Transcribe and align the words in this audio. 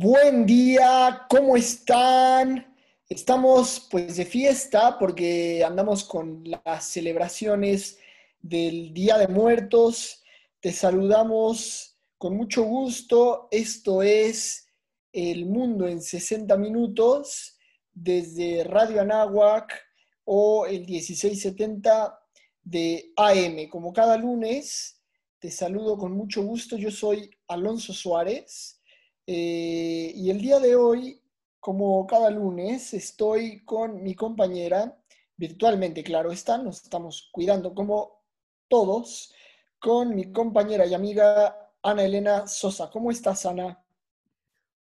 Buen 0.00 0.46
día, 0.46 1.26
¿cómo 1.28 1.56
están? 1.56 2.72
Estamos 3.08 3.88
pues 3.90 4.16
de 4.16 4.26
fiesta 4.26 4.96
porque 4.96 5.64
andamos 5.64 6.04
con 6.04 6.44
las 6.44 6.84
celebraciones 6.84 7.98
del 8.40 8.94
Día 8.94 9.18
de 9.18 9.26
Muertos. 9.26 10.22
Te 10.60 10.72
saludamos 10.72 11.98
con 12.16 12.36
mucho 12.36 12.62
gusto. 12.62 13.48
Esto 13.50 14.00
es 14.00 14.68
El 15.12 15.46
Mundo 15.46 15.88
en 15.88 16.00
60 16.00 16.56
Minutos 16.58 17.58
desde 17.92 18.62
Radio 18.62 19.00
Anáhuac 19.00 19.84
o 20.22 20.64
el 20.66 20.86
1670 20.86 22.16
de 22.62 23.12
AM. 23.16 23.68
Como 23.68 23.92
cada 23.92 24.16
lunes, 24.16 25.02
te 25.40 25.50
saludo 25.50 25.98
con 25.98 26.12
mucho 26.12 26.44
gusto. 26.44 26.76
Yo 26.76 26.92
soy 26.92 27.28
Alonso 27.48 27.92
Suárez 27.92 28.77
eh, 29.30 30.10
y 30.14 30.30
el 30.30 30.40
día 30.40 30.58
de 30.58 30.74
hoy, 30.74 31.20
como 31.60 32.06
cada 32.06 32.30
lunes, 32.30 32.94
estoy 32.94 33.62
con 33.62 34.02
mi 34.02 34.14
compañera, 34.14 34.96
virtualmente, 35.36 36.02
claro 36.02 36.32
está, 36.32 36.56
nos 36.56 36.82
estamos 36.82 37.28
cuidando 37.30 37.74
como 37.74 38.22
todos, 38.68 39.34
con 39.78 40.14
mi 40.14 40.32
compañera 40.32 40.86
y 40.86 40.94
amiga 40.94 41.74
Ana 41.82 42.04
Elena 42.04 42.46
Sosa. 42.46 42.88
¿Cómo 42.90 43.10
estás, 43.10 43.44
Ana? 43.44 43.84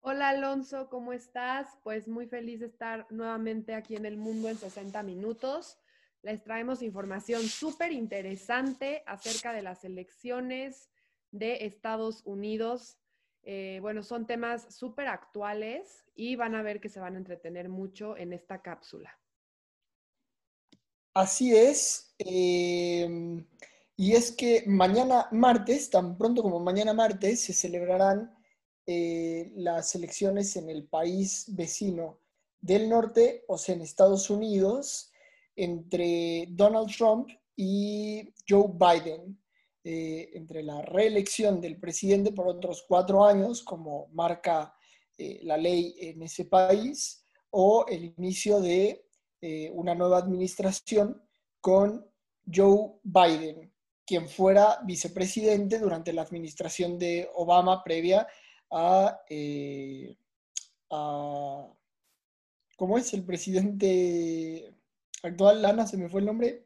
Hola 0.01 0.29
Alonso, 0.29 0.89
¿cómo 0.91 1.11
estás? 1.11 1.67
Pues 1.81 2.07
muy 2.07 2.27
feliz 2.27 2.59
de 2.59 2.67
estar 2.67 3.07
nuevamente 3.09 3.73
aquí 3.73 3.95
en 3.95 4.05
el 4.05 4.17
mundo 4.17 4.47
en 4.47 4.59
60 4.59 5.01
minutos. 5.01 5.79
Les 6.21 6.43
traemos 6.43 6.83
información 6.83 7.41
súper 7.41 7.91
interesante 7.91 9.01
acerca 9.07 9.53
de 9.53 9.63
las 9.63 9.83
elecciones 9.83 10.91
de 11.31 11.65
Estados 11.65 12.21
Unidos 12.25 12.99
eh, 13.47 13.77
bueno, 13.79 14.01
son 14.01 14.25
temas 14.25 14.73
súper 14.75 15.07
actuales 15.07 16.03
y 16.15 16.35
van 16.35 16.55
a 16.55 16.63
ver 16.63 16.81
que 16.81 16.89
se 16.89 16.99
van 16.99 17.13
a 17.13 17.19
entretener 17.19 17.69
mucho 17.69 18.17
en 18.17 18.33
esta 18.33 18.63
cápsula. 18.63 19.19
Así 21.13 21.55
es. 21.55 22.15
Em, 22.17 23.45
y 23.95 24.13
es 24.13 24.31
que 24.31 24.63
mañana 24.65 25.27
martes, 25.31 25.91
tan 25.91 26.17
pronto 26.17 26.41
como 26.41 26.59
mañana 26.59 26.93
martes, 26.93 27.41
se 27.41 27.53
celebrarán 27.53 28.35
eh, 28.87 29.51
las 29.55 29.93
elecciones 29.93 30.55
en 30.55 30.69
el 30.69 30.87
país 30.87 31.45
vecino 31.55 32.19
del 32.59 32.89
norte, 32.89 33.45
o 33.47 33.59
sea, 33.59 33.75
en 33.75 33.81
Estados 33.81 34.31
Unidos, 34.31 35.11
entre 35.55 36.47
Donald 36.49 36.89
Trump 36.95 37.29
y 37.55 38.33
Joe 38.49 38.71
Biden. 38.73 39.39
Eh, 39.87 40.31
entre 40.33 40.63
la 40.63 40.81
reelección 40.81 41.61
del 41.61 41.79
presidente 41.79 42.31
por 42.31 42.47
otros 42.47 42.83
cuatro 42.87 43.23
años, 43.23 43.61
como 43.61 44.07
marca 44.13 44.73
eh, 45.15 45.41
la 45.43 45.57
ley 45.57 45.95
en 45.99 46.23
ese 46.23 46.45
país, 46.45 47.23
o 47.51 47.85
el 47.87 48.05
inicio 48.17 48.59
de 48.61 49.05
eh, 49.41 49.69
una 49.75 49.93
nueva 49.93 50.17
administración 50.17 51.21
con 51.61 52.03
Joe 52.51 52.93
Biden, 53.03 53.71
quien 54.07 54.27
fuera 54.27 54.79
vicepresidente 54.87 55.77
durante 55.77 56.13
la 56.13 56.23
administración 56.23 56.97
de 56.97 57.29
Obama 57.35 57.83
previa 57.83 58.27
a, 58.71 59.19
a 60.89 61.73
¿cómo 62.75 62.97
es 62.97 63.13
el 63.13 63.23
presidente 63.23 64.73
actual? 65.21 65.61
Lana, 65.61 65.85
se 65.85 65.97
me 65.97 66.09
fue 66.09 66.21
el 66.21 66.25
nombre. 66.25 66.64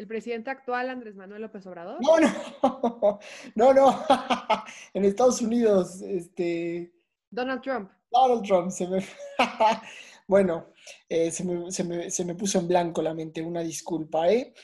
¿El 0.00 0.06
presidente 0.06 0.48
actual, 0.48 0.88
Andrés 0.88 1.14
Manuel 1.14 1.42
López 1.42 1.66
Obrador? 1.66 1.98
No, 2.00 2.18
no, 2.18 3.20
no, 3.54 3.74
no. 3.74 4.04
en 4.94 5.04
Estados 5.04 5.42
Unidos, 5.42 6.00
este... 6.00 6.90
Donald 7.28 7.60
Trump. 7.60 7.90
Donald 8.10 8.42
Trump, 8.42 8.70
se 8.70 8.88
me... 8.88 9.04
bueno, 10.26 10.68
eh, 11.06 11.30
se, 11.30 11.44
me, 12.24 12.34
puso 12.34 12.60
en 12.60 12.68
blanco 12.68 13.02
la 13.02 13.12
mente, 13.12 13.42
una 13.42 13.60
disculpa, 13.60 14.32
¿eh? 14.32 14.54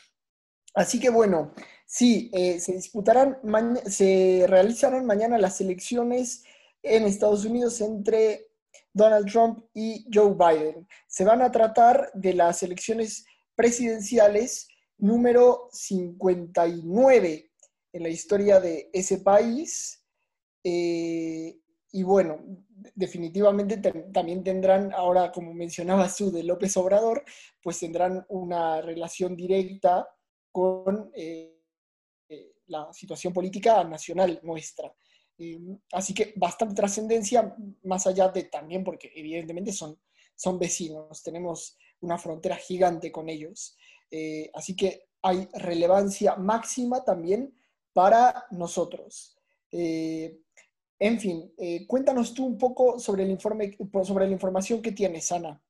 Así 0.73 0.99
que 0.99 1.11
bueno, 1.11 1.53
sí, 1.85 2.31
eh, 2.33 2.59
se 2.59 2.73
disputarán, 2.73 3.37
se 3.85 4.47
realizarán 4.49 5.05
mañana 5.05 5.37
las 5.37 5.61
elecciones 5.61 6.45
en 6.83 7.05
Estados 7.05 7.45
Unidos 7.45 7.83
entre 7.83 8.53
Donald 8.91 9.31
Trump 9.31 9.67
y 9.75 10.07
Joe 10.11 10.33
Biden. 10.33 10.89
Se 11.07 11.27
van 11.27 11.43
a 11.43 11.53
tratar 11.53 12.11
de 12.15 12.33
las 12.33 12.63
elecciones 12.63 13.27
presidenciales 13.55 14.69
número 14.99 15.69
59 15.73 17.51
en 17.93 18.03
la 18.03 18.09
historia 18.09 18.61
de 18.61 18.91
ese 18.93 19.19
país. 19.19 20.05
Eh, 20.63 21.59
y 21.93 22.03
bueno, 22.03 22.39
definitivamente 22.95 23.79
también 24.13 24.43
tendrán, 24.43 24.93
ahora 24.93 25.33
como 25.33 25.55
mencionaba 25.55 26.09
su 26.09 26.31
de 26.31 26.43
López 26.43 26.77
Obrador, 26.77 27.25
pues 27.63 27.79
tendrán 27.79 28.25
una 28.29 28.81
relación 28.83 29.37
directa 29.37 30.09
con 30.53 31.11
eh, 31.15 31.63
eh, 32.29 32.55
la 32.67 32.93
situación 32.93 33.33
política 33.33 33.83
nacional 33.85 34.41
nuestra. 34.43 34.93
así 35.93 36.15
que 36.15 36.33
bastante 36.37 36.75
trascendencia, 36.75 37.55
más 37.85 38.07
allá 38.07 38.29
de 38.29 38.45
también, 38.45 38.83
porque 38.83 39.13
evidentemente 39.15 39.73
son, 39.73 39.99
son 40.35 40.59
vecinos, 40.59 41.23
tenemos 41.23 41.77
una 42.01 42.19
frontera 42.19 42.57
gigante 42.57 43.11
con 43.11 43.29
ellos. 43.29 43.77
Eh, 44.11 44.51
así 44.55 44.77
que 44.77 45.09
hay 45.23 45.49
relevancia 45.55 46.37
máxima 46.37 47.05
también 47.05 47.55
para 47.93 48.47
nosotros. 48.51 49.37
Eh, 49.73 50.39
en 50.99 51.21
fin, 51.21 51.53
eh, 51.59 51.87
cuéntanos 51.87 52.33
tú 52.33 52.47
un 52.47 52.59
poco 52.59 52.99
sobre, 52.99 53.25
el 53.25 53.31
informe, 53.31 53.77
sobre 54.05 54.27
la 54.27 54.33
información 54.33 54.81
que 54.81 54.93
tienes, 54.93 55.31
Ana. 55.33 55.61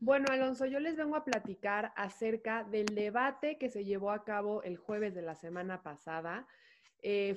Bueno, 0.00 0.26
Alonso, 0.30 0.64
yo 0.64 0.78
les 0.78 0.96
vengo 0.96 1.16
a 1.16 1.24
platicar 1.24 1.92
acerca 1.96 2.62
del 2.62 2.86
debate 2.86 3.58
que 3.58 3.68
se 3.68 3.84
llevó 3.84 4.12
a 4.12 4.24
cabo 4.24 4.62
el 4.62 4.76
jueves 4.76 5.14
de 5.14 5.22
la 5.22 5.34
semana 5.34 5.82
pasada. 5.82 6.46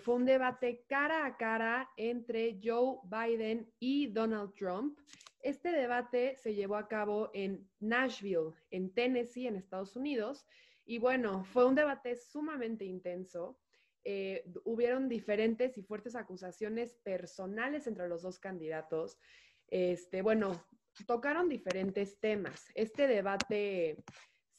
fue 0.03 0.15
un 0.15 0.25
debate 0.25 0.85
cara 0.87 1.25
a 1.25 1.37
cara 1.37 1.89
entre 1.97 2.59
Joe 2.63 2.99
Biden 3.03 3.71
y 3.79 4.07
Donald 4.07 4.53
Trump. 4.53 4.97
Este 5.43 5.71
debate 5.71 6.35
se 6.37 6.53
llevó 6.53 6.75
a 6.75 6.87
cabo 6.87 7.31
en 7.33 7.69
Nashville, 7.79 8.53
en 8.69 8.93
Tennessee, 8.93 9.47
en 9.47 9.55
Estados 9.55 9.95
Unidos. 9.95 10.45
Y 10.85 10.99
bueno, 10.99 11.43
fue 11.45 11.65
un 11.65 11.75
debate 11.75 12.15
sumamente 12.15 12.85
intenso. 12.85 13.59
Eh, 14.03 14.43
hubieron 14.63 15.07
diferentes 15.09 15.77
y 15.77 15.83
fuertes 15.83 16.15
acusaciones 16.15 16.95
personales 17.03 17.87
entre 17.87 18.07
los 18.07 18.21
dos 18.21 18.39
candidatos. 18.39 19.19
Este, 19.67 20.21
bueno, 20.21 20.65
tocaron 21.05 21.49
diferentes 21.49 22.19
temas. 22.19 22.65
Este 22.75 23.07
debate 23.07 24.03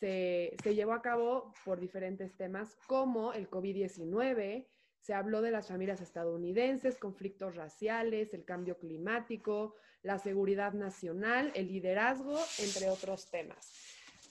se, 0.01 0.57
se 0.63 0.75
llevó 0.75 0.93
a 0.93 1.03
cabo 1.03 1.53
por 1.65 1.81
diferentes 1.81 2.37
temas 2.37 2.77
como 2.87 3.33
el 3.33 3.49
COVID-19, 3.51 4.67
se 5.03 5.15
habló 5.15 5.43
de 5.43 5.51
las 5.51 5.67
familias 5.67 6.01
estadounidenses, 6.01 6.97
conflictos 6.97 7.57
raciales, 7.57 8.33
el 8.35 8.45
cambio 8.45 8.79
climático, 8.79 9.75
la 10.03 10.19
seguridad 10.19 10.73
nacional, 10.73 11.53
el 11.55 11.69
liderazgo, 11.69 12.39
entre 12.59 12.91
otros 12.91 13.31
temas. 13.31 13.73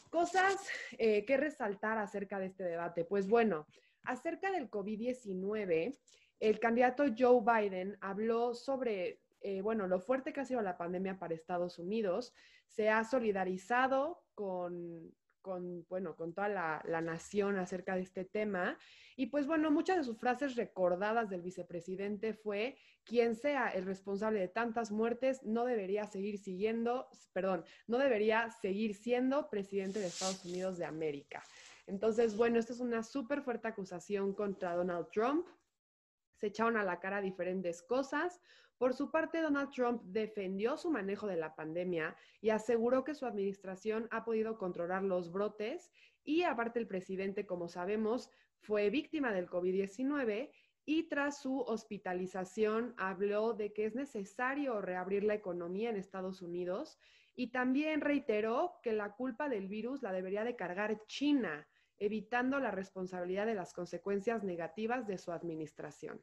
Cosas 0.10 0.58
eh, 0.98 1.26
que 1.26 1.38
resaltar 1.38 1.98
acerca 1.98 2.40
de 2.40 2.48
este 2.48 2.64
debate. 2.64 3.06
Pues 3.06 3.28
bueno, 3.28 3.66
acerca 4.04 4.52
del 4.52 4.70
COVID-19, 4.70 5.98
el 6.40 6.60
candidato 6.60 7.06
Joe 7.18 7.42
Biden 7.42 7.98
habló 8.02 8.54
sobre, 8.54 9.22
eh, 9.42 9.62
bueno, 9.62 9.88
lo 9.88 10.00
fuerte 10.00 10.34
que 10.34 10.42
ha 10.42 10.46
sido 10.46 10.62
la 10.62 10.78
pandemia 10.78 11.18
para 11.18 11.34
Estados 11.34 11.80
Unidos. 11.80 12.34
Se 12.68 12.90
ha 12.90 13.04
solidarizado 13.04 14.24
con, 14.34 15.14
con, 15.42 15.86
bueno, 15.90 16.16
con 16.16 16.34
toda 16.34 16.50
la, 16.50 16.82
la, 16.86 17.02
nación 17.02 17.58
acerca 17.58 17.96
de 17.96 18.02
este 18.02 18.26
tema. 18.26 18.78
Y 19.16 19.28
pues 19.28 19.48
bueno, 19.48 19.72
muchas 19.72 19.98
de 19.98 20.04
sus 20.04 20.18
frases 20.18 20.56
recordadas 20.56 21.30
del 21.30 21.42
vicepresidente 21.42 22.34
fue, 22.34 22.78
quien 23.04 23.36
sea 23.36 23.70
el 23.70 23.86
responsable 23.86 24.40
de 24.40 24.48
tantas 24.48 24.92
muertes 24.92 25.44
no 25.44 25.66
debería 25.66 26.06
seguir 26.06 26.38
siguiendo, 26.38 27.08
perdón, 27.34 27.64
no 27.88 27.98
debería 27.98 28.50
seguir 28.50 28.96
siendo 28.96 29.50
presidente 29.50 30.00
de 30.00 30.08
Estados 30.08 30.46
Unidos 30.46 30.78
de 30.78 30.86
América. 30.86 31.44
Entonces, 31.88 32.38
bueno, 32.38 32.60
esta 32.60 32.74
es 32.74 32.80
una 32.80 33.04
súper 33.04 33.42
fuerte 33.42 33.68
acusación 33.68 34.34
contra 34.34 34.76
Donald 34.76 35.10
Trump. 35.12 35.48
Se 36.36 36.48
echaron 36.48 36.78
a 36.78 36.84
la 36.84 37.00
cara 37.00 37.22
diferentes 37.22 37.82
cosas. 37.82 38.40
Por 38.82 38.96
su 38.96 39.12
parte, 39.12 39.42
Donald 39.42 39.70
Trump 39.70 40.02
defendió 40.06 40.76
su 40.76 40.90
manejo 40.90 41.28
de 41.28 41.36
la 41.36 41.54
pandemia 41.54 42.16
y 42.42 42.50
aseguró 42.50 43.04
que 43.04 43.14
su 43.14 43.28
administración 43.28 44.08
ha 44.10 44.26
podido 44.26 44.58
controlar 44.58 45.04
los 45.04 45.32
brotes 45.32 45.92
y 46.24 46.42
aparte 46.42 46.80
el 46.80 46.88
presidente, 46.88 47.46
como 47.46 47.68
sabemos, 47.68 48.32
fue 48.58 48.90
víctima 48.90 49.34
del 49.34 49.48
COVID-19 49.48 50.50
y 50.84 51.04
tras 51.04 51.44
su 51.44 51.60
hospitalización 51.60 52.96
habló 52.98 53.54
de 53.54 53.72
que 53.72 53.86
es 53.86 53.94
necesario 53.94 54.82
reabrir 54.82 55.26
la 55.26 55.36
economía 55.36 55.92
en 55.92 55.98
Estados 55.98 56.42
Unidos 56.42 56.98
y 57.36 57.52
también 57.52 58.02
reiteró 58.02 58.80
que 58.82 58.94
la 58.94 59.14
culpa 59.14 59.48
del 59.48 59.68
virus 59.68 60.02
la 60.02 60.12
debería 60.12 60.44
de 60.44 60.56
cargar 60.56 61.06
China, 61.06 61.68
evitando 62.00 62.60
la 62.60 62.72
responsabilidad 62.72 63.46
de 63.46 63.54
las 63.54 63.76
consecuencias 63.76 64.44
negativas 64.44 65.06
de 65.06 65.20
su 65.20 65.32
administración. 65.32 66.20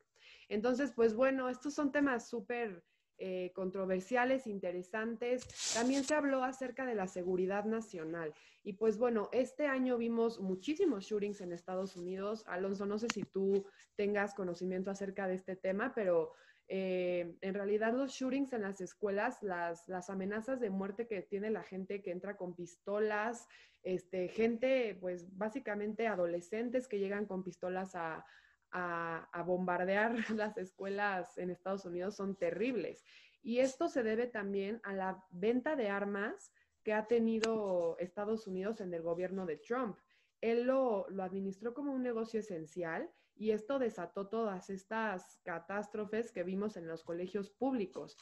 Entonces, 0.48 0.92
pues 0.92 1.14
bueno, 1.14 1.48
estos 1.48 1.74
son 1.74 1.92
temas 1.92 2.28
súper 2.28 2.82
eh, 3.20 3.50
controversiales, 3.52 4.46
interesantes. 4.46 5.74
También 5.74 6.04
se 6.04 6.14
habló 6.14 6.44
acerca 6.44 6.86
de 6.86 6.94
la 6.94 7.08
seguridad 7.08 7.64
nacional. 7.64 8.32
Y 8.62 8.74
pues 8.74 8.96
bueno, 8.96 9.28
este 9.32 9.66
año 9.66 9.98
vimos 9.98 10.40
muchísimos 10.40 11.04
shootings 11.04 11.40
en 11.40 11.52
Estados 11.52 11.96
Unidos. 11.96 12.44
Alonso, 12.46 12.86
no 12.86 12.96
sé 12.96 13.08
si 13.12 13.22
tú 13.22 13.66
tengas 13.96 14.34
conocimiento 14.34 14.92
acerca 14.92 15.26
de 15.26 15.34
este 15.34 15.56
tema, 15.56 15.92
pero 15.96 16.32
eh, 16.68 17.34
en 17.40 17.54
realidad 17.54 17.92
los 17.92 18.12
shootings 18.12 18.52
en 18.52 18.62
las 18.62 18.80
escuelas, 18.80 19.42
las, 19.42 19.88
las, 19.88 20.10
amenazas 20.10 20.60
de 20.60 20.70
muerte 20.70 21.08
que 21.08 21.22
tiene 21.22 21.50
la 21.50 21.64
gente 21.64 22.02
que 22.02 22.12
entra 22.12 22.36
con 22.36 22.54
pistolas, 22.54 23.48
este, 23.82 24.28
gente, 24.28 24.96
pues 25.00 25.36
básicamente 25.36 26.06
adolescentes 26.06 26.86
que 26.86 27.00
llegan 27.00 27.26
con 27.26 27.42
pistolas 27.42 27.96
a, 27.96 28.24
a, 28.73 29.43
bombardear 29.47 30.15
las 30.31 30.56
escuelas 30.59 31.38
en 31.38 31.50
Estados 31.50 31.85
Unidos 31.85 32.17
son 32.17 32.37
terribles. 32.37 33.05
Y 33.43 33.59
esto 33.59 33.88
se 33.88 34.03
debe 34.03 34.26
también 34.26 34.81
a 34.85 34.93
la 34.93 35.25
venta 35.31 35.76
de 35.76 35.88
armas 35.88 36.53
que 36.82 36.93
ha 36.93 37.06
tenido 37.06 37.97
Estados 37.99 38.47
Unidos 38.47 38.81
en 38.81 38.93
el 38.94 39.03
gobierno 39.03 39.47
de 39.47 39.56
Trump. 39.56 39.99
Él 40.41 40.65
lo, 40.65 41.06
administró 41.20 41.75
como 41.75 41.93
un 41.93 42.03
negocio 42.03 42.41
esencial 42.41 43.11
y 43.35 43.50
esto 43.50 43.79
desató 43.79 44.29
todas 44.29 44.70
estas 44.70 45.38
catástrofes 45.44 46.32
que 46.32 46.43
vimos 46.43 46.76
en 46.76 46.87
los 46.87 47.05
colegios 47.05 47.50
públicos. 47.50 48.17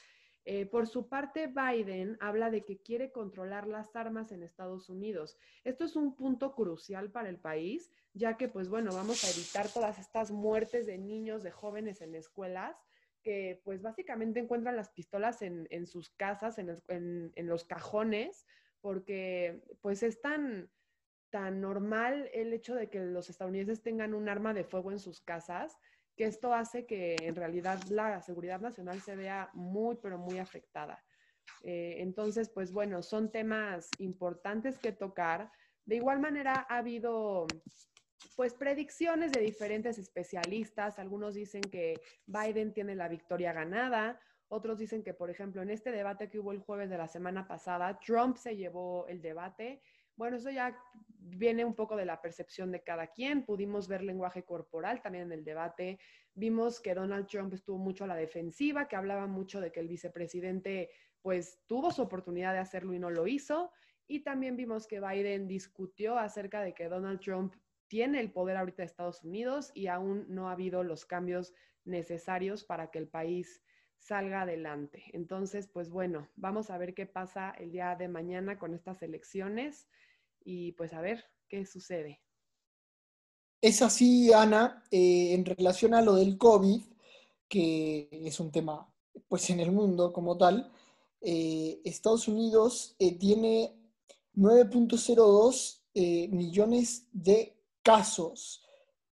Eh, 0.49 0.65
por 0.65 0.87
su 0.87 1.09
parte, 1.09 1.49
Biden 1.49 2.17
habla 2.21 2.51
de 2.51 2.65
que 2.65 2.79
quiere 2.79 3.11
controlar 3.11 3.67
las 3.67 3.97
armas 3.97 4.31
en 4.31 4.45
Estados 4.45 4.89
Unidos. 4.89 5.37
Esto 5.65 5.85
es 5.85 5.97
un 5.97 6.15
punto 6.15 6.55
crucial 6.55 7.11
para 7.11 7.29
el 7.29 7.41
país, 7.41 7.91
ya 8.15 8.37
que, 8.37 8.49
pues 8.49 8.69
bueno, 8.69 8.95
vamos 8.95 9.25
a 9.25 9.31
evitar 9.31 9.69
todas 9.69 9.99
estas 9.99 10.31
muertes 10.31 10.87
de 10.87 10.99
niños, 10.99 11.43
de 11.43 11.51
jóvenes 11.51 12.01
en 12.01 12.15
escuelas, 12.15 12.77
que 13.25 13.61
pues 13.65 13.83
básicamente 13.83 14.39
encuentran 14.39 14.77
las 14.77 14.91
pistolas 14.91 15.43
en, 15.43 15.87
sus 15.89 16.11
casas, 16.11 16.59
en, 16.59 17.33
los 17.35 17.65
cajones, 17.65 18.47
porque 18.81 19.65
pues 19.81 20.05
es 20.05 20.21
tan, 20.21 20.71
tan 21.31 21.61
normal 21.61 22.31
el 22.33 22.53
hecho 22.53 22.77
de 22.77 22.89
que 22.89 23.01
los 23.01 23.31
estadounidenses 23.31 23.83
tengan 23.83 24.15
un 24.15 24.29
arma 24.29 24.55
de 24.55 24.63
fuego 24.63 24.93
en 24.93 25.01
sus 25.01 25.21
casas 25.21 25.77
que 26.17 26.25
esto 26.25 26.55
hace 26.55 26.87
que 26.87 27.17
en 27.21 27.37
realidad 27.37 27.79
la 27.91 28.21
seguridad 28.23 28.61
nacional 28.61 29.01
se 29.01 29.17
vea 29.17 29.51
muy, 29.53 29.97
pero 29.97 30.19
muy 30.19 30.39
afectada. 30.39 31.05
Eh, 31.63 31.97
entonces, 31.99 32.49
pues 32.49 32.73
bueno, 32.73 33.03
son 33.03 33.31
temas 33.31 33.91
importantes 33.99 34.79
que 34.79 34.93
tocar. 34.93 35.51
De 35.85 35.97
igual 35.97 36.21
manera, 36.21 36.67
ha 36.69 36.79
habido 36.79 37.47
pues 38.35 38.55
predicciones 38.55 39.33
de 39.33 39.41
diferentes 39.41 39.99
especialistas. 39.99 40.99
Algunos 40.99 41.35
dicen 41.35 41.63
que 41.63 41.95
Biden 42.27 42.73
tiene 42.73 42.95
la 42.95 43.09
victoria 43.09 43.53
ganada. 43.53 44.19
Otros 44.49 44.79
dicen 44.79 45.03
que, 45.03 45.15
por 45.15 45.31
ejemplo, 45.31 45.63
en 45.63 45.71
este 45.71 45.91
debate 45.91 46.31
que 46.31 46.39
hubo 46.39 46.53
el 46.53 46.61
jueves 46.61 46.89
de 46.89 46.99
la 46.99 47.09
semana 47.09 47.47
pasada, 47.47 47.99
Trump 47.99 48.37
se 48.37 48.57
llevó 48.57 49.07
el 49.09 49.21
debate 49.21 49.83
bueno, 50.17 50.37
eso 50.37 50.51
ya 50.51 50.77
viene 51.19 51.65
un 51.65 51.75
poco 51.75 51.97
de 51.97 52.07
la 52.07 52.21
percepción 52.21 52.71
de 52.73 52.83
cada 52.83 53.09
quien. 53.09 53.45
Pudimos 53.45 53.89
ver 53.89 54.03
lenguaje 54.03 54.45
corporal 54.45 55.03
también 55.03 55.25
en 55.25 55.33
el 55.33 55.45
debate. 55.45 55.99
Vimos 56.35 56.81
que 56.81 56.95
Donald 56.95 57.27
Trump 57.27 57.53
estuvo 57.55 57.79
mucho 57.79 58.05
a 58.05 58.07
la 58.07 58.17
defensiva, 58.17 58.89
que 58.89 58.97
hablaba 58.97 59.27
mucho 59.27 59.61
de 59.61 59.73
que 59.73 59.81
el 59.81 59.89
vicepresidente 59.89 60.91
pues 61.21 61.61
tuvo 61.67 61.91
su 61.91 62.03
oportunidad 62.03 62.53
de 62.53 62.61
hacerlo 62.61 62.95
y 62.95 62.99
no 62.99 63.11
lo 63.11 63.27
hizo. 63.27 63.73
Y 64.07 64.21
también 64.21 64.57
vimos 64.57 64.87
que 64.87 65.01
Biden 65.01 65.49
discutió 65.49 66.19
acerca 66.19 66.63
de 66.63 66.73
que 66.73 66.89
Donald 66.89 67.21
Trump 67.21 67.55
tiene 67.89 68.21
el 68.21 68.33
poder 68.33 68.57
ahorita 68.57 68.83
de 68.83 68.87
Estados 68.87 69.23
Unidos 69.25 69.71
y 69.75 69.89
aún 69.89 70.27
no 70.29 70.49
ha 70.49 70.53
habido 70.53 70.83
los 70.83 71.05
cambios 71.05 71.53
necesarios 71.85 72.65
para 72.65 72.91
que 72.91 72.99
el 72.99 73.09
país 73.09 73.63
salga 73.99 74.43
adelante. 74.43 75.05
Entonces, 75.13 75.69
pues 75.73 75.91
bueno, 75.91 76.29
vamos 76.37 76.71
a 76.71 76.79
ver 76.79 76.95
qué 76.95 77.07
pasa 77.07 77.51
el 77.59 77.73
día 77.73 77.97
de 77.97 78.09
mañana 78.09 78.59
con 78.59 78.75
estas 78.75 79.03
elecciones 79.03 79.89
y 80.45 80.73
pues 80.73 80.93
a 80.93 81.01
ver 81.01 81.25
qué 81.49 81.67
sucede. 81.67 82.21
Es 83.61 83.83
así, 83.83 84.33
Ana, 84.33 84.85
eh, 84.91 85.35
en 85.35 85.45
relación 85.45 85.95
a 85.95 86.03
lo 86.03 86.15
del 86.15 86.39
COVID, 86.39 86.83
que 87.49 88.09
es 88.13 88.39
un 88.39 88.53
tema 88.53 88.93
pues 89.29 89.49
en 89.51 89.61
el 89.61 89.73
mundo 89.73 90.13
como 90.13 90.37
tal, 90.37 90.71
eh, 91.21 91.81
Estados 91.85 92.29
Unidos 92.29 92.95
eh, 92.99 93.19
tiene 93.19 93.75
9.02 94.35 95.83
millones 96.31 97.09
de 97.11 97.57
casos 97.83 98.63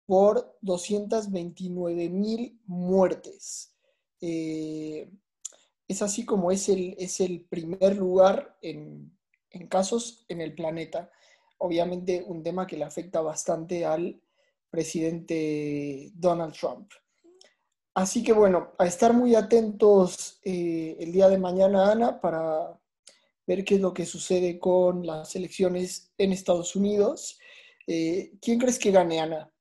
por 0.05 0.57
229 0.61 2.09
mil 2.09 2.59
muertes. 2.65 3.72
Es 4.23 6.01
así 6.01 6.25
como 6.25 6.51
es 6.51 6.69
el, 6.69 6.95
es 6.97 7.19
el 7.19 7.45
primer 7.45 7.97
lugar 7.97 8.57
en, 8.61 9.17
en 9.51 9.67
casos 9.67 10.25
en 10.29 10.41
el 10.41 10.55
planeta 10.55 11.11
obviamente 11.63 12.23
un 12.27 12.43
tema 12.43 12.67
que 12.67 12.77
le 12.77 12.83
afecta 12.83 13.21
bastante 13.21 13.85
al 13.85 14.21
presidente 14.69 16.11
Donald 16.13 16.53
Trump. 16.53 16.91
Así 17.95 18.21
que 18.21 18.33
bueno, 18.33 18.73
a 18.77 18.85
estar 18.85 19.13
muy 19.13 19.35
atentos 19.35 20.39
eh, 20.43 20.97
el 20.99 21.13
día 21.13 21.29
de 21.29 21.37
mañana, 21.37 21.91
Ana, 21.91 22.19
para 22.19 22.77
ver 23.47 23.63
qué 23.63 23.75
es 23.75 23.81
lo 23.81 23.93
que 23.93 24.05
sucede 24.05 24.59
con 24.59 25.05
las 25.05 25.35
elecciones 25.37 26.11
en 26.17 26.33
Estados 26.33 26.75
Unidos. 26.75 27.39
Eh, 27.87 28.33
¿Quién 28.41 28.59
crees 28.59 28.77
que 28.77 28.91
gane, 28.91 29.21
Ana? 29.21 29.52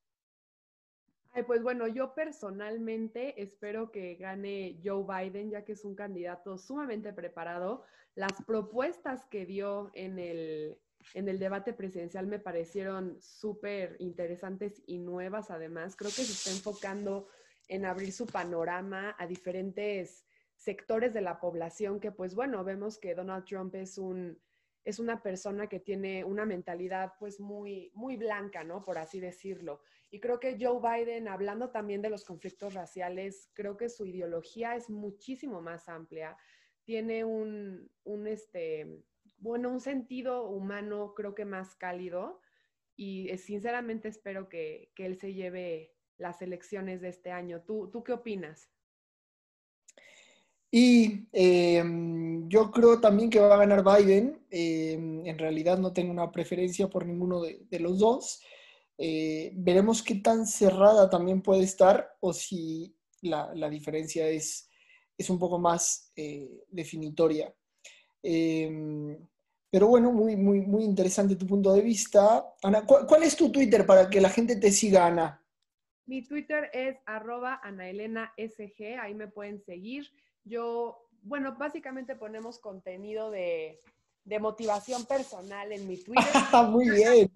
Pues 1.46 1.62
bueno, 1.62 1.86
yo 1.86 2.14
personalmente 2.14 3.40
espero 3.42 3.90
que 3.90 4.16
gane 4.16 4.78
Joe 4.84 5.04
Biden, 5.04 5.50
ya 5.50 5.64
que 5.64 5.72
es 5.72 5.84
un 5.84 5.94
candidato 5.94 6.58
sumamente 6.58 7.12
preparado. 7.14 7.84
Las 8.14 8.32
propuestas 8.46 9.24
que 9.26 9.46
dio 9.46 9.90
en 9.94 10.18
el, 10.18 10.78
en 11.14 11.28
el 11.28 11.38
debate 11.38 11.72
presidencial 11.72 12.26
me 12.26 12.38
parecieron 12.38 13.16
súper 13.20 13.96
interesantes 13.98 14.82
y 14.86 14.98
nuevas 14.98 15.50
además. 15.50 15.96
Creo 15.96 16.10
que 16.10 16.22
se 16.22 16.32
está 16.32 16.50
enfocando 16.50 17.28
en 17.68 17.86
abrir 17.86 18.12
su 18.12 18.26
panorama 18.26 19.16
a 19.18 19.26
diferentes 19.26 20.26
sectores 20.54 21.14
de 21.14 21.22
la 21.22 21.40
población 21.40 21.98
que 21.98 22.12
pues 22.12 22.34
bueno, 22.34 22.62
vemos 22.62 22.98
que 22.98 23.14
Donald 23.14 23.46
Trump 23.46 23.74
es 23.74 23.96
un 23.96 24.38
es 24.84 24.98
una 24.98 25.22
persona 25.22 25.68
que 25.68 25.80
tiene 25.80 26.24
una 26.24 26.44
mentalidad 26.44 27.12
pues 27.18 27.40
muy 27.40 27.90
muy 27.94 28.16
blanca, 28.16 28.64
¿no? 28.64 28.84
Por 28.84 28.98
así 28.98 29.20
decirlo. 29.20 29.80
Y 30.10 30.20
creo 30.20 30.40
que 30.40 30.58
Joe 30.60 30.80
Biden, 30.80 31.28
hablando 31.28 31.70
también 31.70 32.02
de 32.02 32.10
los 32.10 32.24
conflictos 32.24 32.74
raciales, 32.74 33.50
creo 33.54 33.76
que 33.76 33.88
su 33.88 34.04
ideología 34.04 34.76
es 34.76 34.90
muchísimo 34.90 35.62
más 35.62 35.88
amplia. 35.88 36.36
Tiene 36.84 37.24
un, 37.24 37.90
un 38.04 38.26
este, 38.26 39.04
bueno, 39.38 39.70
un 39.70 39.80
sentido 39.80 40.48
humano 40.48 41.14
creo 41.14 41.34
que 41.34 41.44
más 41.44 41.74
cálido 41.74 42.40
y 42.96 43.28
eh, 43.30 43.38
sinceramente 43.38 44.08
espero 44.08 44.48
que, 44.48 44.92
él 44.96 45.18
se 45.18 45.34
lleve 45.34 45.94
las 46.16 46.42
elecciones 46.42 47.00
de 47.00 47.08
este 47.08 47.32
año. 47.32 47.62
¿Tú, 47.62 47.90
tú 47.90 48.04
qué 48.04 48.12
opinas? 48.12 48.70
Y 50.74 51.28
em, 51.32 52.48
yo 52.48 52.70
creo 52.70 52.98
también 52.98 53.28
que 53.28 53.38
va 53.38 53.54
a 53.54 53.58
ganar 53.58 53.84
Biden. 53.84 54.42
Em, 54.50 55.24
en 55.26 55.38
realidad 55.38 55.78
no 55.78 55.92
tengo 55.92 56.10
una 56.10 56.32
preferencia 56.32 56.88
por 56.88 57.04
ninguno 57.06 57.42
de, 57.42 57.78
los 57.78 57.98
dos. 57.98 58.42
Eh, 58.96 59.52
veremos 59.54 60.02
qué 60.02 60.14
tan 60.16 60.46
cerrada 60.46 61.10
también 61.10 61.42
puede 61.42 61.62
estar 61.62 62.16
o 62.20 62.32
si 62.32 62.96
la, 63.20 63.68
diferencia 63.68 64.26
es, 64.28 64.70
es, 65.18 65.28
un 65.28 65.38
poco 65.38 65.58
más 65.58 66.10
eh, 66.16 66.64
definitoria. 66.70 67.54
Em, 68.22 69.18
pero 69.70 69.88
bueno, 69.88 70.10
muy, 70.10 70.36
muy, 70.36 70.62
muy 70.62 70.84
interesante 70.84 71.36
tu 71.36 71.46
punto 71.46 71.74
de 71.74 71.82
vista. 71.82 72.46
Ana, 72.62 72.86
¿cuál, 72.86 73.22
es 73.24 73.36
tu 73.36 73.52
Twitter 73.52 73.84
para 73.84 74.08
que 74.08 74.22
la 74.22 74.30
gente 74.30 74.56
te 74.56 74.70
siga, 74.70 75.06
Ana? 75.06 75.44
Mi 76.06 76.22
Twitter 76.22 76.70
es 76.72 76.96
arroba 77.04 77.60
SG, 78.38 78.98
ahí 78.98 79.14
me 79.14 79.28
pueden 79.28 79.60
seguir. 79.60 80.10
Yo, 80.44 81.08
bueno, 81.22 81.54
básicamente 81.56 82.16
ponemos 82.16 82.58
contenido 82.58 83.30
de, 83.30 83.78
motivación 84.40 85.04
personal 85.06 85.72
en 85.72 85.86
mi 85.86 85.96
Twitter. 85.96 86.24
muy 86.68 86.90
bien. 86.90 87.30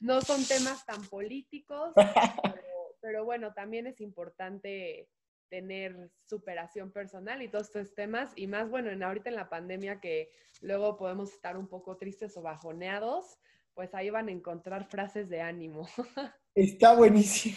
no 0.00 0.20
son 0.20 0.44
temas 0.44 0.84
tan 0.84 1.02
políticos, 1.06 1.92
pero 3.00 3.24
bueno, 3.24 3.52
también 3.52 3.86
es 3.86 4.00
importante 4.00 5.08
tener 5.48 6.10
superación 6.26 6.92
personal 6.92 7.42
y 7.42 7.48
todos 7.48 7.66
estos 7.66 7.94
temas, 7.94 8.32
y 8.36 8.46
más, 8.46 8.70
bueno, 8.70 8.90
en 8.90 9.02
ahorita 9.02 9.28
en 9.28 9.36
la 9.36 9.50
pandemia 9.50 10.00
que 10.00 10.30
luego 10.62 10.96
podemos 10.96 11.30
estar 11.30 11.58
un 11.58 11.68
poco 11.68 11.98
tristes 11.98 12.36
o 12.38 12.42
bajoneados, 12.42 13.38
pues 13.74 13.94
ahí 13.94 14.10
van 14.10 14.28
a 14.28 14.32
encontrar 14.32 14.86
frases 14.86 15.28
de 15.28 15.42
ánimo. 15.42 15.88
Está 16.54 16.94
buenísimo. 16.94 17.56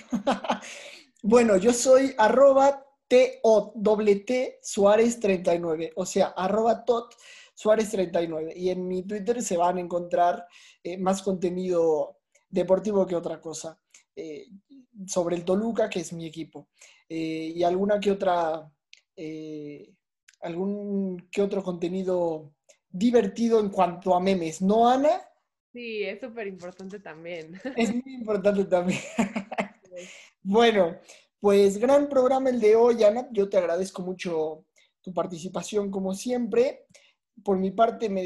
bueno, 1.24 1.58
yo 1.58 1.74
soy 1.74 2.14
arroba 2.18 2.85
T-O-T 3.08 4.60
Suárez 4.62 5.20
39, 5.20 5.94
o 5.96 6.06
sea, 6.06 6.28
arroba 6.28 6.84
tot 6.84 7.14
Suárez 7.54 7.90
39. 7.92 8.54
Y 8.56 8.70
en 8.70 8.88
mi 8.88 9.04
Twitter 9.04 9.42
se 9.42 9.58
van 9.58 9.78
a 9.78 9.82
encontrar 9.82 10.46
eh, 10.84 10.98
más 10.98 11.22
contenido 11.22 12.20
deportivo 12.50 13.06
que 13.06 13.16
otra 13.16 13.40
cosa. 13.40 13.80
Eh, 14.16 14.48
sobre 15.08 15.36
el 15.36 15.44
Toluca, 15.44 15.90
que 15.90 16.00
es 16.00 16.14
mi 16.14 16.26
equipo. 16.26 16.70
Eh, 17.08 17.54
y 17.56 17.64
alguna 17.64 18.00
que 18.00 18.12
otra, 18.12 18.72
algún 20.42 21.30
que 21.32 21.42
otro 21.42 21.64
contenido 21.64 22.54
divertido 22.90 23.60
en 23.60 23.70
cuanto 23.70 24.16
a 24.16 24.20
memes, 24.20 24.62
¿no, 24.62 24.90
Ana? 24.90 25.22
Sí, 25.74 26.04
es 26.04 26.22
súper 26.22 26.48
importante 26.48 27.00
también. 27.00 27.60
Es 27.76 27.94
muy 27.94 28.14
importante 28.14 28.64
también. 28.64 29.00
bueno, 30.44 30.98
pues 31.46 31.78
gran 31.78 32.10
programa 32.10 32.50
el 32.50 32.60
de 32.60 32.76
hoy, 32.76 33.04
Ana. 33.04 33.28
Yo 33.32 33.48
te 33.48 33.58
agradezco 33.58 34.02
mucho 34.02 34.66
tu 35.00 35.14
participación 35.14 35.92
como 35.92 36.16
siempre. 36.16 36.88
Por 37.44 37.60
mi 37.60 37.70
parte 37.70 38.10
me, 38.10 38.24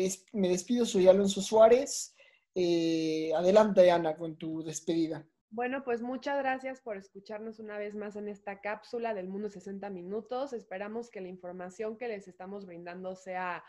despido, 0.48 0.86
soy 0.86 1.10
Alonso 1.10 1.42
Suárez. 1.42 2.16
Eh, 2.56 3.34
adelante, 3.36 3.92
Ana, 3.92 4.16
con 4.16 4.38
tu 4.38 4.64
despedida. 4.64 5.28
Bueno, 5.50 5.84
pues 5.84 6.02
muchas 6.02 6.38
gracias 6.38 6.80
por 6.80 6.96
escucharnos 6.96 7.60
una 7.60 7.78
vez 7.78 7.94
más 7.94 8.16
en 8.16 8.30
esta 8.30 8.62
cápsula 8.62 9.14
del 9.14 9.28
Mundo 9.28 9.50
60 9.50 9.90
Minutos. 9.90 10.54
Esperamos 10.54 11.10
que 11.10 11.20
la 11.20 11.28
información 11.28 11.98
que 11.98 12.08
les 12.08 12.26
estamos 12.30 12.66
brindando 12.66 13.18
sea 13.18 13.66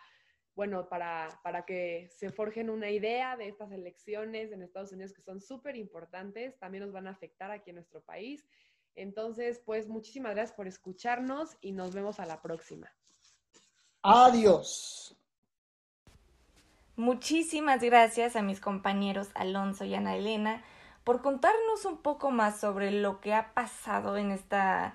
bueno, 0.55 0.89
para, 0.89 1.41
para 1.43 1.65
que 1.65 2.09
se 2.11 2.31
forjen 2.31 2.71
una 2.71 2.91
idea 2.91 3.37
de 3.37 3.49
estas 3.49 3.73
elecciones 3.73 4.53
en 4.53 4.63
Estados 4.63 4.93
Unidos 4.93 5.13
que 5.13 5.23
son 5.23 5.41
súper 5.41 5.75
importantes, 5.75 6.59
también 6.59 6.85
nos 6.85 6.93
van 6.93 7.07
a 7.07 7.13
afectar 7.13 7.51
aquí 7.51 7.71
en 7.71 7.77
nuestro 7.77 8.01
país. 8.03 8.47
Entonces, 8.95 9.61
pues 9.65 9.89
muchísimas 9.89 10.35
gracias 10.35 10.57
por 10.57 10.67
escucharnos 10.67 11.57
y 11.61 11.73
nos 11.73 11.95
vemos 11.95 12.21
a 12.21 12.27
la 12.27 12.41
próxima. 12.43 12.93
Adiós. 14.03 15.17
Muchísimas 16.97 17.81
gracias 17.81 18.37
a 18.37 18.43
mis 18.43 18.61
compañeros 18.61 19.29
Alonso 19.35 19.85
y 19.85 19.95
Ana 19.95 20.17
Elena 20.17 20.63
por 21.05 21.23
contarnos 21.23 21.85
un 21.87 21.97
poco 21.97 22.31
más 22.31 22.61
sobre 22.61 22.91
lo 22.91 23.21
que 23.21 23.33
ha 23.33 23.55
pasado 23.55 24.17
en, 24.19 24.31
esta, 24.31 24.95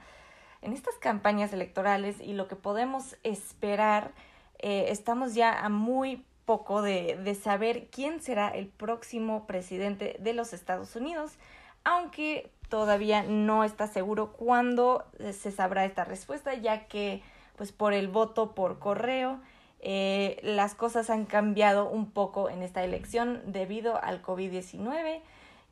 en 0.62 0.74
estas 0.74 0.96
campañas 0.96 1.52
electorales 1.52 2.20
y 2.22 2.34
lo 2.34 2.48
que 2.48 2.56
podemos 2.56 3.18
esperar 3.24 4.12
eh, 4.60 4.86
estamos 4.90 5.34
ya 5.34 5.60
a 5.66 5.70
muy 5.70 6.24
poco 6.46 6.82
de, 6.82 7.18
de 7.24 7.36
saber 7.36 7.88
quién 7.90 8.22
será 8.22 8.50
el 8.50 8.68
próximo 8.68 9.48
presidente 9.48 10.16
de 10.20 10.34
los 10.34 10.54
Estados 10.54 10.96
Unidos, 10.96 11.34
aunque 11.84 12.52
todavía 12.70 13.24
no 13.24 13.64
está 13.64 13.88
seguro 13.88 14.34
cuándo 14.34 15.06
eh, 15.20 15.34
se 15.34 15.52
sabrá 15.52 15.86
esta 15.86 16.04
respuesta, 16.04 16.54
ya 16.54 16.88
que 16.88 17.22
pues 17.58 17.72
por 17.72 17.94
el 17.94 18.08
voto 18.08 18.54
por 18.54 18.80
correo 18.80 19.40
eh, 19.80 20.40
las 20.44 20.76
cosas 20.76 21.10
han 21.10 21.26
cambiado 21.26 21.90
un 21.90 22.12
poco 22.12 22.50
en 22.50 22.64
esta 22.64 22.84
elección 22.84 23.42
debido 23.46 24.02
al 24.02 24.22
COVID-19 24.22 25.22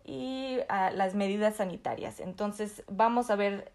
y 0.05 0.59
a 0.69 0.91
las 0.91 1.15
medidas 1.15 1.55
sanitarias. 1.55 2.19
Entonces 2.19 2.83
vamos 2.88 3.31
a 3.31 3.35
ver 3.35 3.71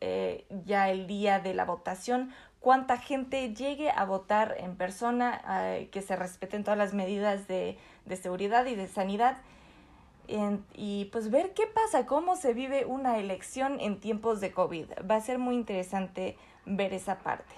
ya 0.67 0.91
el 0.91 1.07
día 1.07 1.41
de 1.41 1.55
la 1.55 1.65
votación 1.65 2.31
cuánta 2.61 2.97
gente 2.97 3.55
llegue 3.55 3.91
a 3.91 4.05
votar 4.05 4.57
en 4.59 4.77
persona, 4.77 5.41
eh, 5.65 5.89
que 5.91 6.03
se 6.03 6.17
respeten 6.17 6.65
todas 6.65 6.79
las 6.79 6.95
medidas 6.95 7.47
de, 7.49 7.79
de 8.05 8.17
seguridad 8.17 8.67
y 8.67 8.75
de 8.75 8.89
sanidad. 8.89 9.39
Y 10.75 11.07
pues 11.07 11.31
ver 11.31 11.55
qué 11.55 11.67
pasa, 11.67 12.07
cómo 12.07 12.37
se 12.37 12.53
vive 12.53 12.85
una 12.85 13.19
elección 13.19 13.81
en 13.81 13.99
tiempos 13.99 14.41
de 14.41 14.53
COVID. 14.53 14.87
Va 15.11 15.17
a 15.17 15.21
ser 15.21 15.39
muy 15.39 15.55
interesante 15.55 16.37
ver 16.67 16.93
esa 16.93 17.19
parte. 17.19 17.55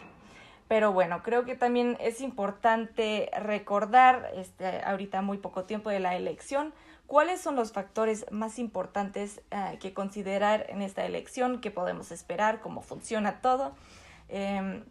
Pero 0.69 0.93
bueno, 0.93 1.25
creo 1.25 1.45
que 1.45 1.57
también 1.57 1.97
es 1.99 2.21
importante 2.21 3.29
recordar, 3.43 4.31
este, 4.37 4.83
ahorita 4.85 5.21
muy 5.21 5.39
poco 5.39 5.65
tiempo 5.65 5.91
de 5.91 5.99
la 5.99 6.15
elección, 6.15 6.73
cuáles 7.09 7.41
son 7.41 7.57
los 7.57 7.73
factores 7.73 8.25
más 8.31 8.61
importantes 8.61 9.41
eh, 9.51 9.79
que 9.81 9.93
considerar 9.93 10.67
en 10.69 10.81
esta 10.81 11.05
elección, 11.05 11.61
qué 11.61 11.73
podemos 11.73 12.13
esperar, 12.13 12.61
cómo 12.61 12.83
funciona 12.83 13.41
todo. 13.41 13.73
Em, 14.29 14.85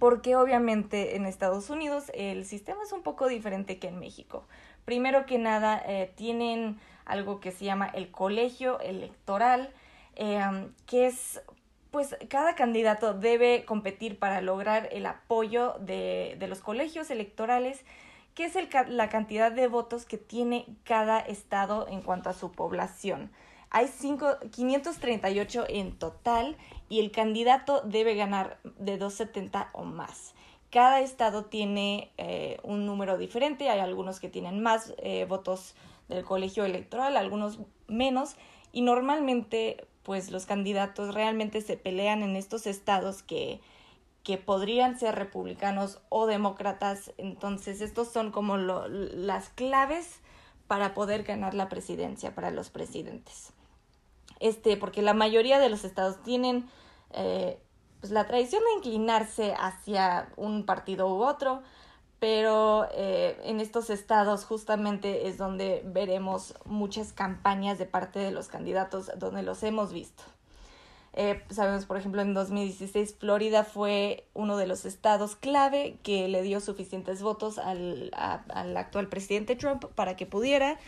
porque 0.00 0.34
obviamente 0.34 1.14
en 1.14 1.24
Estados 1.24 1.70
Unidos 1.70 2.10
el 2.12 2.44
sistema 2.44 2.82
es 2.82 2.90
un 2.90 3.02
poco 3.02 3.28
diferente 3.28 3.78
que 3.78 3.86
en 3.86 4.00
México. 4.00 4.44
Primero 4.84 5.24
que 5.24 5.38
nada, 5.38 5.80
eh, 5.86 6.12
tienen 6.16 6.80
algo 7.06 7.40
que 7.40 7.52
se 7.52 7.64
llama 7.64 7.86
el 7.86 8.10
colegio 8.10 8.80
electoral, 8.80 9.72
em, 10.16 10.72
que 10.86 11.06
es, 11.06 11.40
pues 11.90 12.16
cada 12.28 12.54
candidato 12.54 13.14
debe 13.14 13.64
competir 13.64 14.18
para 14.18 14.40
lograr 14.42 14.88
el 14.92 15.06
apoyo 15.06 15.74
de, 15.80 16.36
los 16.48 16.60
colegios 16.60 17.10
electorales, 17.10 17.84
que 18.34 18.44
es 18.44 18.54
la 18.88 19.08
cantidad 19.08 19.50
de 19.50 19.66
votos 19.66 20.04
que 20.04 20.18
tiene 20.18 20.66
cada 20.84 21.20
estado 21.20 21.88
en 21.88 22.02
cuanto 22.02 22.28
a 22.28 22.34
su 22.34 22.52
población. 22.52 23.30
Hay 23.70 23.88
cinco, 23.88 24.36
538 24.52 25.64
en 25.68 25.98
total 25.98 26.56
y 26.88 27.00
el 27.00 27.10
candidato 27.10 27.80
debe 27.82 28.14
ganar 28.14 28.58
de 28.62 28.98
270 28.98 29.70
o 29.72 29.84
más. 29.84 30.34
Cada 30.70 31.00
estado 31.00 31.46
tiene 31.46 32.10
eh, 32.18 32.58
un 32.62 32.86
número 32.86 33.16
diferente, 33.16 33.70
hay 33.70 33.80
algunos 33.80 34.20
que 34.20 34.28
tienen 34.28 34.62
más 34.62 34.92
eh, 34.98 35.24
votos 35.26 35.74
del 36.08 36.24
colegio 36.24 36.64
electoral, 36.64 37.16
algunos 37.16 37.58
menos, 37.88 38.36
y 38.72 38.82
normalmente 38.82 39.86
pues 40.02 40.30
los 40.30 40.46
candidatos 40.46 41.14
realmente 41.14 41.60
se 41.62 41.76
pelean 41.76 42.22
en 42.22 42.36
estos 42.36 42.66
estados 42.66 43.22
que, 43.22 43.60
que 44.22 44.38
podrían 44.38 44.98
ser 44.98 45.16
republicanos 45.16 46.00
o 46.08 46.26
demócratas, 46.26 47.12
entonces 47.18 47.80
estos 47.80 48.12
son 48.12 48.30
como 48.30 48.56
las 48.56 49.48
claves 49.50 50.20
para 50.68 50.94
poder 50.94 51.22
ganar 51.24 51.54
la 51.54 51.68
presidencia 51.68 52.34
para 52.34 52.50
los 52.50 52.70
presidentes. 52.70 53.52
Este, 54.38 54.76
porque 54.76 55.02
la 55.02 55.14
mayoría 55.14 55.58
de 55.58 55.70
los 55.70 55.84
estados 55.84 56.22
tienen 56.22 56.68
eh, 57.12 57.58
pues 58.00 58.12
la 58.12 58.26
tradición 58.26 58.62
de 58.64 58.78
inclinarse 58.78 59.54
hacia 59.58 60.28
un 60.36 60.66
partido 60.66 61.08
u 61.08 61.22
otro, 61.24 61.62
pero 62.18 62.88
eh, 62.94 63.38
en 63.44 63.60
estos 63.60 63.90
estados 63.90 64.44
justamente 64.44 65.28
es 65.28 65.38
donde 65.38 65.82
veremos 65.84 66.54
muchas 66.64 67.12
campañas 67.12 67.78
de 67.78 67.86
parte 67.86 68.18
de 68.18 68.30
los 68.30 68.48
candidatos, 68.48 69.10
donde 69.18 69.42
los 69.42 69.62
hemos 69.62 69.92
visto. 69.92 70.22
Eh, 71.12 71.42
sabemos, 71.50 71.86
por 71.86 71.96
ejemplo, 71.96 72.20
en 72.20 72.34
2016 72.34 73.16
Florida 73.18 73.64
fue 73.64 74.26
uno 74.34 74.56
de 74.56 74.66
los 74.66 74.84
estados 74.84 75.34
clave 75.34 75.98
que 76.02 76.28
le 76.28 76.42
dio 76.42 76.60
suficientes 76.60 77.22
votos 77.22 77.58
al, 77.58 78.10
al 78.14 78.76
actual 78.76 79.08
presidente 79.08 79.56
Trump 79.56 79.84
para 79.94 80.16
que 80.16 80.26
pudiera 80.26 80.78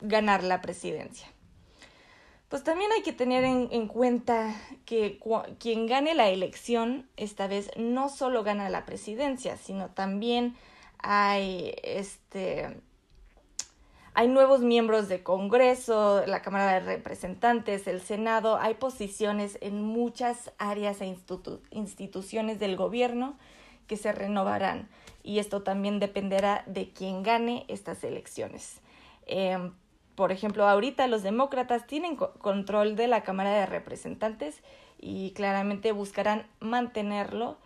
ganar 0.00 0.42
la 0.44 0.60
presidencia 0.60 1.28
pues 2.48 2.62
también 2.62 2.90
hay 2.92 3.02
que 3.02 3.12
tener 3.12 3.44
en, 3.44 3.88
cuenta 3.88 4.54
que 4.84 5.18
quien 5.58 5.86
gane 5.86 6.14
la 6.14 6.28
elección 6.28 7.08
esta 7.16 7.48
vez 7.48 7.70
no 7.76 8.08
solo 8.08 8.44
gana 8.44 8.70
la 8.70 8.84
presidencia, 8.84 9.56
sino 9.56 9.90
también 9.90 10.56
hay 10.98 11.74
este 11.82 12.80
hay 14.14 14.28
nuevos 14.28 14.60
miembros 14.62 15.08
de 15.08 15.22
Congreso, 15.22 16.24
la 16.26 16.40
Cámara 16.40 16.72
de 16.72 16.80
Representantes, 16.80 17.86
el 17.86 18.00
Senado, 18.00 18.56
hay 18.56 18.72
posiciones 18.72 19.58
en 19.60 19.82
muchas 19.82 20.52
áreas 20.56 21.02
e 21.02 21.14
instituciones 21.70 22.58
del 22.58 22.76
gobierno 22.76 23.36
que 23.86 23.98
se 23.98 24.12
renovarán 24.12 24.88
y 25.22 25.40
esto 25.40 25.62
también 25.62 25.98
dependerá 25.98 26.62
de 26.66 26.90
quién 26.92 27.22
gane 27.22 27.66
estas 27.68 28.04
elecciones. 28.04 28.80
Em, 29.26 29.72
por 30.16 30.32
ejemplo, 30.32 30.66
ahorita 30.66 31.06
los 31.06 31.22
demócratas 31.22 31.86
tienen 31.86 32.16
control 32.16 32.96
de 32.96 33.06
la 33.06 33.22
Cámara 33.22 33.52
de 33.52 33.66
Representantes 33.66 34.62
y 34.98 35.32
claramente 35.32 35.92
buscarán 35.92 36.46
mantenerlo. 36.58 37.58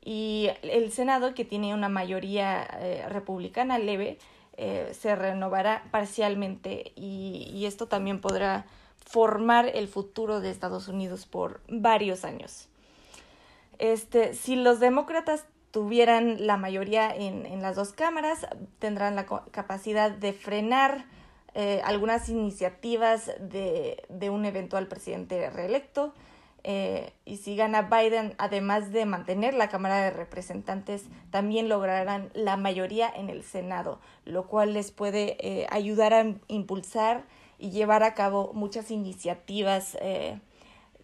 Y 0.00 0.48
el 0.62 0.92
Senado, 0.92 1.34
que 1.34 1.44
tiene 1.44 1.74
una 1.74 1.88
mayoría 1.88 2.66
eh, 2.80 3.04
republicana 3.08 3.78
leve, 3.78 4.18
eh, 4.56 4.90
se 4.92 5.14
renovará 5.14 5.84
parcialmente 5.90 6.92
y, 6.94 7.50
y 7.52 7.66
esto 7.66 7.88
también 7.88 8.20
podrá 8.20 8.64
formar 9.04 9.66
el 9.66 9.88
futuro 9.88 10.40
de 10.40 10.50
Estados 10.50 10.88
Unidos 10.88 11.26
por 11.26 11.60
varios 11.68 12.24
años. 12.24 12.68
Este, 13.78 14.34
si 14.34 14.56
los 14.56 14.80
demócratas 14.80 15.46
tuvieran 15.70 16.46
la 16.46 16.56
mayoría 16.56 17.14
en, 17.14 17.44
en 17.44 17.60
las 17.60 17.76
dos 17.76 17.92
cámaras, 17.92 18.46
tendrán 18.78 19.16
la 19.16 19.26
capacidad 19.50 20.10
de 20.10 20.32
frenar 20.32 21.06
eh, 21.54 21.80
algunas 21.84 22.28
iniciativas 22.28 23.32
de, 23.40 24.02
de, 24.08 24.30
un 24.30 24.44
eventual 24.44 24.86
presidente 24.86 25.50
reelecto. 25.50 26.14
Eh, 26.64 27.12
y 27.24 27.38
si 27.38 27.56
gana 27.56 27.82
Biden, 27.82 28.34
además 28.38 28.92
de 28.92 29.06
mantener 29.06 29.54
la 29.54 29.68
Cámara 29.68 30.02
de 30.02 30.10
Representantes, 30.10 31.04
también 31.30 31.68
lograrán 31.68 32.30
la 32.34 32.56
mayoría 32.56 33.08
en 33.08 33.30
el 33.30 33.42
Senado, 33.42 34.00
lo 34.24 34.46
cual 34.46 34.74
les 34.74 34.90
puede 34.90 35.36
eh, 35.40 35.66
ayudar 35.70 36.12
a 36.14 36.34
impulsar 36.48 37.24
y 37.58 37.70
llevar 37.70 38.02
a 38.02 38.14
cabo 38.14 38.52
muchas 38.52 38.90
iniciativas 38.90 39.96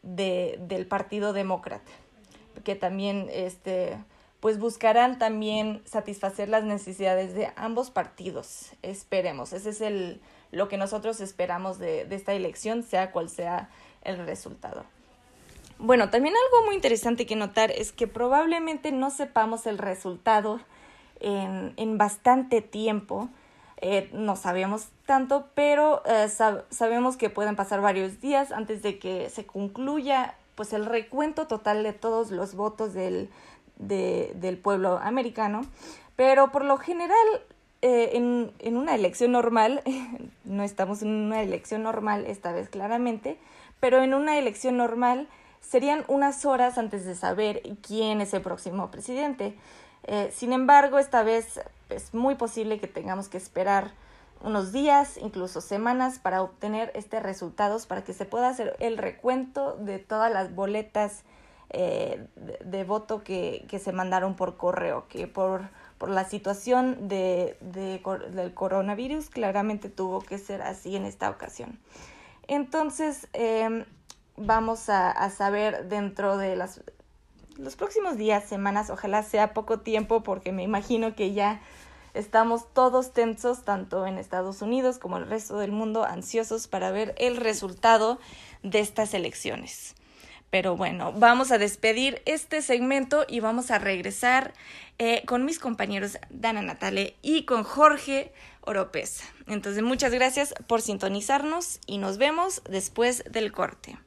de, 0.02 0.56
del 0.60 0.86
Partido 0.86 1.32
Demócrata, 1.32 1.90
que 2.62 2.76
también 2.76 3.28
este, 3.32 3.98
pues 4.44 4.58
buscarán 4.58 5.18
también 5.18 5.80
satisfacer 5.86 6.50
las 6.50 6.64
necesidades 6.64 7.34
de 7.34 7.50
ambos 7.56 7.90
partidos. 7.90 8.72
Esperemos, 8.82 9.54
ese 9.54 9.70
es 9.70 9.80
el, 9.80 10.20
lo 10.52 10.68
que 10.68 10.76
nosotros 10.76 11.22
esperamos 11.22 11.78
de, 11.78 12.06
esta 12.10 12.34
elección, 12.34 12.82
sea 12.82 13.10
cual 13.10 13.30
sea 13.30 13.70
el 14.02 14.18
resultado. 14.18 14.84
Bueno, 15.78 16.10
también 16.10 16.34
algo 16.34 16.66
muy 16.66 16.74
interesante 16.74 17.24
que 17.24 17.36
notar 17.36 17.70
es 17.70 17.90
que 17.90 18.06
probablemente 18.06 18.92
no 18.92 19.08
sepamos 19.08 19.66
el 19.66 19.78
resultado 19.78 20.60
en, 21.20 21.72
en 21.78 21.96
bastante 21.96 22.60
tiempo. 22.60 23.30
Eh, 23.80 24.10
no 24.12 24.36
sabemos 24.36 24.88
tanto, 25.06 25.48
pero 25.54 26.02
eh, 26.04 26.28
sabemos 26.68 27.16
que 27.16 27.30
pueden 27.30 27.56
pasar 27.56 27.80
varios 27.80 28.20
días 28.20 28.52
antes 28.52 28.82
de 28.82 28.98
que 28.98 29.30
se 29.30 29.46
concluya 29.46 30.34
pues 30.54 30.72
el 30.72 30.84
recuento 30.84 31.46
total 31.48 31.82
de 31.82 31.92
todos 31.92 32.30
los 32.30 32.54
votos 32.54 32.94
del, 32.94 33.28
del 33.88 34.59
pueblo 34.59 34.99
americano. 34.99 35.62
Pero 36.17 36.53
por 36.53 36.64
lo 36.64 36.76
general, 36.76 37.17
eh, 37.83 38.11
en, 38.14 38.53
en 38.59 38.76
una 38.76 38.95
elección 38.95 39.33
normal, 39.33 39.83
no 40.45 40.62
estamos 40.62 41.03
en 41.03 41.09
una 41.09 41.43
elección 41.43 41.83
normal 41.83 42.25
esta 42.26 42.53
vez 42.53 42.69
claramente, 42.69 43.38
pero 43.81 44.03
en 44.03 44.14
una 44.14 44.38
elección 44.38 44.76
normal 44.76 45.29
serían 45.61 46.05
unas 46.09 46.45
horas 46.45 46.79
antes 46.79 47.05
de 47.05 47.14
saber 47.14 47.62
quién 47.83 48.21
es 48.21 48.35
el 48.35 48.43
próximo 48.43 48.91
presidente. 48.91 49.57
Eh, 50.07 50.31
sin 50.35 50.53
embargo, 50.53 50.99
esta 50.99 51.23
vez 51.23 51.61
es 51.88 52.14
muy 52.14 52.35
posible 52.35 52.79
que 52.79 52.87
tengamos 52.87 53.29
que 53.29 53.38
esperar 53.38 53.93
unos 54.43 54.73
días, 54.73 55.17
incluso 55.17 55.61
semanas, 55.61 56.19
para 56.19 56.43
obtener 56.43 56.93
este 56.95 57.21
resultados, 57.21 57.87
para 57.87 58.05
que 58.05 58.12
se 58.12 58.26
pueda 58.26 58.49
hacer 58.49 58.76
el 58.79 58.99
recuento 58.99 59.76
de 59.76 59.99
todas 59.99 60.31
las 60.31 60.55
boletas 60.55 61.23
eh, 61.76 62.28
de, 62.64 62.85
voto 62.85 63.25
que, 63.25 63.66
que, 63.69 63.81
se 63.81 63.90
mandaron 63.90 64.37
por 64.37 64.57
correo, 64.57 65.09
que 65.09 65.26
por, 65.26 65.71
por 65.99 66.09
la 66.09 66.25
situación 66.25 67.09
de, 67.09 67.57
de, 67.61 68.00
del 68.31 68.54
coronavirus 68.54 69.28
claramente 69.28 69.88
tuvo 69.88 70.21
que 70.21 70.38
ser 70.38 70.62
así 70.62 70.95
en 70.95 71.04
esta 71.04 71.28
ocasión. 71.28 71.81
Entonces, 72.47 73.26
em, 73.33 73.87
vamos 74.37 74.88
a, 74.88 75.28
saber 75.31 75.88
dentro 75.88 76.37
de 76.37 76.54
las, 76.54 76.81
los 77.57 77.75
próximos 77.75 78.16
días, 78.16 78.45
semanas, 78.45 78.88
ojalá 78.88 79.25
sea 79.25 79.52
poco 79.52 79.81
tiempo 79.81 80.23
porque 80.23 80.52
me 80.52 80.62
imagino 80.62 81.16
que 81.16 81.33
ya 81.33 81.61
estamos 82.14 82.73
todos 82.73 83.12
tensos, 83.12 83.64
tanto 83.64 84.07
en 84.07 84.19
Estados 84.19 84.62
Unidos 84.62 84.99
como 84.99 85.16
el 85.16 85.26
resto 85.26 85.59
del 85.59 85.73
mundo, 85.73 86.04
ansiosos 86.04 86.69
para 86.69 86.93
ver 86.93 87.16
el 87.19 87.37
resultado 87.37 88.21
de 88.62 88.78
estas 88.78 89.12
elecciones. 89.12 89.97
Pero 90.54 90.76
bueno, 90.76 91.12
vamos 91.12 91.50
a 91.50 91.58
despedir 91.58 92.23
este 92.26 92.62
segmento 92.62 93.25
y 93.26 93.40
vamos 93.40 93.73
a 93.73 93.80
regresar 93.80 94.54
eh, 94.99 95.25
con 95.26 95.44
mis 95.44 95.58
compañeros 95.58 96.16
Dana 96.30 96.62
Natale 96.62 97.16
y 97.23 97.44
con 97.44 97.64
Jorge 97.64 98.32
Oropesa. 98.61 99.25
Entonces, 99.49 99.82
muchas 99.82 100.12
gracias 100.12 100.54
por 100.68 100.80
sintonizarnos 100.80 101.80
y 101.88 101.99
nos 101.99 102.18
vemos 102.18 102.62
después 102.70 103.25
del 103.28 103.50
corte. 103.50 103.99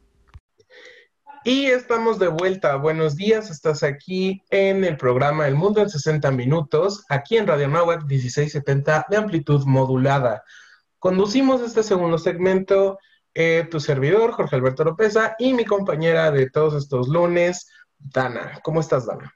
Y 1.43 1.65
estamos 1.65 2.17
de 2.17 2.29
vuelta. 2.29 2.77
Buenos 2.77 3.17
días, 3.17 3.49
estás 3.49 3.83
aquí 3.83 4.41
en 4.49 4.85
el 4.85 4.95
programa 4.95 5.49
El 5.49 5.55
Mundo 5.55 5.81
en 5.81 5.89
60 5.89 6.31
Minutos, 6.31 7.03
aquí 7.09 7.35
en 7.35 7.47
Radio 7.47 7.67
Nahuatl 7.67 8.05
1670 8.05 9.07
de 9.09 9.17
amplitud 9.17 9.65
modulada. 9.65 10.45
Conducimos 10.99 11.61
este 11.61 11.83
segundo 11.83 12.17
segmento 12.17 12.99
eh, 13.39 13.67
tu 13.69 13.79
servidor, 13.79 14.31
Jorge 14.31 14.55
Alberto 14.55 14.83
Lopeza, 14.83 15.35
y 15.37 15.53
mi 15.53 15.63
compañera 15.63 16.31
de 16.31 16.49
todos 16.49 16.73
estos 16.73 17.07
lunes, 17.07 17.69
Dana. 17.99 18.59
¿Cómo 18.63 18.79
estás, 18.79 19.05
Dana? 19.05 19.31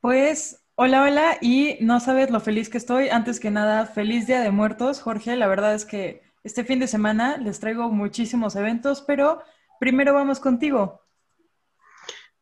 Pues, 0.00 0.64
hola, 0.76 1.02
hola, 1.02 1.36
y 1.42 1.76
no 1.82 2.00
sabes 2.00 2.30
lo 2.30 2.40
feliz 2.40 2.70
que 2.70 2.78
estoy. 2.78 3.10
Antes 3.10 3.40
que 3.40 3.50
nada, 3.50 3.84
feliz 3.84 4.26
Día 4.26 4.40
de 4.40 4.50
Muertos, 4.50 5.02
Jorge. 5.02 5.36
La 5.36 5.46
verdad 5.46 5.74
es 5.74 5.84
que 5.84 6.22
este 6.42 6.64
fin 6.64 6.78
de 6.78 6.86
semana 6.86 7.36
les 7.36 7.60
traigo 7.60 7.90
muchísimos 7.90 8.56
eventos, 8.56 9.02
pero 9.02 9.42
primero 9.78 10.14
vamos 10.14 10.40
contigo. 10.40 11.02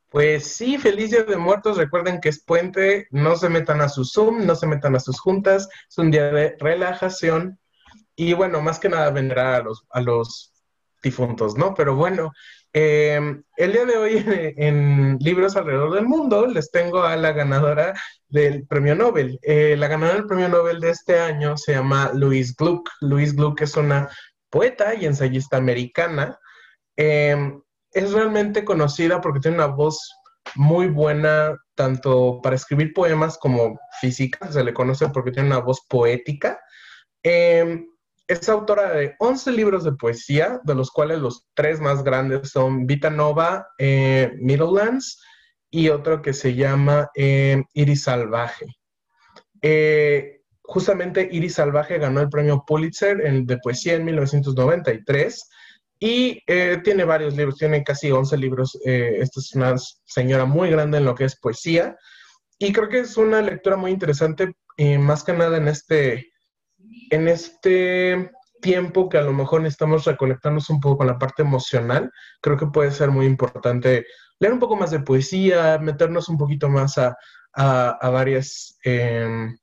Pues 0.09 0.55
sí, 0.55 0.79
feliz 0.79 1.11
Día 1.11 1.25
de 1.25 1.37
Muertos. 1.37 1.79
Recuerden 1.79 2.21
que 2.21 2.29
es 2.29 2.45
puente, 2.45 3.09
no 3.11 3.35
se 3.35 3.49
metan 3.49 3.81
a 3.81 3.89
su 3.89 4.05
Zoom, 4.05 4.47
no 4.47 4.55
se 4.55 4.69
metan 4.69 4.95
a 4.95 5.01
sus 5.01 5.19
juntas. 5.19 5.69
Es 5.89 5.99
un 5.99 6.13
día 6.13 6.31
de 6.31 6.57
relajación. 6.61 7.59
Y 8.15 8.35
bueno, 8.35 8.63
más 8.63 8.79
que 8.79 8.89
nada 8.89 9.11
vendrá 9.11 9.57
a 9.57 9.63
los, 9.63 9.85
a 9.91 10.01
los 10.01 10.52
difuntos, 11.03 11.57
¿no? 11.57 11.75
Pero 11.75 11.97
bueno, 11.97 12.33
em, 12.73 13.43
el 13.57 13.73
día 13.73 13.85
de 13.85 13.97
hoy 13.97 14.13
en, 14.57 15.19
Libros 15.21 15.57
Alrededor 15.57 15.95
del 15.95 16.07
Mundo 16.07 16.47
les 16.47 16.71
tengo 16.71 17.03
a 17.03 17.17
la 17.17 17.33
ganadora 17.33 17.95
del 18.29 18.67
premio 18.67 18.95
Nobel. 18.95 19.39
Eh, 19.43 19.77
la 19.77 19.89
ganadora 19.89 20.19
del 20.19 20.27
premio 20.27 20.49
Nobel 20.49 20.81
de 20.81 20.91
este 20.91 21.19
año 21.19 21.57
se 21.57 21.73
llama 21.73 22.11
Louise 22.15 22.55
Gluck. 22.57 22.89
Louise 23.01 23.35
Gluck 23.35 23.61
es 23.61 23.77
una 23.77 24.09
poeta 24.51 24.95
y 24.95 25.07
ensayista 25.07 25.57
americana. 25.57 26.39
Em, 26.97 27.61
es 27.93 28.13
realmente 28.13 28.65
conocida 28.65 29.21
porque 29.21 29.41
tiene 29.41 29.57
una 29.59 29.67
voz 29.67 30.11
muy 30.55 30.89
buena, 30.89 31.57
tanto 31.75 32.41
para 32.43 32.57
escribir 32.57 32.93
poemas 32.93 33.39
como 33.39 33.79
física, 34.01 34.51
se 34.51 34.65
le 34.65 34.75
conoce 34.75 35.09
porque 35.09 35.31
tiene 35.31 35.49
una 35.49 35.61
voz 35.61 35.81
poética. 35.89 36.61
Em, 37.23 37.87
es 38.27 38.49
autora 38.49 38.93
de 38.93 39.15
11 39.19 39.53
libros 39.53 39.85
de 39.85 39.93
poesía, 39.93 40.61
de 40.65 40.75
los 40.75 40.91
cuales 40.91 41.19
los 41.19 41.47
tres 41.55 41.81
más 41.81 42.03
grandes 42.03 42.51
son 42.51 42.87
Vita 42.87 43.11
Nova, 43.11 43.67
eh, 43.79 44.33
Middlelands 44.39 45.21
y 45.71 45.89
otro 45.89 46.23
que 46.23 46.33
se 46.33 46.55
llama 46.55 47.11
eh, 47.15 47.63
Iris 47.75 48.05
Salvaje. 48.05 48.67
Eh, 49.61 50.43
justamente 50.63 51.29
Iris 51.31 51.55
Salvaje 51.55 51.99
ganó 51.99 52.21
el 52.21 52.29
premio 52.29 52.65
Pulitzer 52.67 53.19
de 53.45 53.59
poesía 53.59 53.95
en 53.95 54.05
1993 54.05 55.49
y 55.99 56.43
eh, 56.47 56.81
tiene 56.83 57.05
varios 57.05 57.37
libros, 57.37 57.59
tiene 57.59 57.85
casi 57.85 58.11
11 58.11 58.37
libros. 58.37 58.79
Esta 58.85 59.41
es 59.41 59.55
una 59.55 59.75
señora 60.05 60.45
muy 60.45 60.71
grande 60.71 60.99
en 60.99 61.05
lo 61.05 61.15
que 61.15 61.25
es 61.25 61.39
poesía. 61.39 61.97
Y 62.63 62.73
creo 62.73 62.89
que 62.89 63.01
es 63.01 63.17
una 63.17 63.43
lectura 63.43 63.77
muy 63.77 63.91
interesante, 63.91 64.55
eh, 64.77 64.97
más 64.97 65.25
que 65.25 65.33
nada 65.33 65.57
en 65.57 65.67
este, 65.67 66.32
en 67.11 67.29
este 67.29 68.31
tiempo 68.61 69.09
que 69.09 69.19
a 69.19 69.23
lo 69.23 69.33
mejor 69.33 69.61
necesitamos 69.63 70.05
reconectarnos 70.05 70.71
un 70.71 70.81
poco 70.81 70.99
con 70.99 71.07
la 71.07 71.19
parte 71.19 71.43
emocional. 71.43 72.11
Creo 72.41 72.57
que 72.57 72.67
puede 72.67 72.91
ser 72.91 73.11
muy 73.11 73.27
importante 73.27 74.07
leer 74.39 74.53
un 74.53 74.61
poco 74.61 74.77
más 74.77 74.91
de 74.91 75.01
poesía, 75.01 75.79
meternos 75.79 76.29
un 76.29 76.39
poquito 76.39 76.69
más 76.69 76.99
a, 76.99 77.17
a 77.55 78.11
varias 78.11 78.79
em, 78.85 79.57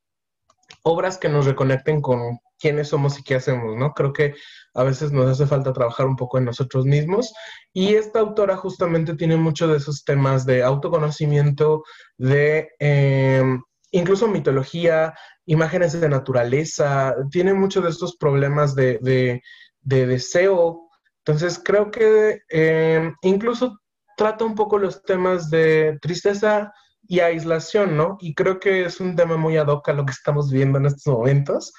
obras 0.83 1.17
que 1.17 1.29
nos 1.29 1.45
reconecten 1.45 2.01
con 2.01 2.39
quiénes 2.59 2.89
somos 2.89 3.17
y 3.17 3.23
qué 3.23 3.35
hacemos, 3.35 3.77
¿no? 3.77 3.93
Creo 3.93 4.13
que 4.13 4.35
a 4.73 4.83
veces 4.83 5.11
nos 5.11 5.29
hace 5.29 5.47
falta 5.47 5.73
trabajar 5.73 6.05
un 6.05 6.15
poco 6.15 6.37
en 6.37 6.45
nosotros 6.45 6.85
mismos. 6.85 7.33
Y 7.73 7.95
esta 7.95 8.19
autora 8.19 8.57
justamente 8.57 9.15
tiene 9.15 9.37
mucho 9.37 9.67
de 9.67 9.77
esos 9.77 10.03
temas 10.03 10.45
de 10.45 10.61
autoconocimiento, 10.63 11.83
de 12.17 12.69
em, 12.79 13.61
incluso 13.91 14.27
mitología, 14.27 15.13
imágenes 15.45 15.99
de 15.99 16.09
naturaleza, 16.09 17.15
tiene 17.31 17.53
muchos 17.53 17.83
de 17.83 17.89
estos 17.89 18.15
problemas 18.17 18.75
de, 18.75 19.41
deseo. 19.81 20.89
Entonces 21.25 21.61
creo 21.63 21.91
que 21.91 22.41
em, 22.49 23.15
incluso 23.21 23.79
trata 24.17 24.45
un 24.45 24.55
poco 24.55 24.77
los 24.77 25.01
temas 25.03 25.49
de 25.49 25.97
tristeza 26.01 26.73
y 27.07 27.21
aislación, 27.21 27.97
¿no? 27.97 28.17
Y 28.19 28.35
creo 28.35 28.59
que 28.59 28.85
es 28.85 28.99
un 28.99 29.15
tema 29.15 29.37
muy 29.37 29.57
ad 29.57 29.67
hoc 29.67 29.89
a 29.89 29.93
lo 29.93 30.05
que 30.05 30.11
estamos 30.11 30.51
viendo 30.51 30.77
en 30.77 30.85
estos 30.85 31.13
momentos. 31.13 31.73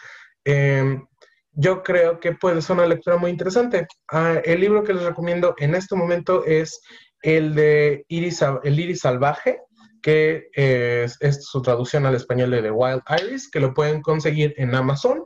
Em, 0.45 1.07
yo 1.53 1.83
creo 1.83 2.21
que 2.21 2.33
puede 2.33 2.63
ser 2.63 2.77
una 2.77 2.87
lectura 2.87 3.17
muy 3.17 3.31
interesante. 3.31 3.87
Ah, 4.11 4.41
el 4.45 4.61
libro 4.61 4.83
que 4.83 4.95
les 4.95 5.05
recomiendo 5.05 5.55
en 5.59 5.75
este 5.75 5.95
momento 5.95 6.45
es 6.45 6.81
el 7.23 7.55
de 7.55 8.05
Iris, 8.09 8.43
El 8.63 8.81
Iris 8.81 9.01
Salvaje, 9.01 9.61
que 10.03 10.49
es, 10.55 11.19
su 11.45 11.63
traducción 11.63 12.07
al 12.07 12.15
español 12.15 12.51
de 12.51 12.63
The 12.63 12.71
Wild 12.71 13.03
Iris, 13.23 13.51
que 13.51 13.61
lo 13.61 13.75
pueden 13.75 14.03
conseguir 14.03 14.55
en 14.57 14.75
Amazon. 14.75 15.25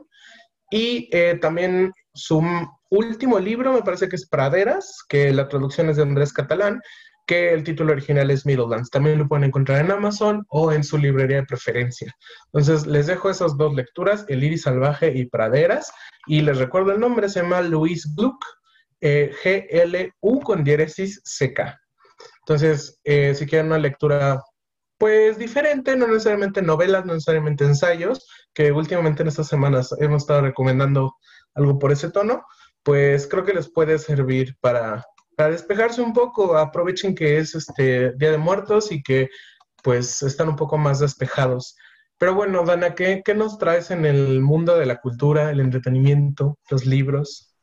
Y 0.71 1.09
eh, 1.11 1.37
también 1.41 1.93
su 2.13 2.43
último 2.89 3.39
libro, 3.39 3.73
me 3.73 3.81
parece 3.81 4.09
que 4.09 4.15
es 4.15 4.27
Praderas, 4.27 5.03
que 5.07 5.31
la 5.31 5.47
traducción 5.47 5.89
es 5.89 5.97
de 5.97 6.03
Andrés 6.03 6.33
Catalán, 6.33 6.81
que 7.27 7.53
el 7.53 7.63
título 7.63 7.93
original 7.93 8.29
es 8.29 8.45
Middlelands. 8.45 8.89
También 8.89 9.17
lo 9.17 9.27
pueden 9.27 9.45
encontrar 9.45 9.83
en 9.83 9.91
Amazon 9.91 10.45
o 10.49 10.71
en 10.71 10.83
su 10.83 10.97
librería 10.97 11.37
de 11.37 11.45
preferencia. 11.45 12.13
Entonces, 12.53 12.85
les 12.85 13.07
dejo 13.07 13.29
esas 13.29 13.57
dos 13.57 13.73
lecturas, 13.73 14.25
El 14.27 14.43
Iris 14.43 14.63
Salvaje 14.63 15.11
y 15.15 15.25
Praderas. 15.25 15.91
Y 16.27 16.41
les 16.41 16.57
recuerdo 16.57 16.91
el 16.91 16.99
nombre, 16.99 17.29
se 17.29 17.41
llama 17.41 17.61
Luis 17.61 18.13
Gluck, 18.15 18.43
eh, 19.01 19.31
G-L-U 19.43 20.41
con 20.41 20.63
diéresis 20.63 21.21
CK. 21.23 21.75
Entonces, 22.41 22.99
eh, 23.03 23.33
si 23.35 23.45
quieren 23.45 23.67
una 23.67 23.79
lectura 23.79 24.41
pues 24.97 25.37
diferente, 25.37 25.95
no 25.95 26.07
necesariamente 26.07 26.61
novelas, 26.61 27.05
no 27.05 27.13
necesariamente 27.13 27.65
ensayos, 27.65 28.27
que 28.53 28.71
últimamente 28.71 29.21
en 29.21 29.27
estas 29.27 29.47
semanas 29.47 29.93
hemos 29.99 30.23
estado 30.23 30.41
recomendando 30.41 31.15
algo 31.53 31.77
por 31.79 31.91
ese 31.91 32.11
tono, 32.11 32.45
pues 32.83 33.27
creo 33.27 33.43
que 33.43 33.53
les 33.53 33.71
puede 33.71 33.97
servir 33.97 34.55
para 34.61 35.03
para 35.35 35.51
despejarse 35.51 36.01
un 36.01 36.13
poco, 36.13 36.57
aprovechen 36.57 37.13
que 37.13 37.37
es 37.37 37.55
este 37.55 38.13
Día 38.13 38.31
de 38.31 38.37
Muertos 38.37 38.91
y 38.91 39.03
que 39.03 39.29
pues 39.83 40.23
están 40.23 40.49
un 40.49 40.55
poco 40.55 40.77
más 40.77 40.99
despejados. 40.99 41.75
Pero 42.17 42.33
bueno, 42.33 42.63
Dana, 42.63 42.95
¿qué, 42.95 43.21
¿qué, 43.23 43.35
nos 43.35 43.57
traes 43.57 43.91
en 43.91 44.05
el 44.05 44.41
mundo 44.41 44.77
de 44.77 44.85
la 44.85 45.01
cultura, 45.01 45.51
el 45.51 45.59
entretenimiento, 45.59 46.57
los 46.69 46.85
libros? 46.85 47.53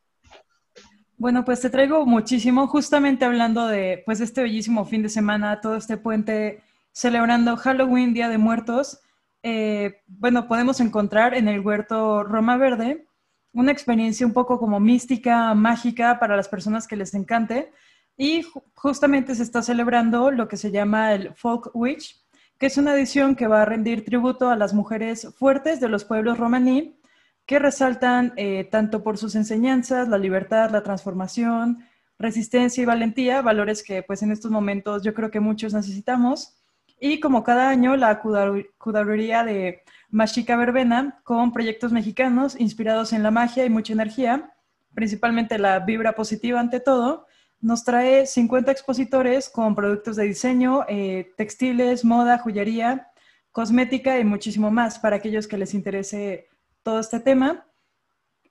Bueno, 1.16 1.44
pues 1.44 1.60
te 1.60 1.70
traigo 1.70 2.04
muchísimo, 2.04 2.66
justamente 2.66 3.24
hablando 3.24 3.66
de 3.66 4.02
pues 4.04 4.20
este 4.20 4.42
bellísimo 4.42 4.84
fin 4.84 5.02
de 5.02 5.08
semana, 5.08 5.60
todo 5.60 5.76
este 5.76 5.96
puente 5.96 6.62
celebrando 6.92 7.56
Halloween, 7.56 8.14
Día 8.14 8.28
de 8.28 8.38
Muertos. 8.38 9.00
Eh, 9.42 10.02
bueno, 10.06 10.46
podemos 10.46 10.80
encontrar 10.80 11.34
en 11.34 11.48
el 11.48 11.60
huerto 11.60 12.22
Roma 12.22 12.56
Verde 12.56 13.06
una 13.52 13.72
experiencia 13.72 14.26
un 14.26 14.32
poco 14.32 14.58
como 14.58 14.80
mística, 14.80 15.54
mágica 15.54 16.18
para 16.18 16.36
las 16.36 16.48
personas 16.48 16.86
que 16.86 16.96
les 16.96 17.14
encante. 17.14 17.72
Y 18.16 18.44
justamente 18.74 19.34
se 19.34 19.42
está 19.42 19.62
celebrando 19.62 20.30
lo 20.30 20.48
que 20.48 20.56
se 20.56 20.70
llama 20.70 21.12
el 21.12 21.34
Folk 21.34 21.70
Witch, 21.74 22.22
que 22.58 22.66
es 22.66 22.76
una 22.76 22.94
edición 22.94 23.34
que 23.34 23.46
va 23.46 23.62
a 23.62 23.64
rendir 23.64 24.04
tributo 24.04 24.50
a 24.50 24.56
las 24.56 24.74
mujeres 24.74 25.28
fuertes 25.36 25.80
de 25.80 25.88
los 25.88 26.04
pueblos 26.04 26.38
romaní 26.38 26.98
que 27.46 27.58
resaltan 27.58 28.32
eh, 28.36 28.68
tanto 28.70 29.02
por 29.02 29.18
sus 29.18 29.34
enseñanzas, 29.34 30.08
la 30.08 30.18
libertad, 30.18 30.70
la 30.70 30.82
transformación, 30.82 31.84
resistencia 32.18 32.82
y 32.82 32.86
valentía, 32.86 33.42
valores 33.42 33.82
que 33.82 34.02
pues 34.02 34.22
en 34.22 34.30
estos 34.30 34.50
momentos 34.50 35.02
yo 35.02 35.12
creo 35.12 35.30
que 35.30 35.40
muchos 35.40 35.74
necesitamos. 35.74 36.61
Y 37.04 37.18
como 37.18 37.42
cada 37.42 37.68
año, 37.68 37.96
la 37.96 38.20
cudaduría 38.20 39.42
de 39.42 39.82
Machica 40.10 40.54
Verbena 40.54 41.20
con 41.24 41.52
proyectos 41.52 41.90
mexicanos 41.90 42.54
inspirados 42.60 43.12
en 43.12 43.24
la 43.24 43.32
magia 43.32 43.64
y 43.64 43.70
mucha 43.70 43.92
energía, 43.92 44.54
principalmente 44.94 45.58
la 45.58 45.80
vibra 45.80 46.14
positiva 46.14 46.60
ante 46.60 46.78
todo, 46.78 47.26
nos 47.60 47.82
trae 47.82 48.24
50 48.24 48.70
expositores 48.70 49.50
con 49.50 49.74
productos 49.74 50.14
de 50.14 50.26
diseño, 50.26 50.84
eh, 50.88 51.32
textiles, 51.36 52.04
moda, 52.04 52.38
joyería, 52.38 53.08
cosmética 53.50 54.20
y 54.20 54.24
muchísimo 54.24 54.70
más 54.70 55.00
para 55.00 55.16
aquellos 55.16 55.48
que 55.48 55.58
les 55.58 55.74
interese 55.74 56.46
todo 56.84 57.00
este 57.00 57.18
tema. 57.18 57.66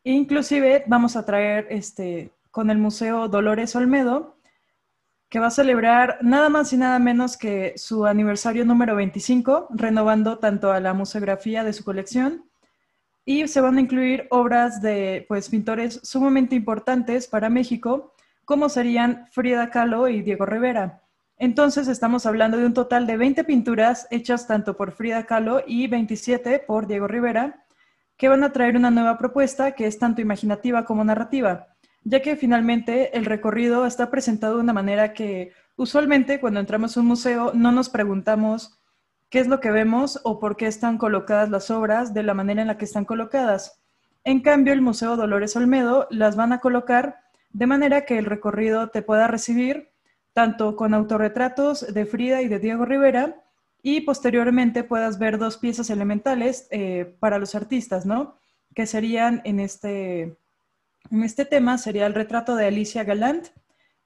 Inclusive 0.03 0.83
vamos 0.87 1.15
a 1.15 1.25
traer 1.25 1.67
este, 1.69 2.33
con 2.51 2.69
el 2.69 2.79
Museo 2.79 3.29
Dolores 3.29 3.77
Olmedo, 3.77 4.40
que 5.31 5.39
va 5.39 5.47
a 5.47 5.51
celebrar 5.51 6.17
nada 6.21 6.49
más 6.49 6.73
y 6.73 6.77
nada 6.77 6.99
menos 6.99 7.37
que 7.37 7.73
su 7.77 8.05
aniversario 8.05 8.65
número 8.65 8.97
25, 8.97 9.69
renovando 9.69 10.39
tanto 10.39 10.73
a 10.73 10.81
la 10.81 10.93
museografía 10.93 11.63
de 11.63 11.71
su 11.71 11.85
colección 11.85 12.51
y 13.23 13.47
se 13.47 13.61
van 13.61 13.77
a 13.77 13.81
incluir 13.81 14.27
obras 14.29 14.81
de 14.81 15.25
pues, 15.29 15.47
pintores 15.47 16.01
sumamente 16.03 16.53
importantes 16.53 17.27
para 17.27 17.49
México, 17.49 18.13
como 18.43 18.67
serían 18.67 19.25
Frida 19.31 19.69
Kahlo 19.69 20.09
y 20.09 20.21
Diego 20.21 20.45
Rivera. 20.45 21.01
Entonces 21.37 21.87
estamos 21.87 22.25
hablando 22.25 22.57
de 22.57 22.65
un 22.65 22.73
total 22.73 23.07
de 23.07 23.15
20 23.15 23.45
pinturas 23.45 24.07
hechas 24.11 24.47
tanto 24.47 24.75
por 24.75 24.91
Frida 24.91 25.25
Kahlo 25.27 25.63
y 25.65 25.87
27 25.87 26.59
por 26.59 26.87
Diego 26.87 27.07
Rivera, 27.07 27.63
que 28.17 28.27
van 28.27 28.43
a 28.43 28.51
traer 28.51 28.75
una 28.75 28.91
nueva 28.91 29.17
propuesta 29.17 29.71
que 29.71 29.87
es 29.87 29.97
tanto 29.97 30.19
imaginativa 30.19 30.83
como 30.83 31.05
narrativa, 31.05 31.70
ya 32.03 32.21
que 32.21 32.35
finalmente 32.35 33.17
el 33.17 33.25
recorrido 33.25 33.85
está 33.85 34.09
presentado 34.09 34.55
de 34.55 34.61
una 34.61 34.73
manera 34.73 35.13
que 35.13 35.53
usualmente 35.75 36.39
cuando 36.39 36.59
entramos 36.59 36.95
a 36.95 36.99
un 36.99 37.07
museo 37.07 37.51
no 37.53 37.71
nos 37.71 37.89
preguntamos 37.89 38.79
qué 39.29 39.39
es 39.39 39.47
lo 39.47 39.59
que 39.59 39.71
vemos 39.71 40.19
o 40.23 40.39
por 40.39 40.57
qué 40.57 40.67
están 40.67 40.97
colocadas 40.97 41.49
las 41.49 41.71
obras 41.71 42.13
de 42.13 42.23
la 42.23 42.33
manera 42.33 42.61
en 42.61 42.67
la 42.67 42.77
que 42.77 42.85
están 42.85 43.05
colocadas. 43.05 43.81
En 44.23 44.41
cambio, 44.41 44.73
el 44.73 44.81
Museo 44.81 45.15
Dolores 45.15 45.55
Olmedo 45.55 46.07
las 46.11 46.35
van 46.35 46.53
a 46.53 46.59
colocar 46.59 47.21
de 47.51 47.67
manera 47.67 48.05
que 48.05 48.17
el 48.17 48.25
recorrido 48.25 48.89
te 48.89 49.01
pueda 49.01 49.27
recibir 49.27 49.91
tanto 50.33 50.75
con 50.75 50.93
autorretratos 50.93 51.93
de 51.93 52.05
Frida 52.05 52.41
y 52.41 52.47
de 52.47 52.59
Diego 52.59 52.85
Rivera, 52.85 53.43
y 53.83 54.01
posteriormente 54.01 54.83
puedas 54.83 55.17
ver 55.17 55.37
dos 55.37 55.57
piezas 55.57 55.89
elementales 55.89 56.67
eh, 56.71 57.15
para 57.19 57.39
los 57.39 57.55
artistas, 57.55 58.05
¿no? 58.05 58.35
Que 58.75 58.85
serían 58.85 59.41
en 59.43 59.59
este, 59.59 60.37
en 61.11 61.23
este 61.23 61.45
tema, 61.45 61.77
sería 61.77 62.05
el 62.05 62.13
retrato 62.13 62.55
de 62.55 62.67
Alicia 62.67 63.03
Galant 63.03 63.47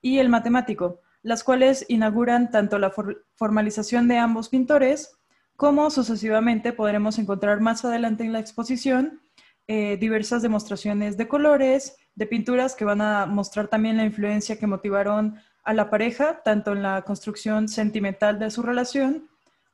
y 0.02 0.20
el 0.20 0.30
matemático, 0.30 1.02
las 1.22 1.44
cuales 1.44 1.86
inauguran 1.88 2.52
tanto 2.52 2.80
la 2.80 2.92
formalización 3.36 4.08
de 4.08 4.18
ambos 4.18 4.50
pintores, 4.50 5.18
como 5.56 5.90
sucesivamente 5.90 6.74
podremos 6.74 7.18
encontrar 7.18 7.62
más 7.62 7.86
adelante 7.86 8.24
en 8.24 8.34
la 8.34 8.40
exposición 8.40 9.22
eh, 9.68 9.98
diversas 9.98 10.44
demostraciones 10.44 11.18
de 11.18 11.28
colores, 11.28 11.98
de 12.14 12.28
pinturas 12.28 12.76
que 12.76 12.86
van 12.86 13.02
a 13.02 13.26
mostrar 13.26 13.68
también 13.68 13.98
la 13.98 14.06
influencia 14.06 14.60
que 14.60 14.68
motivaron 14.68 15.40
a 15.64 15.74
la 15.74 15.90
pareja, 15.90 16.44
tanto 16.44 16.74
en 16.74 16.84
la 16.84 17.02
construcción 17.02 17.68
sentimental 17.68 18.38
de 18.38 18.52
su 18.52 18.62
relación, 18.62 19.28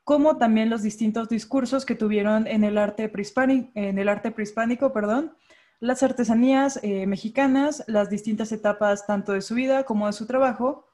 como 0.06 0.38
también 0.38 0.70
los 0.70 0.82
distintos 0.82 1.28
discursos 1.28 1.86
que 1.86 1.96
tuvieron 1.96 2.48
en 2.48 2.64
el 2.64 2.78
arte 2.78 3.10
prehispánico, 3.10 3.70
en 3.76 4.00
el 4.00 4.08
arte 4.08 4.32
prehispánico 4.32 4.94
perdón, 4.94 5.34
las 5.82 6.04
artesanías 6.04 6.80
eh, 6.84 7.08
mexicanas, 7.08 7.84
las 7.88 8.10
distintas 8.10 8.52
etapas 8.52 9.06
tanto 9.08 9.34
de 9.34 9.42
su 9.42 9.56
vida 9.56 9.84
como 9.84 10.06
de 10.06 10.14
su 10.14 10.28
trabajo. 10.28 10.88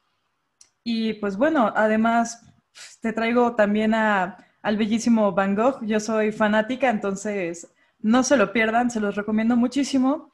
Y 0.83 1.15
pues 1.15 1.37
bueno, 1.37 1.71
además 1.75 2.41
te 3.01 3.11
traigo 3.11 3.53
también 3.55 3.93
a, 3.93 4.37
al 4.61 4.77
bellísimo 4.77 5.33
Van 5.33 5.55
Gogh. 5.55 5.85
Yo 5.85 5.99
soy 5.99 6.31
fanática, 6.31 6.89
entonces 6.89 7.67
no 7.99 8.23
se 8.23 8.37
lo 8.37 8.53
pierdan, 8.53 8.89
se 8.89 9.01
los 9.01 9.15
recomiendo 9.15 9.57
muchísimo. 9.57 10.31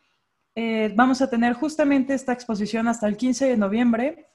Eh, 0.54 0.94
vamos 0.96 1.24
a 1.24 1.32
tener 1.32 1.54
justamente 1.54 2.14
esta 2.14 2.32
exposición 2.32 2.88
hasta 2.88 3.08
el 3.08 3.18
15 3.18 3.48
de 3.48 3.58
noviembre 3.58 4.28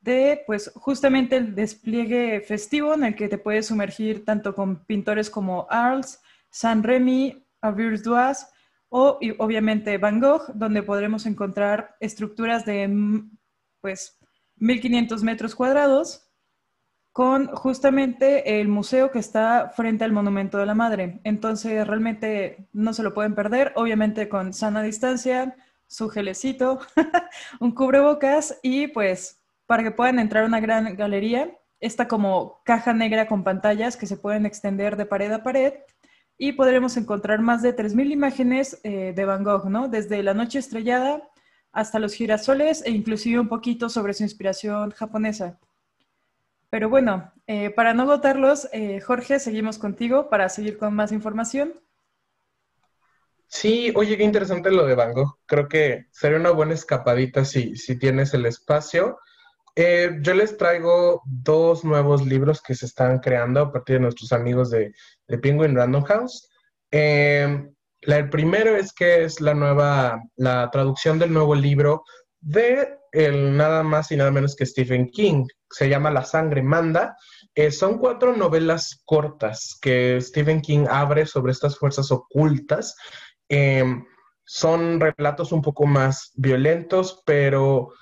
de 0.00 0.42
pues 0.48 0.72
justamente 0.74 1.36
el 1.36 1.54
despliegue 1.54 2.40
festivo 2.40 2.94
en 2.94 3.04
el 3.04 3.14
que 3.14 3.28
te 3.28 3.38
puedes 3.38 3.66
sumergir 3.66 4.24
tanto 4.24 4.56
con 4.56 4.84
pintores 4.84 5.30
como 5.30 5.68
Arles, 5.70 6.20
Saint 6.50 6.84
Remy, 6.84 7.46
Avers 7.60 8.02
O 8.94 9.18
obviamente 9.38 9.96
Van 9.96 10.20
Gogh, 10.20 10.52
donde 10.52 10.82
podremos 10.82 11.24
encontrar 11.24 11.96
estructuras 11.98 12.66
de 12.66 12.86
mm, 12.88 13.38
pues 13.80 14.18
1500 14.56 15.22
metros 15.22 15.54
cuadrados 15.54 16.28
con 17.10 17.46
justamente 17.48 18.60
el 18.60 18.68
museo 18.68 19.10
que 19.10 19.18
está 19.18 19.72
frente 19.74 20.04
al 20.04 20.12
Monumento 20.12 20.58
de 20.58 20.66
la 20.66 20.74
Madre. 20.74 21.22
Entonces 21.24 21.86
realmente 21.86 22.68
no 22.74 22.92
se 22.92 23.02
lo 23.02 23.14
pueden 23.14 23.34
perder, 23.34 23.72
obviamente 23.76 24.28
con 24.28 24.52
sana 24.52 24.82
distancia, 24.82 25.56
su 25.86 26.10
gelecito, 26.10 26.78
un 27.60 27.74
cubrebocas 27.74 28.58
y 28.62 28.88
pues 28.88 29.40
para 29.64 29.82
que 29.84 29.90
puedan 29.90 30.18
entrar 30.18 30.44
a 30.44 30.48
una 30.48 30.60
gran 30.60 30.96
galería. 30.96 31.50
Esta 31.80 32.08
como 32.08 32.60
caja 32.62 32.92
negra 32.92 33.26
con 33.26 33.42
pantallas 33.42 33.96
que 33.96 34.06
se 34.06 34.18
pueden 34.18 34.44
extender 34.44 34.98
de 34.98 35.06
pared 35.06 35.32
a 35.32 35.42
pared 35.42 35.72
y 36.38 36.52
podremos 36.52 36.96
encontrar 36.96 37.40
más 37.40 37.62
de 37.62 37.74
3.000 37.74 38.10
imágenes 38.12 38.80
eh, 38.82 39.12
de 39.14 39.24
Van 39.24 39.44
Gogh, 39.44 39.68
¿no? 39.68 39.88
Desde 39.88 40.22
la 40.22 40.34
noche 40.34 40.58
estrellada 40.58 41.22
hasta 41.72 41.98
los 41.98 42.14
girasoles 42.14 42.82
e 42.84 42.90
inclusive 42.90 43.40
un 43.40 43.48
poquito 43.48 43.88
sobre 43.88 44.14
su 44.14 44.22
inspiración 44.22 44.90
japonesa. 44.90 45.58
Pero 46.70 46.88
bueno, 46.88 47.32
eh, 47.46 47.70
para 47.70 47.94
no 47.94 48.02
agotarlos, 48.04 48.68
eh, 48.72 49.00
Jorge, 49.00 49.38
seguimos 49.38 49.78
contigo 49.78 50.30
para 50.30 50.48
seguir 50.48 50.78
con 50.78 50.94
más 50.94 51.12
información. 51.12 51.74
Sí, 53.46 53.92
oye, 53.94 54.16
qué 54.16 54.24
interesante 54.24 54.70
lo 54.70 54.86
de 54.86 54.94
Van 54.94 55.12
Gogh. 55.12 55.38
Creo 55.44 55.68
que 55.68 56.06
sería 56.10 56.38
una 56.38 56.50
buena 56.50 56.72
escapadita 56.72 57.44
si, 57.44 57.76
si 57.76 57.98
tienes 57.98 58.32
el 58.32 58.46
espacio. 58.46 59.18
Eh, 59.74 60.18
yo 60.20 60.34
les 60.34 60.56
traigo 60.58 61.22
dos 61.24 61.82
nuevos 61.82 62.26
libros 62.26 62.60
que 62.60 62.74
se 62.74 62.84
están 62.84 63.20
creando 63.20 63.60
a 63.60 63.72
partir 63.72 63.96
de 63.96 64.00
nuestros 64.00 64.32
amigos 64.32 64.70
de, 64.70 64.92
Penguin 65.40 65.74
Random 65.74 66.04
House. 66.04 66.50
Eh, 66.90 67.66
el 68.02 68.28
primero 68.28 68.76
es 68.76 68.92
que 68.92 69.24
es 69.24 69.40
la 69.40 69.54
nueva, 69.54 70.22
la 70.36 70.70
traducción 70.70 71.18
del 71.18 71.32
nuevo 71.32 71.54
libro 71.54 72.04
de 72.40 72.98
nada 73.14 73.82
más 73.82 74.10
y 74.10 74.16
nada 74.16 74.30
menos 74.30 74.56
que 74.56 74.66
Stephen 74.66 75.08
King. 75.10 75.46
Se 75.70 75.88
llama 75.88 76.10
La 76.10 76.24
sangre 76.24 76.62
manda. 76.62 77.16
Eh, 77.54 77.70
son 77.70 77.98
cuatro 77.98 78.36
novelas 78.36 79.02
cortas 79.06 79.78
que 79.80 80.20
Stephen 80.20 80.60
King 80.60 80.86
abre 80.90 81.24
sobre 81.24 81.52
estas 81.52 81.78
fuerzas 81.78 82.10
ocultas. 82.10 82.94
son 84.44 85.00
relatos 85.00 85.52
un 85.52 85.62
poco 85.62 85.86
más 85.86 86.32
violentos, 86.34 87.22
pero 87.24 87.92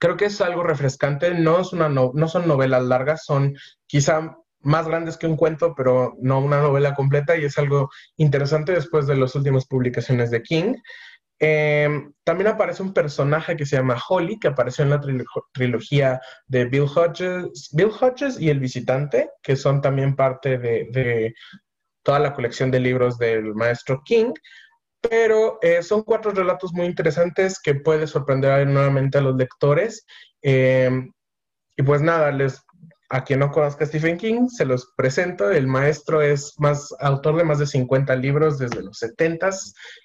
creo 0.00 0.16
que 0.16 0.24
es 0.24 0.40
algo 0.40 0.64
refrescante. 0.64 1.32
No, 1.34 1.60
es 1.60 1.72
una 1.72 1.88
no, 1.88 2.12
son 2.28 2.48
novelas 2.48 2.82
largas, 2.82 3.24
son 3.24 3.54
quizá 3.86 4.36
más 4.62 4.88
grandes 4.88 5.16
que 5.16 5.26
un 5.26 5.36
cuento, 5.36 5.74
pero 5.76 6.14
no 6.20 6.40
una 6.40 6.60
novela 6.60 6.94
completa 6.94 7.36
y 7.36 7.44
es 7.44 7.56
algo 7.58 7.90
interesante 8.16 8.72
después 8.72 9.06
de 9.06 9.16
las 9.16 9.34
últimas 9.34 9.66
publicaciones 9.66 10.30
de 10.30 10.42
King. 10.42 10.74
Em, 11.38 12.12
también 12.24 12.48
aparece 12.48 12.82
un 12.82 12.92
personaje 12.92 13.56
que 13.56 13.64
se 13.64 13.76
llama 13.76 13.98
Holly, 14.08 14.38
que 14.38 14.48
apareció 14.48 14.84
en 14.84 14.90
la 14.90 15.00
trilogía 15.52 16.20
de 16.46 16.66
Bill 16.66 16.82
Hodges, 16.94 17.70
Bill 17.72 17.90
Hodges 17.98 18.38
y 18.38 18.50
El 18.50 18.60
Visitante, 18.60 19.30
que 19.42 19.56
son 19.56 19.80
también 19.80 20.16
parte 20.16 20.58
de, 20.58 20.88
de 20.92 21.34
toda 22.02 22.18
la 22.18 22.34
colección 22.34 22.70
de 22.70 22.80
libros 22.80 23.18
del 23.18 23.54
maestro 23.54 24.02
King 24.04 24.32
pero 25.00 25.58
eh, 25.62 25.82
son 25.82 26.02
cuatro 26.02 26.30
relatos 26.32 26.72
muy 26.72 26.86
interesantes 26.86 27.58
que 27.62 27.74
puede 27.74 28.06
sorprender 28.06 28.66
nuevamente 28.66 29.18
a 29.18 29.22
los 29.22 29.36
lectores. 29.36 30.04
Em, 30.42 31.12
y 31.76 31.82
pues 31.82 32.02
nada, 32.02 32.30
les 32.32 32.62
a 33.10 33.24
quien 33.24 33.40
no 33.40 33.50
conozca 33.50 33.84
Stephen 33.84 34.16
King, 34.16 34.48
se 34.48 34.64
los 34.64 34.92
presento. 34.96 35.50
El 35.50 35.66
maestro 35.66 36.22
es 36.22 36.54
más 36.58 36.94
autor 37.00 37.36
de 37.36 37.44
más 37.44 37.58
de 37.58 37.66
50 37.66 38.14
libros 38.14 38.58
desde 38.58 38.82
los 38.82 38.98
70 38.98 39.50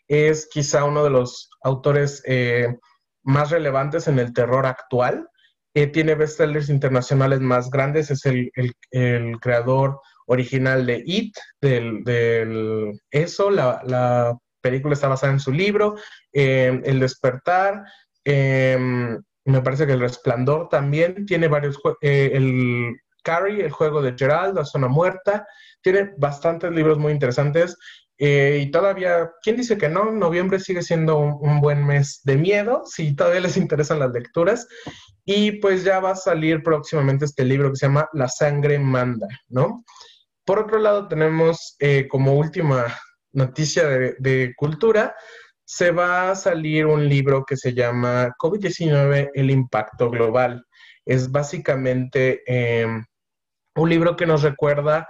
Es 0.08 0.47
quizá 0.51 0.84
uno 0.84 1.03
de 1.03 1.12
los 1.12 1.49
autores 1.62 2.23
eh, 2.25 2.75
más 3.23 3.51
relevantes 3.51 4.08
en 4.08 4.17
el 4.17 4.34
terror 4.34 4.65
actual. 4.65 5.29
Eh, 5.75 5.88
tiene 5.88 6.15
bestsellers 6.15 6.69
internacionales 6.69 7.41
más 7.41 7.69
grandes. 7.69 8.10
Es 8.10 8.25
el, 8.25 8.51
creador 9.39 9.99
original 10.25 10.88
de 10.88 11.03
It, 11.05 11.36
del, 11.62 12.99
eso. 13.12 13.51
La, 13.51 14.36
película 14.65 14.95
está 14.95 15.08
basada 15.08 15.32
en 15.32 15.39
su 15.39 15.51
libro. 15.51 15.95
Eh, 16.34 16.82
el 16.84 16.99
despertar. 16.99 17.84
Em, 18.23 19.21
me 19.45 19.62
parece 19.62 19.86
que 19.86 19.93
El 19.93 19.99
Resplandor 19.99 20.69
también 20.69 21.28
tiene 21.28 21.47
varios, 21.47 21.78
eh, 22.01 22.32
el 22.34 22.95
Carrie, 23.23 23.63
el 23.63 23.71
juego 23.71 24.01
de 24.01 24.15
Gerald, 24.17 24.56
La 24.56 24.65
Zona 24.65 24.88
Muerta, 24.88 25.45
tiene 25.82 26.13
bastantes 26.17 26.71
libros 26.71 26.97
muy 26.97 27.12
interesantes 27.13 27.78
eh, 28.17 28.62
y 28.63 28.71
todavía, 28.71 29.32
¿quién 29.41 29.58
dice 29.58 29.78
que 29.78 29.89
no? 29.89 30.12
Noviembre 30.12 30.60
sigue 30.60 30.82
siendo 30.82 31.17
un, 31.19 31.60
buen 31.60 31.86
mes 31.86 32.21
de 32.23 32.38
miedo, 32.38 32.84
si 32.86 33.15
todavía 33.15 33.41
les 33.41 33.58
interesan 33.58 33.99
las 33.99 34.12
lecturas. 34.12 34.67
Y 35.25 35.54
pues 35.54 35.84
ya 35.84 35.99
va 35.99 36.12
a 36.12 36.15
salir 36.15 36.63
próximamente 36.63 37.25
este 37.25 37.45
libro 37.45 37.69
que 37.69 37.78
se 37.78 37.88
llama 37.88 38.08
La 38.13 38.28
sangre 38.28 38.80
manda, 38.80 39.28
¿no? 39.47 39.84
Por 40.45 40.60
otro 40.60 40.80
lado, 40.80 41.08
tenemos 41.08 41.75
eh, 41.80 42.08
como 42.08 42.36
última 42.36 42.86
noticia 43.36 43.88
de, 43.88 44.54
cultura, 44.58 45.15
se 45.63 45.91
va 45.91 46.32
a 46.32 46.36
salir 46.36 46.86
un 46.86 47.08
libro 47.08 47.43
que 47.45 47.58
se 47.58 47.74
llama 47.74 48.30
COVID-19, 48.39 49.32
el 49.34 49.52
impacto 49.52 50.10
global. 50.10 50.65
Es 51.06 51.32
básicamente 51.32 52.41
em, 52.48 53.04
un 53.76 53.89
libro 53.89 54.15
que 54.15 54.26
nos 54.26 54.41
recuerda 54.41 55.08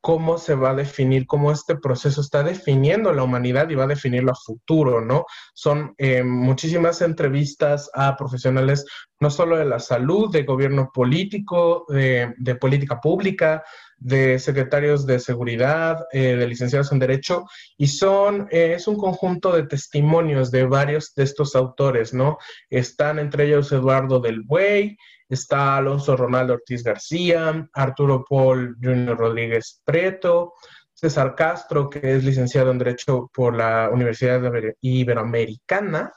cómo 0.00 0.38
se 0.38 0.54
va 0.54 0.70
a 0.70 0.74
definir, 0.74 1.26
cómo 1.26 1.52
este 1.52 1.76
proceso 1.76 2.20
está 2.20 2.42
definiendo 2.42 3.12
la 3.12 3.24
humanidad 3.24 3.68
y 3.68 3.74
va 3.74 3.84
a 3.84 3.88
definirlo 3.88 4.32
a 4.32 4.36
futuro, 4.42 5.00
¿no? 5.00 5.24
Son 5.54 5.94
em, 5.98 6.26
muchísimas 6.26 7.02
entrevistas 7.02 7.90
a 7.94 8.16
profesionales, 8.16 8.84
no 9.20 9.30
solo 9.30 9.56
de 9.56 9.64
la 9.64 9.80
salud, 9.80 10.30
de 10.30 10.44
gobierno 10.44 10.90
político, 10.92 11.84
de, 11.88 12.56
política 12.60 13.00
pública, 13.00 13.64
de 13.96 14.38
secretarios 14.38 15.06
de 15.06 15.18
seguridad, 15.18 16.06
eh, 16.12 16.36
de 16.36 16.46
licenciados 16.46 16.92
en 16.92 17.00
Derecho, 17.00 17.44
y 17.76 17.88
son, 17.88 18.46
eh, 18.50 18.74
es 18.76 18.86
un 18.86 18.96
conjunto 18.96 19.52
de 19.52 19.66
testimonios 19.66 20.50
de 20.50 20.66
varios 20.66 21.14
de 21.14 21.24
estos 21.24 21.56
autores, 21.56 22.14
¿no? 22.14 22.38
Están 22.70 23.18
entre 23.18 23.46
ellos 23.46 23.72
Eduardo 23.72 24.20
del 24.20 24.42
Buey, 24.42 24.96
está 25.28 25.76
Alonso 25.76 26.16
Ronaldo 26.16 26.54
Ortiz 26.54 26.82
García, 26.82 27.68
Arturo 27.74 28.24
Paul 28.28 28.76
Junior 28.80 29.18
Rodríguez 29.18 29.82
Preto, 29.84 30.54
César 31.00 31.36
Castro, 31.36 31.88
que 31.88 32.16
es 32.16 32.24
licenciado 32.24 32.72
en 32.72 32.78
Derecho 32.78 33.30
por 33.32 33.54
la 33.54 33.88
Universidad 33.92 34.42
Iberoamericana. 34.80 36.12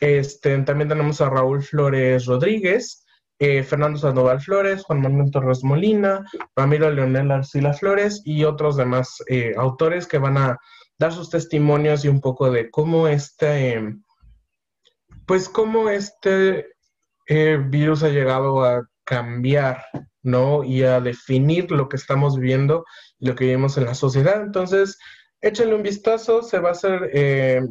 Este, 0.00 0.56
también 0.58 0.88
tenemos 0.88 1.20
a 1.20 1.28
Raúl 1.28 1.60
Flores 1.60 2.26
Rodríguez, 2.26 3.04
eh, 3.40 3.64
Fernando 3.64 3.98
Sandoval 3.98 4.40
Flores, 4.40 4.84
Juan 4.84 5.00
Manuel 5.00 5.32
Torres 5.32 5.64
Molina, 5.64 6.24
Ramiro 6.54 6.88
Leonel 6.88 7.32
Arcila 7.32 7.72
Flores 7.72 8.22
y 8.24 8.44
otros 8.44 8.76
demás 8.76 9.20
eh, 9.26 9.54
autores 9.56 10.06
que 10.06 10.18
van 10.18 10.36
a 10.36 10.56
dar 11.00 11.12
sus 11.12 11.28
testimonios 11.28 12.04
y 12.04 12.08
un 12.08 12.20
poco 12.20 12.48
de 12.52 12.70
cómo 12.70 13.08
este, 13.08 13.96
pues 15.26 15.48
cómo 15.48 15.88
este 15.88 16.68
eh, 17.26 17.58
virus 17.60 18.04
ha 18.04 18.08
llegado 18.10 18.64
a 18.64 18.86
cambiar, 19.02 19.82
¿no? 20.22 20.64
Y 20.64 20.82
a 20.84 21.00
definir 21.00 21.70
lo 21.70 21.88
que 21.88 21.96
estamos 21.96 22.38
viviendo 22.38 22.84
y 23.18 23.26
lo 23.26 23.34
que 23.34 23.44
vivimos 23.44 23.76
en 23.78 23.86
la 23.86 23.94
sociedad. 23.94 24.42
Entonces, 24.42 24.98
échenle 25.40 25.74
un 25.74 25.82
vistazo, 25.82 26.42
se 26.42 26.58
va 26.58 26.70
a 26.70 26.72
hacer 26.72 27.10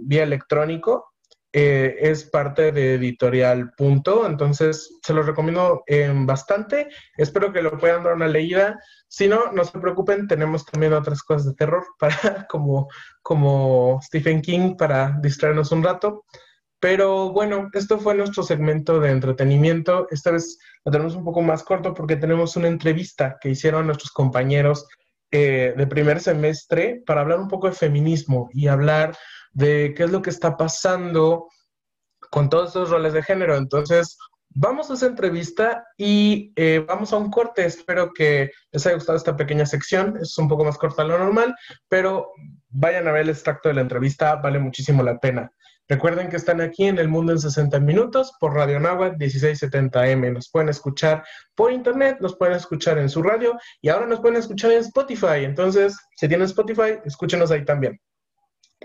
vía 0.02 0.24
electrónico, 0.24 1.12
eh, 1.54 1.98
es 2.00 2.24
parte 2.24 2.72
de 2.72 2.94
Editorial 2.94 3.74
Punto, 3.74 4.26
entonces 4.26 5.00
se 5.04 5.14
los 5.14 5.26
recomiendo 5.26 5.84
eh, 5.86 6.10
bastante. 6.16 6.88
Espero 7.18 7.52
que 7.52 7.62
lo 7.62 7.78
puedan 7.78 8.04
dar 8.04 8.14
una 8.14 8.28
leída. 8.28 8.80
Si 9.10 9.28
no, 9.28 9.52
no 9.52 9.66
se 9.66 9.78
preocupen, 9.80 10.28
tenemos 10.28 10.66
también 10.66 10.94
otras 10.94 11.22
cosas 11.24 11.48
de 11.48 11.56
terror 11.56 11.84
para 12.00 12.16
como, 12.50 12.88
como 13.22 14.00
Stephen 14.02 14.42
King 14.42 14.78
para 14.78 15.18
distraernos 15.22 15.74
un 15.74 15.84
rato. 15.84 16.24
Pero 16.82 17.30
bueno, 17.32 17.70
esto 17.74 18.00
fue 18.00 18.15
nuestro 18.15 18.41
segmento 18.41 19.00
de 19.00 19.12
entretenimiento. 19.12 20.08
Esta 20.10 20.32
vez 20.32 20.58
lo 20.84 20.91
tenemos 20.91 21.15
un 21.15 21.24
poco 21.24 21.44
más 21.44 21.62
corto 21.63 21.94
porque 21.94 22.15
tenemos 22.15 22.56
una 22.56 22.67
entrevista 22.67 23.38
que 23.39 23.50
hicieron 23.50 23.86
nuestros 23.86 24.12
compañeros 24.12 24.88
eh, 25.30 25.76
de 25.78 25.88
primer 25.88 26.20
semestre 26.20 27.04
para 27.06 27.22
hablar 27.22 27.39
un 27.39 27.48
poco 27.48 27.67
de 27.67 27.76
feminismo 27.76 28.50
y 28.52 28.67
hablar 28.67 29.15
de 29.52 29.94
qué 29.96 30.06
es 30.06 30.12
lo 30.12 30.24
que 30.24 30.32
está 30.32 30.58
pasando 30.58 31.50
con 32.32 32.50
todos 32.50 32.72
esos 32.72 32.89
roles 32.89 33.13
de 33.13 33.22
género. 33.22 33.56
Entonces, 33.58 34.17
vamos 34.50 34.89
a 34.89 34.96
esa 34.96 35.06
entrevista 35.06 35.86
y 35.98 36.52
eh, 36.56 36.84
vamos 36.88 37.13
a 37.13 37.17
un 37.17 37.30
corte. 37.30 37.63
Espero 37.63 38.12
que 38.12 38.50
les 38.72 38.88
haya 38.88 38.96
gustado 38.96 39.20
esta 39.20 39.38
pequeña 39.38 39.67
sección. 39.67 40.17
Es 40.20 40.36
un 40.39 40.48
poco 40.48 40.65
más 40.65 40.80
corta 40.80 41.04
de 41.04 41.10
lo 41.10 41.20
normal, 41.20 41.56
pero 41.88 42.32
vayan 42.70 43.08
a 43.08 43.12
ver 43.12 43.22
el 43.22 43.30
extracto 43.30 43.70
de 43.70 43.76
la 43.76 43.82
entrevista, 43.82 44.38
vale 44.38 44.58
muchísimo 44.58 45.04
la 45.04 45.20
pena. 45.20 45.52
Recuerden 45.91 46.30
que 46.30 46.38
están 46.38 46.62
aquí 46.62 46.86
en 46.86 46.99
El 46.99 47.10
Mundo 47.10 47.34
en 47.34 47.39
60 47.39 47.77
Minutos 47.82 48.32
por 48.39 48.54
Radio 48.54 48.80
Nahua 48.80 49.12
1670M. 49.17 50.32
Nos 50.32 50.49
pueden 50.49 50.69
escuchar 50.69 51.21
por 51.54 51.69
internet, 51.69 52.15
nos 52.21 52.38
pueden 52.38 52.56
escuchar 52.56 52.97
en 52.97 53.10
su 53.10 53.21
radio 53.21 53.60
y 53.82 53.89
ahora 53.89 54.06
nos 54.06 54.21
pueden 54.21 54.38
escuchar 54.38 54.71
en 54.71 54.77
Spotify. 54.77 55.43
Entonces, 55.43 55.97
si 56.15 56.30
tienen 56.30 56.45
Spotify, 56.45 56.99
escúchenos 57.04 57.51
ahí 57.51 57.65
también. 57.65 57.99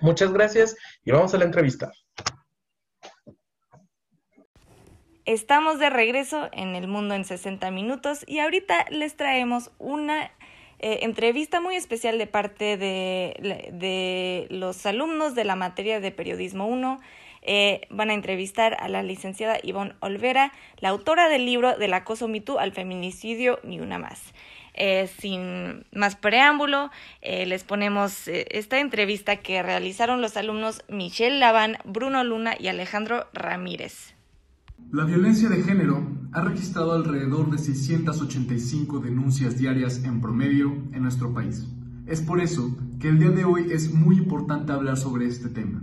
Muchas 0.01 0.33
gracias 0.33 0.75
y 1.05 1.13
vamos 1.13 1.33
a 1.33 1.39
la 1.39 1.45
entrevista. 1.45 1.93
Estamos 5.27 5.79
de 5.79 5.91
regreso 5.91 6.49
en 6.51 6.75
El 6.75 6.89
Mundo 6.89 7.15
en 7.15 7.25
60 7.25 7.71
Minutos 7.71 8.25
y 8.27 8.41
ahorita 8.41 8.87
les 8.91 9.17
traemos 9.17 9.71
una 9.79 10.33
eh, 10.79 11.01
entrevista 11.03 11.61
muy 11.61 11.77
especial 11.77 12.19
de 12.19 12.27
parte 12.27 12.77
de, 12.77 13.71
de, 13.73 14.47
los 14.51 14.85
alumnos 14.87 15.35
de 15.35 15.45
la 15.45 15.57
materia 15.57 16.01
de 16.01 16.11
Periodismo 16.11 16.67
1. 16.67 17.01
Eh, 17.49 17.83
van 17.91 18.11
a 18.11 18.15
entrevistar 18.15 18.77
a 18.81 18.89
la 18.89 19.05
licenciada 19.05 19.59
Ivonne 19.63 19.95
Olvera, 20.01 20.53
la 20.79 20.89
autora 20.89 21.29
del 21.29 21.47
libro 21.47 21.79
Del 21.79 21.95
acoso 21.95 22.27
mitú 22.27 22.59
al 22.59 22.73
feminicidio 22.73 23.61
ni 23.63 23.79
una 23.79 23.99
más. 23.99 24.33
Eh, 24.77 25.09
sin 25.19 25.87
más 25.93 26.17
preámbulo, 26.17 26.91
eh, 27.23 27.47
les 27.47 27.65
ponemos 27.65 28.29
eh, 28.29 28.47
esta 28.51 28.79
entrevista 28.79 29.37
que 29.37 29.63
realizaron 29.63 30.21
los 30.21 30.37
alumnos 30.37 30.85
Michelle 30.89 31.39
Laván, 31.39 31.79
Bruno 31.85 32.23
Luna 32.25 32.55
y 32.59 32.69
Alejandro 32.69 33.27
Ramírez. 33.33 34.16
La 34.93 35.05
violencia 35.05 35.49
de 35.49 35.63
género 35.63 36.07
ha 36.33 36.43
registrado 36.43 36.93
alrededor 36.93 37.51
de 37.51 37.59
685 37.59 39.01
denuncias 39.01 39.59
diarias 39.59 40.05
en 40.05 40.21
promedio 40.21 40.71
en 40.93 41.03
nuestro 41.03 41.33
país. 41.35 41.67
Es 42.07 42.21
por 42.21 42.41
eso 42.41 42.77
que 43.01 43.09
el 43.09 43.19
día 43.19 43.31
de 43.31 43.45
hoy 43.45 43.73
es 43.73 43.93
muy 43.93 44.17
importante 44.19 44.73
hablar 44.73 44.97
sobre 44.97 45.27
este 45.27 45.49
tema. 45.49 45.83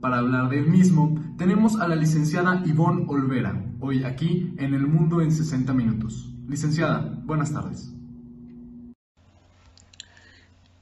Para 0.00 0.18
hablar 0.18 0.50
del 0.50 0.66
mismo, 0.66 1.18
tenemos 1.38 1.80
a 1.80 1.88
la 1.88 1.96
licenciada 1.96 2.62
Ivonne 2.66 3.06
Olvera, 3.08 3.64
hoy 3.80 4.04
aquí 4.04 4.54
en 4.58 4.74
El 4.74 4.86
Mundo 4.86 5.22
en 5.22 5.32
60 5.32 5.72
Minutos. 5.72 6.30
Licenciada, 6.46 7.00
buenas 7.24 7.52
tardes. 7.52 7.94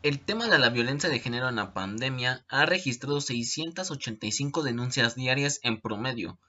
El 0.03 0.19
tema 0.19 0.49
de 0.49 0.59
la 0.59 0.71
violencia 0.71 1.09
de 1.09 1.21
género 1.21 1.49
en 1.49 1.55
la 1.55 1.73
pandemia 1.73 2.45
ha 2.49 2.67
registrado 2.67 3.21
685 3.21 4.65
denuncias 4.65 5.15
diarias 5.15 5.61
en 5.63 5.81
promedio. 5.81 6.41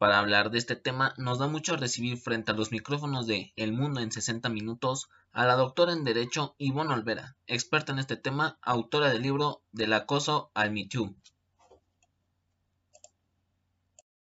Para 0.00 0.18
hablar 0.18 0.50
de 0.50 0.56
este 0.56 0.76
tema, 0.76 1.12
nos 1.18 1.40
da 1.40 1.46
mucho 1.46 1.76
recibir 1.76 2.16
frente 2.16 2.52
a 2.52 2.54
los 2.54 2.72
micrófonos 2.72 3.26
de 3.26 3.52
El 3.54 3.74
Mundo 3.74 4.00
en 4.00 4.10
60 4.10 4.48
Minutos 4.48 5.10
a 5.30 5.44
la 5.44 5.56
doctora 5.56 5.92
en 5.92 6.04
Derecho 6.04 6.54
Ivonne 6.56 6.94
Olvera, 6.94 7.36
experta 7.46 7.92
en 7.92 7.98
este 7.98 8.16
tema, 8.16 8.58
autora 8.62 9.12
del 9.12 9.20
libro 9.20 9.60
Del 9.72 9.92
acoso 9.92 10.50
al 10.54 10.72
Me 10.72 10.88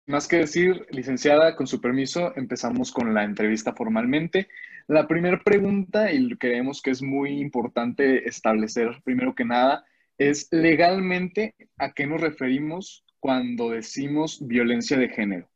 Más 0.06 0.26
que 0.26 0.38
decir, 0.38 0.86
licenciada, 0.92 1.54
con 1.56 1.66
su 1.66 1.78
permiso, 1.78 2.34
empezamos 2.36 2.90
con 2.90 3.12
la 3.12 3.24
entrevista 3.24 3.74
formalmente. 3.74 4.48
La 4.86 5.06
primera 5.06 5.42
pregunta, 5.44 6.10
y 6.10 6.26
creemos 6.38 6.80
que 6.80 6.92
es 6.92 7.02
muy 7.02 7.38
importante 7.38 8.26
establecer 8.26 9.02
primero 9.04 9.34
que 9.34 9.44
nada, 9.44 9.84
es 10.16 10.48
legalmente 10.52 11.54
a 11.76 11.92
qué 11.92 12.06
nos 12.06 12.22
referimos 12.22 13.04
cuando 13.20 13.68
decimos 13.68 14.38
violencia 14.40 14.96
de 14.96 15.10
género. 15.10 15.50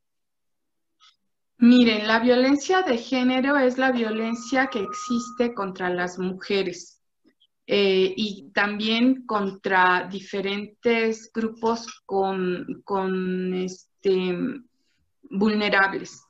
Miren, 1.63 2.07
la 2.07 2.21
violencia 2.21 2.81
de 2.81 2.97
género 2.97 3.59
es 3.59 3.77
la 3.77 3.93
violencia 3.93 4.69
que 4.69 4.81
existe 4.81 5.53
contra 5.53 5.91
las 5.91 6.19
mujeres 6.19 7.03
eh, 7.67 8.15
y 8.17 8.51
también 8.53 9.27
contra 9.27 10.09
diferentes 10.11 11.31
grupos 11.35 12.03
con, 12.07 12.67
con 12.83 13.53
este, 13.53 14.35
vulnerables. 15.25 16.23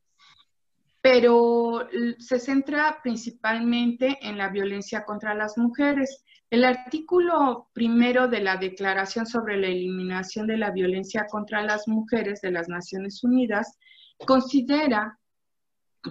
pero 1.01 1.89
se 2.19 2.41
centra 2.41 2.99
principalmente 3.01 4.19
en 4.21 4.37
la 4.37 4.49
violencia 4.49 5.05
contra 5.05 5.35
las 5.35 5.57
mujeres. 5.57 6.25
El 6.51 6.65
artículo 6.65 7.69
primero 7.73 8.27
de 8.27 8.41
la 8.41 8.57
Declaración 8.57 9.27
sobre 9.27 9.57
la 9.57 9.69
Eliminación 9.69 10.49
de 10.49 10.57
la 10.59 10.73
Violencia 10.73 11.27
contra 11.31 11.63
las 11.63 11.87
Mujeres 11.87 12.41
de 12.41 12.51
las 12.51 12.69
Naciones 12.69 13.23
Unidas 13.23 13.79
considera 14.27 15.20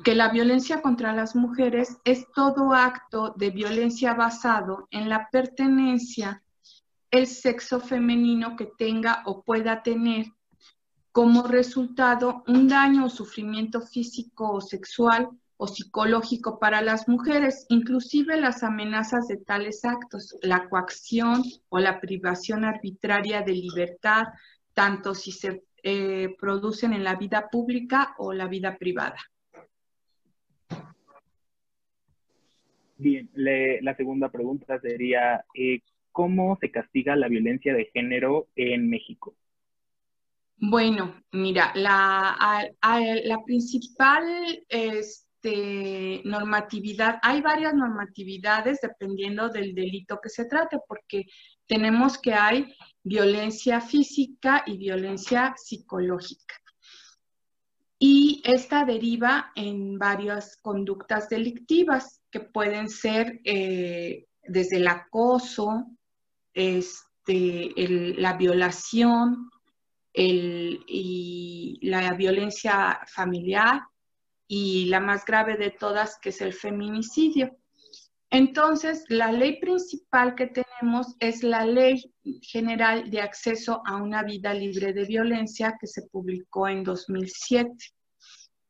que 0.04 0.14
la 0.14 0.30
violencia 0.30 0.82
contra 0.82 1.14
las 1.14 1.36
mujeres 1.36 1.98
es 2.04 2.28
todo 2.36 2.74
acto 2.74 3.34
de 3.38 3.50
violencia 3.50 4.14
basado 4.14 4.88
en 4.92 5.10
la 5.10 5.30
pertenencia, 5.32 6.44
el 7.12 7.26
sexo 7.26 7.80
femenino 7.80 8.56
que 8.56 8.70
tenga 8.78 9.24
o 9.26 9.44
pueda 9.44 9.82
tener 9.82 10.28
como 11.12 11.44
resultado 11.44 12.44
un 12.48 12.68
daño 12.68 13.06
o 13.06 13.10
sufrimiento 13.10 13.82
físico 13.82 14.52
o 14.52 14.62
sexual 14.62 15.30
o 15.58 15.68
psicológico 15.68 16.60
para 16.60 16.82
las 16.82 17.10
mujeres, 17.10 17.66
inclusive 17.68 18.40
las 18.40 18.64
amenazas 18.64 19.28
de 19.28 19.38
tales 19.38 19.84
actos, 19.84 20.38
la 20.42 20.70
coacción 20.70 21.44
o 21.68 21.80
la 21.80 22.00
privación 22.00 22.64
arbitraria 22.64 23.42
de 23.42 23.54
libertad, 23.54 24.28
tanto 24.74 25.14
si 25.16 25.32
se 25.32 25.66
eh, 25.84 26.36
producen 26.40 26.94
en 26.94 27.04
la 27.04 27.16
vida 27.16 27.50
pública 27.50 28.16
o 28.20 28.32
la 28.32 28.48
vida 28.48 28.78
privada. 28.78 29.18
Bien, 33.00 33.30
la 33.34 33.96
segunda 33.96 34.30
pregunta 34.30 34.78
sería, 34.82 35.46
eh, 35.54 35.80
¿cómo 36.12 36.58
se 36.60 36.70
castiga 36.70 37.16
la 37.16 37.30
violencia 37.30 37.74
de 37.74 37.90
género 37.94 38.50
en 38.58 38.90
México? 38.90 39.38
Bueno, 40.58 41.24
mira, 41.32 41.72
la, 41.76 42.68
la 43.24 43.44
principal 43.46 44.26
este, 44.68 46.22
normatividad, 46.26 47.20
hay 47.22 47.40
varias 47.40 47.74
normatividades 47.74 48.82
dependiendo 48.82 49.48
del 49.48 49.74
delito 49.74 50.20
que 50.22 50.28
se 50.28 50.44
trate, 50.44 50.78
porque 50.86 51.24
tenemos 51.68 52.18
que 52.18 52.34
hay 52.34 52.76
violencia 53.02 53.80
física 53.80 54.64
y 54.66 54.78
violencia 54.78 55.54
psicológica. 55.56 56.56
Y 58.00 58.42
esta 58.46 58.86
deriva 58.86 59.52
en 59.56 60.00
varias 60.00 60.58
conductas 60.62 61.28
delictivas 61.28 62.22
que 62.32 62.40
pueden 62.40 62.90
ser 62.90 63.42
eh, 63.44 64.26
desde 64.44 64.78
el 64.78 64.88
acoso, 64.88 65.86
este, 66.54 67.74
la 68.18 68.34
violación, 68.34 69.50
y 70.14 71.80
la 71.82 72.14
violencia 72.14 73.00
familiar 73.08 73.82
y 74.48 74.86
la 74.86 75.00
más 75.00 75.26
grave 75.26 75.58
de 75.58 75.72
todas, 75.72 76.18
que 76.20 76.30
es 76.30 76.42
el 76.42 76.54
feminicidio. 76.54 77.56
Entonces, 78.32 79.06
la 79.10 79.32
ley 79.32 79.60
principal 79.60 80.36
que 80.36 80.48
tenemos 80.48 81.16
es 81.20 81.42
la 81.44 81.66
Ley 81.66 82.14
General 82.42 83.10
de 83.10 83.22
Acceso 83.22 83.82
a 83.86 83.96
una 83.96 84.22
Vida 84.24 84.54
Libre 84.54 84.94
de 84.94 85.06
Violencia 85.06 85.78
que 85.80 85.88
se 85.88 86.04
publicó 86.04 86.68
en 86.68 86.84
2007. 86.84 87.76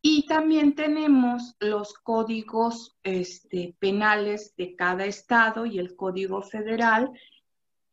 Y 0.01 0.25
también 0.27 0.75
tenemos 0.75 1.55
los 1.59 1.93
códigos 1.93 2.97
este, 3.03 3.75
penales 3.79 4.53
de 4.55 4.75
cada 4.77 5.05
estado 5.05 5.65
y 5.65 5.77
el 5.77 5.97
Código 5.97 6.41
Federal 6.41 7.11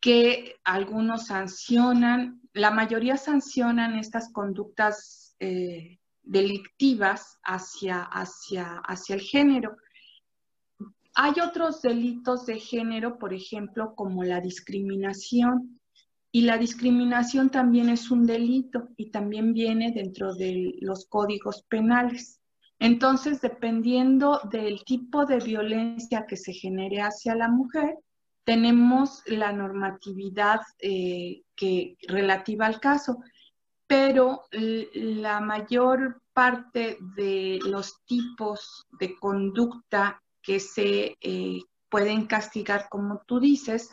que 0.01 0.55
algunos 0.63 1.27
sancionan 1.27 2.41
la 2.57 2.71
mayoría 2.71 3.19
sancionan 3.19 3.99
estas 3.99 4.33
conductas 4.33 5.37
eh, 5.41 6.01
delictivas 6.23 7.39
hacia, 7.45 8.03
hacia, 8.03 8.79
hacia 8.79 9.15
el 9.15 9.21
género. 9.21 9.77
Hay 11.19 11.33
otros 11.43 11.81
delitos 11.81 12.45
de 12.45 12.61
género, 12.61 13.19
por 13.19 13.33
ejemplo, 13.33 13.95
como 13.95 14.23
la 14.23 14.43
discriminación. 14.43 15.81
Y 16.31 16.43
la 16.43 16.59
discriminación 16.59 17.49
también 17.49 17.89
es 17.89 18.11
un 18.11 18.27
delito 18.27 18.89
y 18.99 19.11
también 19.11 19.55
viene 19.55 19.93
dentro 19.93 20.35
de 20.35 20.75
los 20.83 21.07
códigos 21.07 21.63
penales. 21.71 22.43
Entonces, 22.79 23.41
dependiendo 23.41 24.43
del 24.53 24.85
tipo 24.85 25.25
de 25.25 25.39
violencia 25.39 26.27
que 26.29 26.37
se 26.37 26.53
genere 26.53 27.01
hacia 27.01 27.35
la 27.35 27.49
mujer, 27.49 27.97
tenemos 28.45 29.23
la 29.27 29.53
normatividad 29.53 30.61
eh, 30.81 31.45
que, 31.57 31.97
relativa 32.09 32.67
al 32.67 32.79
caso, 32.79 33.23
pero 33.87 34.43
la 34.51 35.41
mayor 35.41 36.21
parte 36.35 36.99
de 37.17 37.59
los 37.65 38.05
tipos 38.05 38.85
de 39.01 39.19
conducta 39.19 40.23
que 40.47 40.61
se 40.61 41.17
eh, 41.21 41.59
pueden 41.91 42.27
castigar, 42.27 42.89
como 42.89 43.23
tú 43.27 43.41
dices, 43.41 43.91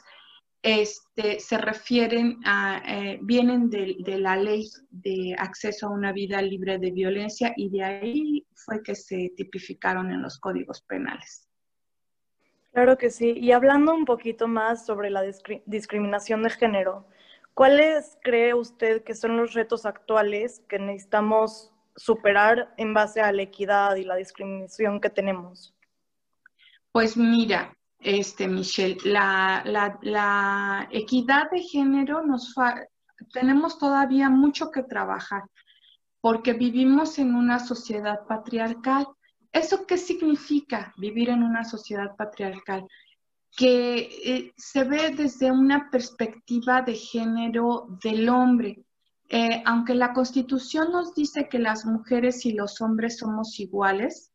este, 0.62 1.40
se 1.40 1.58
refieren 1.58 2.40
a, 2.46 2.82
eh, 2.86 3.20
vienen 3.22 3.70
de, 3.70 3.98
de, 4.00 4.18
la 4.20 4.38
ley 4.38 4.70
de 4.92 5.36
acceso 5.38 5.88
a 5.88 5.90
una 5.90 6.14
vida 6.14 6.42
libre 6.42 6.78
de 6.78 6.92
violencia 6.92 7.54
y 7.58 7.70
de 7.70 7.84
ahí 7.84 8.46
fue 8.54 8.84
que 8.84 8.94
se 8.94 9.34
tipificaron 9.36 10.12
en 10.12 10.22
los 10.22 10.40
códigos 10.40 10.82
penales. 10.84 11.50
Claro 12.72 12.98
que 12.98 13.10
sí. 13.10 13.34
Y 13.38 13.52
hablando 13.52 13.94
un 13.94 14.06
poquito 14.06 14.48
más 14.48 14.86
sobre 14.86 15.10
la 15.10 15.24
discriminación 15.66 16.44
de 16.44 16.52
género, 16.52 17.08
¿cuáles 17.54 18.18
cree 18.22 18.54
usted 18.54 19.04
que 19.04 19.16
son 19.16 19.38
los 19.38 19.54
retos 19.54 19.86
actuales 19.86 20.62
que 20.70 20.80
necesitamos 20.80 21.72
superar 21.96 22.74
en 22.78 22.94
base 22.94 23.22
a 23.22 23.32
la 23.32 23.42
equidad 23.42 23.96
y 23.96 24.04
la 24.04 24.16
discriminación 24.16 25.02
que 25.02 25.10
tenemos? 25.10 25.73
Pues 26.94 27.18
mira, 27.18 27.76
este, 28.00 28.48
Michelle, 28.48 28.98
la, 29.04 30.88
equidad 30.92 31.52
de 31.52 31.62
género 31.62 32.26
nos 32.26 32.56
tenemos 33.34 33.78
todavía 33.78 34.30
mucho 34.30 34.72
que 34.72 34.84
trabajar 34.84 35.44
porque 36.22 36.54
vivimos 36.54 37.20
en 37.20 37.36
una 37.36 37.60
sociedad 37.60 38.26
patriarcal 38.26 39.08
¿Eso 39.54 39.86
qué 39.86 40.00
significa 40.00 40.92
vivir 40.98 41.30
en 41.30 41.44
una 41.44 41.64
sociedad 41.64 42.16
patriarcal? 42.18 42.88
Que 43.56 44.10
eh, 44.26 44.54
se 44.58 44.84
ve 44.84 45.12
desde 45.12 45.52
una 45.52 45.92
perspectiva 45.92 46.82
de 46.82 46.96
género 46.96 47.88
del 48.04 48.28
hombre. 48.30 48.84
Eh, 49.30 49.62
aunque 49.68 49.94
la 49.94 50.12
constitución 50.12 50.92
nos 50.92 51.14
dice 51.14 51.48
que 51.50 51.60
las 51.60 51.86
mujeres 51.86 52.48
y 52.48 52.54
los 52.54 52.82
hombres 52.82 53.20
somos 53.20 53.60
iguales, 53.60 54.32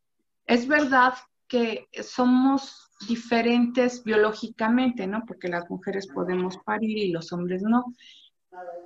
es 0.46 0.68
verdad 0.68 1.14
que 1.48 1.88
somos 2.02 2.90
diferentes 3.08 4.04
biológicamente, 4.04 5.06
¿no? 5.06 5.24
Porque 5.26 5.48
las 5.48 5.68
mujeres 5.70 6.06
podemos 6.08 6.58
parir 6.58 6.98
y 6.98 7.10
los 7.10 7.32
hombres 7.32 7.62
no. 7.62 7.94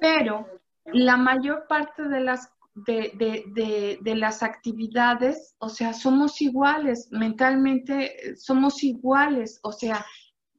Pero 0.01 0.47
la 0.87 1.17
mayor 1.17 1.67
parte 1.69 2.09
de 2.09 2.21
las 2.21 2.51
de, 2.75 3.99
de, 4.01 4.15
las 4.17 4.43
actividades, 4.43 5.55
o 5.59 5.69
sea, 5.69 5.93
somos 5.93 6.41
iguales, 6.41 7.09
mentalmente 7.11 8.31
eh, 8.31 8.37
somos 8.37 8.83
iguales, 8.83 9.61
o 9.63 9.73
sea, 9.73 10.05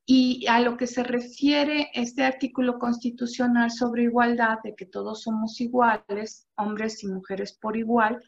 y 0.06 0.46
a 0.48 0.60
lo 0.60 0.78
que 0.78 0.86
se 0.86 1.04
refiere 1.04 1.90
este 1.94 2.24
artículo 2.24 2.78
constitucional 2.78 3.72
sobre 3.72 4.04
igualdad, 4.04 4.60
de 4.64 4.76
que 4.76 4.86
todos 4.86 5.24
somos 5.24 5.60
iguales, 5.60 6.48
hombres 6.56 7.04
y 7.04 7.08
mujeres 7.08 7.58
por 7.60 7.78
igual, 7.78 8.22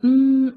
mm, 0.00 0.48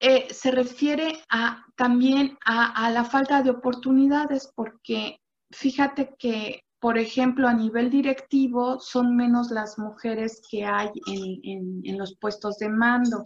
eh, 0.00 0.26
se 0.32 0.50
refiere 0.50 1.22
a, 1.28 1.64
también 1.76 2.38
a, 2.44 2.86
a 2.86 2.90
la 2.90 3.04
falta 3.04 3.42
de 3.42 3.50
oportunidades, 3.50 4.52
porque 4.54 5.20
fíjate 5.50 6.14
que 6.18 6.62
por 6.80 6.96
ejemplo, 6.96 7.46
a 7.46 7.52
nivel 7.52 7.90
directivo, 7.90 8.80
son 8.80 9.14
menos 9.14 9.50
las 9.50 9.78
mujeres 9.78 10.40
que 10.50 10.64
hay 10.64 10.88
en, 11.06 11.98
los 11.98 12.16
puestos 12.16 12.56
de 12.56 12.70
mando. 12.70 13.22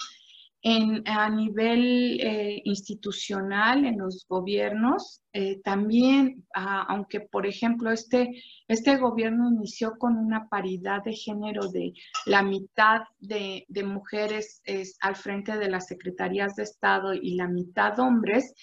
En, 0.66 1.06
a 1.06 1.28
nivel 1.28 2.18
eh, 2.20 2.62
institucional, 2.64 3.84
en 3.84 3.98
los 3.98 4.24
gobiernos, 4.26 5.20
eh, 5.34 5.60
también, 5.62 6.46
aunque 6.54 7.20
por 7.20 7.46
ejemplo 7.46 7.90
este, 7.90 8.42
este 8.66 8.96
gobierno 8.96 9.50
inició 9.50 9.98
con 9.98 10.16
una 10.16 10.48
paridad 10.48 11.04
de 11.04 11.12
género 11.12 11.68
de 11.68 11.92
la 12.24 12.42
mitad 12.42 13.02
de, 13.18 13.66
mujeres 13.84 14.62
al 15.02 15.16
frente 15.16 15.58
de 15.58 15.68
las 15.68 15.86
secretarías 15.86 16.56
de 16.56 16.62
Estado 16.62 17.12
y 17.12 17.34
la 17.34 17.46
mitad 17.46 17.98
hombres, 17.98 18.54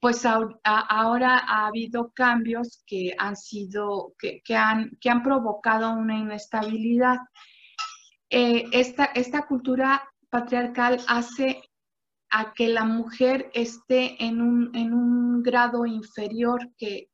pues 0.00 0.24
ahora 0.26 1.38
ha 1.48 1.66
habido 1.66 2.12
cambios 2.12 2.82
que 2.86 3.14
han 3.18 3.36
sido, 3.36 4.14
que, 4.18 4.42
han, 4.54 4.96
que 5.00 5.10
han 5.10 5.22
provocado 5.22 5.92
una 5.94 6.18
inestabilidad. 6.18 7.18
Eh, 8.30 8.64
esta, 8.72 9.06
esta 9.06 9.46
cultura 9.46 10.02
patriarcal 10.30 11.00
hace 11.08 11.62
a 12.30 12.52
que 12.54 12.68
la 12.68 12.84
mujer 12.84 13.50
esté 13.54 14.22
en 14.24 14.40
un, 14.40 15.42
grado 15.42 15.86
inferior 15.86 16.72
que, 16.76 17.08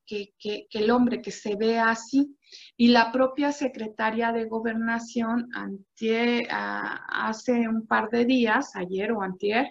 el 0.71 0.91
hombre, 0.91 1.21
que 1.21 1.31
se 1.31 1.55
vea 1.55 1.91
así. 1.91 2.35
Y 2.79 2.89
la 2.89 3.13
propia 3.13 3.53
secretaria 3.53 4.33
de 4.33 4.47
gobernación 4.47 5.49
hace 7.09 7.69
un 7.69 7.87
par 7.87 8.09
de 8.11 8.25
días, 8.25 8.75
ayer 8.75 9.13
o 9.13 9.21
antier, 9.21 9.69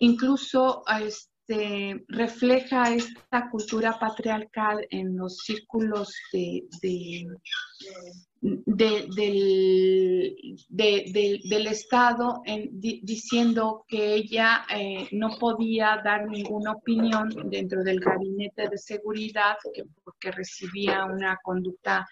incluso 0.00 0.82
este, 1.00 1.33
refleja 2.08 2.94
esta 2.94 3.50
cultura 3.50 3.98
patriarcal 3.98 4.86
en 4.90 5.16
los 5.16 5.38
círculos 5.38 6.14
de, 6.32 6.64
del, 10.70 11.66
Estado 11.66 12.42
diciendo 13.02 13.84
que 13.88 14.14
ella 14.14 14.64
eh, 14.74 15.08
no 15.12 15.38
podía 15.38 16.00
dar 16.04 16.28
ninguna 16.28 16.72
opinión 16.72 17.28
dentro 17.50 17.82
del 17.82 18.00
gabinete 18.00 18.68
de 18.68 18.78
seguridad 18.78 19.56
porque 20.02 20.30
recibía 20.30 21.04
una 21.04 21.38
conducta 21.42 22.06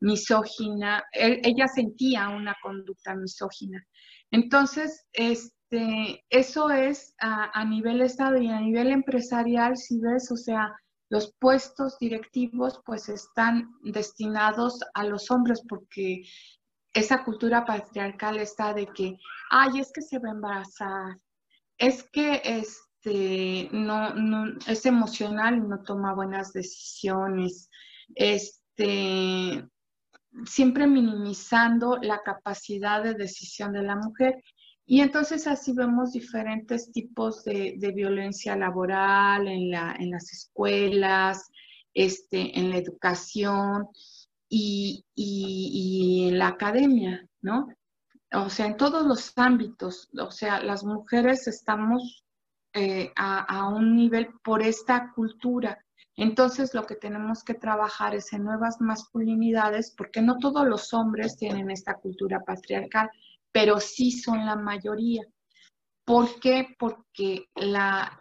misógina, 0.00 1.02
ella 1.12 1.66
sentía 1.68 2.28
una 2.28 2.54
conducta 2.62 3.14
misógina. 3.14 3.82
Entonces, 4.30 5.06
este, 5.68 6.24
eso 6.30 6.70
es 6.70 7.14
a, 7.18 7.64
nivel 7.64 8.00
Estado 8.02 8.38
y 8.38 8.48
a 8.48 8.60
nivel 8.60 8.88
empresarial, 8.88 9.76
si 9.76 10.00
ves, 10.00 10.30
o 10.30 10.36
sea, 10.36 10.72
los 11.08 11.34
puestos 11.38 11.98
directivos 11.98 12.80
pues 12.84 13.08
están 13.08 13.72
destinados 13.82 14.80
a 14.94 15.04
los 15.04 15.30
hombres 15.30 15.62
porque 15.68 16.22
esa 16.92 17.24
cultura 17.24 17.64
patriarcal 17.64 18.38
está 18.38 18.74
de 18.74 18.86
que, 18.86 19.16
ay, 19.50 19.80
es 19.80 19.92
que 19.92 20.02
se 20.02 20.18
va 20.18 20.28
a 20.28 20.32
embarazar, 20.32 21.18
es 21.78 22.02
que 22.10 22.40
este, 22.44 23.68
no, 23.72 24.14
no, 24.14 24.58
es 24.66 24.86
emocional 24.86 25.56
y 25.56 25.60
no 25.60 25.82
toma 25.82 26.14
buenas 26.14 26.52
decisiones, 26.52 27.70
este, 28.14 29.68
siempre 30.44 30.86
minimizando 30.86 31.98
la 32.00 32.22
capacidad 32.22 33.02
de 33.02 33.14
decisión 33.14 33.72
de 33.72 33.82
la 33.82 33.96
mujer 33.96 34.42
y 34.88 35.00
entonces 35.00 35.48
así 35.48 35.72
vemos 35.72 36.12
diferentes 36.12 36.92
tipos 36.92 37.42
de, 37.44 37.92
violencia 37.92 38.54
laboral 38.54 39.48
en, 39.48 39.70
la, 39.72 39.96
en, 39.98 40.12
las 40.12 40.32
escuelas, 40.32 41.50
este, 41.92 42.56
en 42.56 42.70
la 42.70 42.76
educación 42.76 43.88
y, 44.48 45.04
en 46.28 46.38
la 46.38 46.48
academia, 46.48 47.28
¿no? 47.42 47.66
O 48.32 48.48
sea, 48.48 48.66
en 48.66 48.76
todos 48.76 49.04
los 49.04 49.32
ámbitos, 49.36 50.08
o 50.16 50.30
sea, 50.30 50.62
las 50.62 50.84
mujeres 50.84 51.48
estamos 51.48 52.24
eh, 52.72 53.10
a 53.16 53.68
un 53.68 53.96
nivel 53.96 54.28
por 54.44 54.62
esta 54.62 55.12
cultura. 55.14 55.84
Entonces 56.14 56.74
lo 56.74 56.86
que 56.86 56.94
tenemos 56.94 57.42
que 57.42 57.54
trabajar 57.54 58.14
es 58.14 58.32
en 58.32 58.44
nuevas 58.44 58.80
masculinidades, 58.80 59.92
porque 59.96 60.22
no 60.22 60.38
todos 60.38 60.66
los 60.66 60.94
hombres 60.94 61.36
tienen 61.36 61.70
esta 61.72 61.94
cultura 61.94 62.40
patriarcal 62.44 63.10
pero 63.56 63.80
sí 63.80 64.10
son 64.10 64.44
la 64.44 64.54
mayoría. 64.54 65.22
¿Por 66.04 66.38
qué? 66.40 66.76
Porque 66.78 67.46
la, 67.54 68.20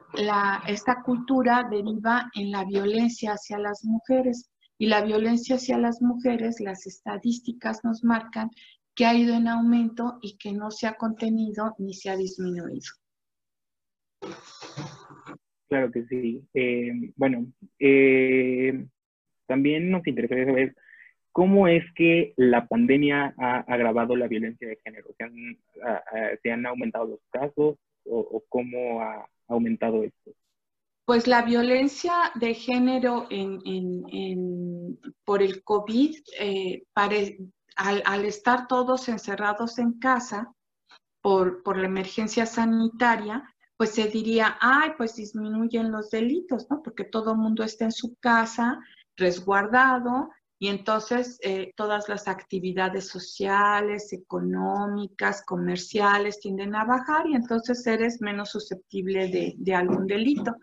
esta 0.65 1.03
cultura 1.03 1.67
deriva 1.69 2.31
en 2.36 2.51
la 2.51 2.63
violencia 2.63 3.33
hacia 3.33 3.59
las 3.59 3.83
mujeres 3.83 4.49
y 4.77 4.88
la 4.88 5.01
violencia 5.01 5.57
hacia 5.57 5.77
las 5.77 6.01
mujeres, 6.01 6.61
las 6.61 6.88
estadísticas 6.88 7.83
nos 7.83 8.01
marcan 8.05 8.49
que 8.95 9.05
ha 9.05 9.13
ido 9.13 9.36
en 9.36 9.49
aumento 9.49 10.19
y 10.21 10.38
que 10.38 10.53
no 10.53 10.71
se 10.71 10.88
ha 10.88 10.93
contenido 10.93 11.75
ni 11.79 11.93
se 11.93 12.11
ha 12.11 12.15
disminuido. 12.15 12.88
Claro 15.67 15.91
que 15.91 16.05
sí. 16.05 16.47
Eh, 16.53 17.11
bueno, 17.17 17.45
eh, 17.77 18.88
también 19.47 19.91
nos 19.91 20.07
interesaría 20.07 20.45
saber 20.45 20.75
¿Cómo 21.36 21.67
es 21.67 21.83
que 21.95 22.33
la 22.38 22.65
pandemia 22.65 23.36
ha 23.38 23.57
agravado 23.67 24.15
la 24.15 24.29
violencia 24.29 24.69
de 24.69 24.79
género? 24.86 25.09
¿Se 26.41 26.49
han, 26.49 26.65
aumentado 26.65 27.07
los 27.07 27.19
casos 27.29 27.75
o, 28.05 28.43
cómo 28.47 29.01
ha 29.01 29.27
aumentado 29.49 30.05
esto? 30.05 30.31
Pues 31.03 31.27
la 31.27 31.41
violencia 31.41 32.13
de 32.36 32.53
género 32.53 33.27
por 35.25 35.43
el 35.43 35.61
COVID, 35.65 36.15
eh, 36.39 36.83
al, 36.95 38.23
estar 38.23 38.67
todos 38.67 39.09
encerrados 39.09 39.77
en 39.77 39.99
casa 39.99 40.53
por, 41.21 41.63
por 41.63 41.75
la 41.75 41.88
emergencia 41.88 42.45
sanitaria, 42.45 43.43
pues 43.75 43.89
se 43.89 44.07
diría, 44.07 44.57
ay, 44.61 44.91
pues 44.95 45.17
disminuyen 45.17 45.91
los 45.91 46.09
delitos, 46.11 46.67
¿no? 46.69 46.81
Porque 46.81 47.03
todo 47.03 47.33
el 47.33 47.39
mundo 47.39 47.61
está 47.65 47.83
en 47.83 47.91
su 47.91 48.15
casa, 48.21 48.79
resguardado, 49.17 50.29
y 50.57 50.69
entonces 50.69 51.37
eh, 51.41 51.73
todas 51.75 52.07
las 52.07 52.27
actividades 52.27 53.07
sociales, 53.07 54.13
económicas, 54.13 55.43
comerciales 55.45 56.39
tienden 56.39 56.75
a 56.75 56.85
bajar 56.85 57.27
y 57.27 57.35
entonces 57.35 57.85
eres 57.85 58.21
menos 58.21 58.51
susceptible 58.51 59.55
de, 59.57 59.75
algún 59.75 60.07
delito. 60.07 60.55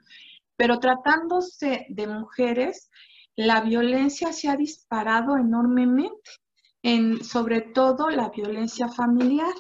Pero 0.57 0.78
tratándose 0.78 1.86
de 1.90 2.07
mujeres, 2.07 2.90
la 3.36 3.61
violencia 3.61 4.32
se 4.32 4.49
ha 4.49 4.57
disparado 4.57 5.36
enormemente, 5.36 6.30
en, 6.82 7.22
sobre 7.22 7.61
todo 7.61 8.09
la 8.09 8.30
violencia 8.30 8.88
familiar, 8.88 9.55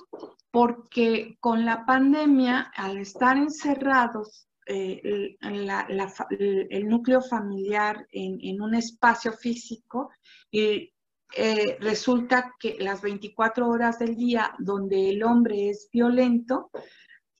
porque 0.50 1.36
con 1.40 1.64
la 1.64 1.84
pandemia, 1.84 2.72
al 2.74 2.98
estar 2.98 3.36
encerrados 3.36 4.48
eh, 4.72 5.36
el, 5.40 6.88
núcleo 6.88 7.20
familiar 7.20 8.06
en, 8.12 8.60
un 8.60 8.74
espacio 8.74 9.32
físico 9.32 10.10
y 10.50 10.92
eh, 11.34 11.76
resulta 11.80 12.54
que 12.58 12.76
las 12.78 13.02
24 13.02 13.68
horas 13.68 13.98
del 13.98 14.16
día 14.16 14.54
donde 14.58 15.10
el 15.10 15.22
hombre 15.22 15.70
es 15.70 15.88
violento, 15.92 16.70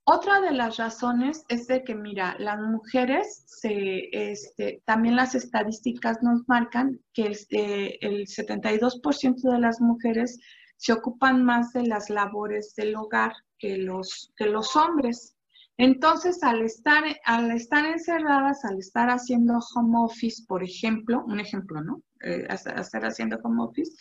Otra 0.05 0.41
de 0.41 0.51
las 0.51 0.75
razones 0.77 1.45
es 1.47 1.67
de 1.67 1.83
que, 1.85 1.95
mira, 1.95 2.35
las 2.37 2.59
mujeres, 2.59 3.43
se, 3.47 4.09
este, 4.11 4.81
también 4.85 5.15
las 5.15 5.33
estadísticas 5.33 6.21
nos 6.21 6.47
marcan 6.49 6.99
que 7.13 7.27
el 7.27 8.27
72% 8.27 9.49
de 9.49 9.59
las 9.59 9.79
mujeres 9.79 10.39
se 10.75 10.91
ocupan 10.91 11.45
más 11.45 11.71
de 11.71 11.87
las 11.87 12.09
labores 12.09 12.75
del 12.75 12.97
hogar 12.97 13.31
que 13.57 13.77
los, 13.77 14.33
que 14.35 14.47
los 14.47 14.75
hombres. 14.75 15.37
Entonces, 15.77 16.43
al 16.43 16.63
estar, 16.63 17.05
al 17.23 17.51
estar 17.51 17.85
encerradas, 17.85 18.65
al 18.65 18.79
estar 18.79 19.09
haciendo 19.09 19.59
home 19.73 19.99
office, 19.99 20.43
por 20.45 20.65
ejemplo, 20.65 21.23
un 21.25 21.39
ejemplo, 21.39 21.81
¿no? 21.81 22.01
Eh, 22.19 22.45
estar 22.49 23.05
haciendo 23.05 23.37
home 23.41 23.63
office, 23.63 23.95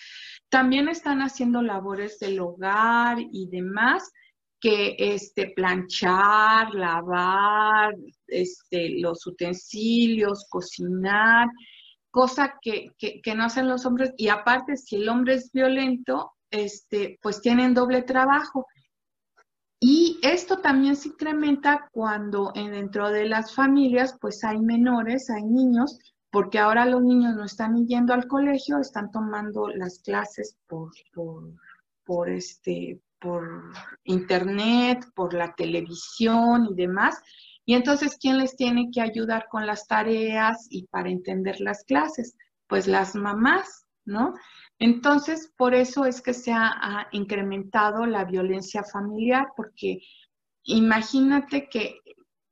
también 0.48 0.88
están 0.88 1.20
haciendo 1.22 1.62
labores 1.62 2.18
del 2.18 2.40
hogar 2.40 3.18
y 3.20 3.48
demás 3.50 4.10
que 4.62 4.94
este, 4.96 5.52
planchar, 5.56 6.72
lavar, 6.72 7.96
este, 8.28 9.00
los 9.00 9.26
utensilios, 9.26 10.46
cocinar, 10.48 11.48
cosa 12.12 12.60
que, 12.62 12.92
no 13.34 13.44
hacen 13.44 13.68
los 13.68 13.84
hombres. 13.84 14.14
Y 14.16 14.28
aparte, 14.28 14.76
si 14.76 14.96
el 14.96 15.08
hombre 15.08 15.34
es 15.34 15.50
violento, 15.50 16.30
este, 16.48 17.18
pues 17.20 17.40
tienen 17.40 17.74
doble 17.74 18.02
trabajo. 18.02 18.66
Y 19.80 20.20
esto 20.22 20.58
también 20.58 20.94
se 20.94 21.08
incrementa 21.08 21.88
cuando 21.90 22.52
dentro 22.54 23.10
de 23.10 23.26
las 23.26 23.52
familias 23.52 24.16
pues 24.20 24.44
hay 24.44 24.60
menores, 24.60 25.28
hay 25.28 25.42
niños, 25.42 25.98
porque 26.30 26.60
ahora 26.60 26.86
los 26.86 27.02
niños 27.02 27.34
no 27.34 27.44
están 27.44 27.84
yendo 27.88 28.14
al 28.14 28.28
colegio, 28.28 28.78
están 28.78 29.10
tomando 29.10 29.66
las 29.66 29.98
clases 29.98 30.56
por, 30.68 30.92
por, 32.04 32.30
este, 32.30 33.00
por 33.22 33.72
internet, 34.04 35.06
por 35.14 35.32
la 35.32 35.54
televisión 35.54 36.68
y 36.70 36.74
demás. 36.74 37.22
Y 37.64 37.74
entonces, 37.74 38.18
¿quién 38.20 38.38
les 38.38 38.56
tiene 38.56 38.90
que 38.92 39.00
ayudar 39.00 39.46
con 39.48 39.66
las 39.66 39.86
tareas 39.86 40.66
y 40.68 40.86
para 40.88 41.10
entender 41.10 41.60
las 41.60 41.84
clases? 41.84 42.36
Pues 42.66 42.86
las 42.86 43.14
mamás, 43.14 43.86
¿no? 44.04 44.34
Entonces, 44.78 45.52
por 45.56 45.74
eso 45.74 46.04
es 46.04 46.20
que 46.20 46.34
se 46.34 46.52
ha, 46.52 47.06
incrementado 47.12 48.04
la 48.04 48.24
violencia 48.24 48.82
familiar, 48.82 49.46
porque 49.56 50.00
imagínate 50.64 51.68
que 51.68 52.00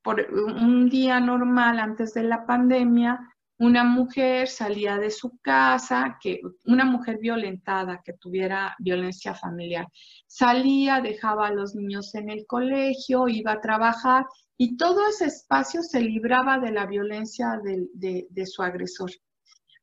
por 0.01 0.25
un 0.31 0.89
día 0.89 1.19
normal 1.19 1.79
antes 1.79 2.13
de 2.13 2.23
la 2.23 2.45
pandemia, 2.45 3.19
una 3.61 3.83
mujer 3.83 4.47
salía 4.47 4.97
de 4.97 5.11
su 5.11 5.37
casa, 5.39 6.17
que 6.19 6.41
una 6.65 6.83
mujer 6.83 7.19
violentada 7.19 8.01
que 8.03 8.13
tuviera 8.13 8.75
violencia 8.79 9.35
familiar, 9.35 9.87
salía, 10.25 10.99
dejaba 10.99 11.47
a 11.47 11.53
los 11.53 11.75
niños 11.75 12.15
en 12.15 12.29
el 12.31 12.47
colegio, 12.47 13.27
iba 13.27 13.51
a 13.51 13.61
trabajar 13.61 14.25
y 14.57 14.77
todo 14.77 15.07
ese 15.07 15.25
espacio 15.25 15.83
se 15.83 16.01
libraba 16.01 16.57
de 16.57 16.71
la 16.71 16.87
violencia 16.87 17.59
de 17.63 18.45
su 18.47 18.63
agresor. 18.63 19.11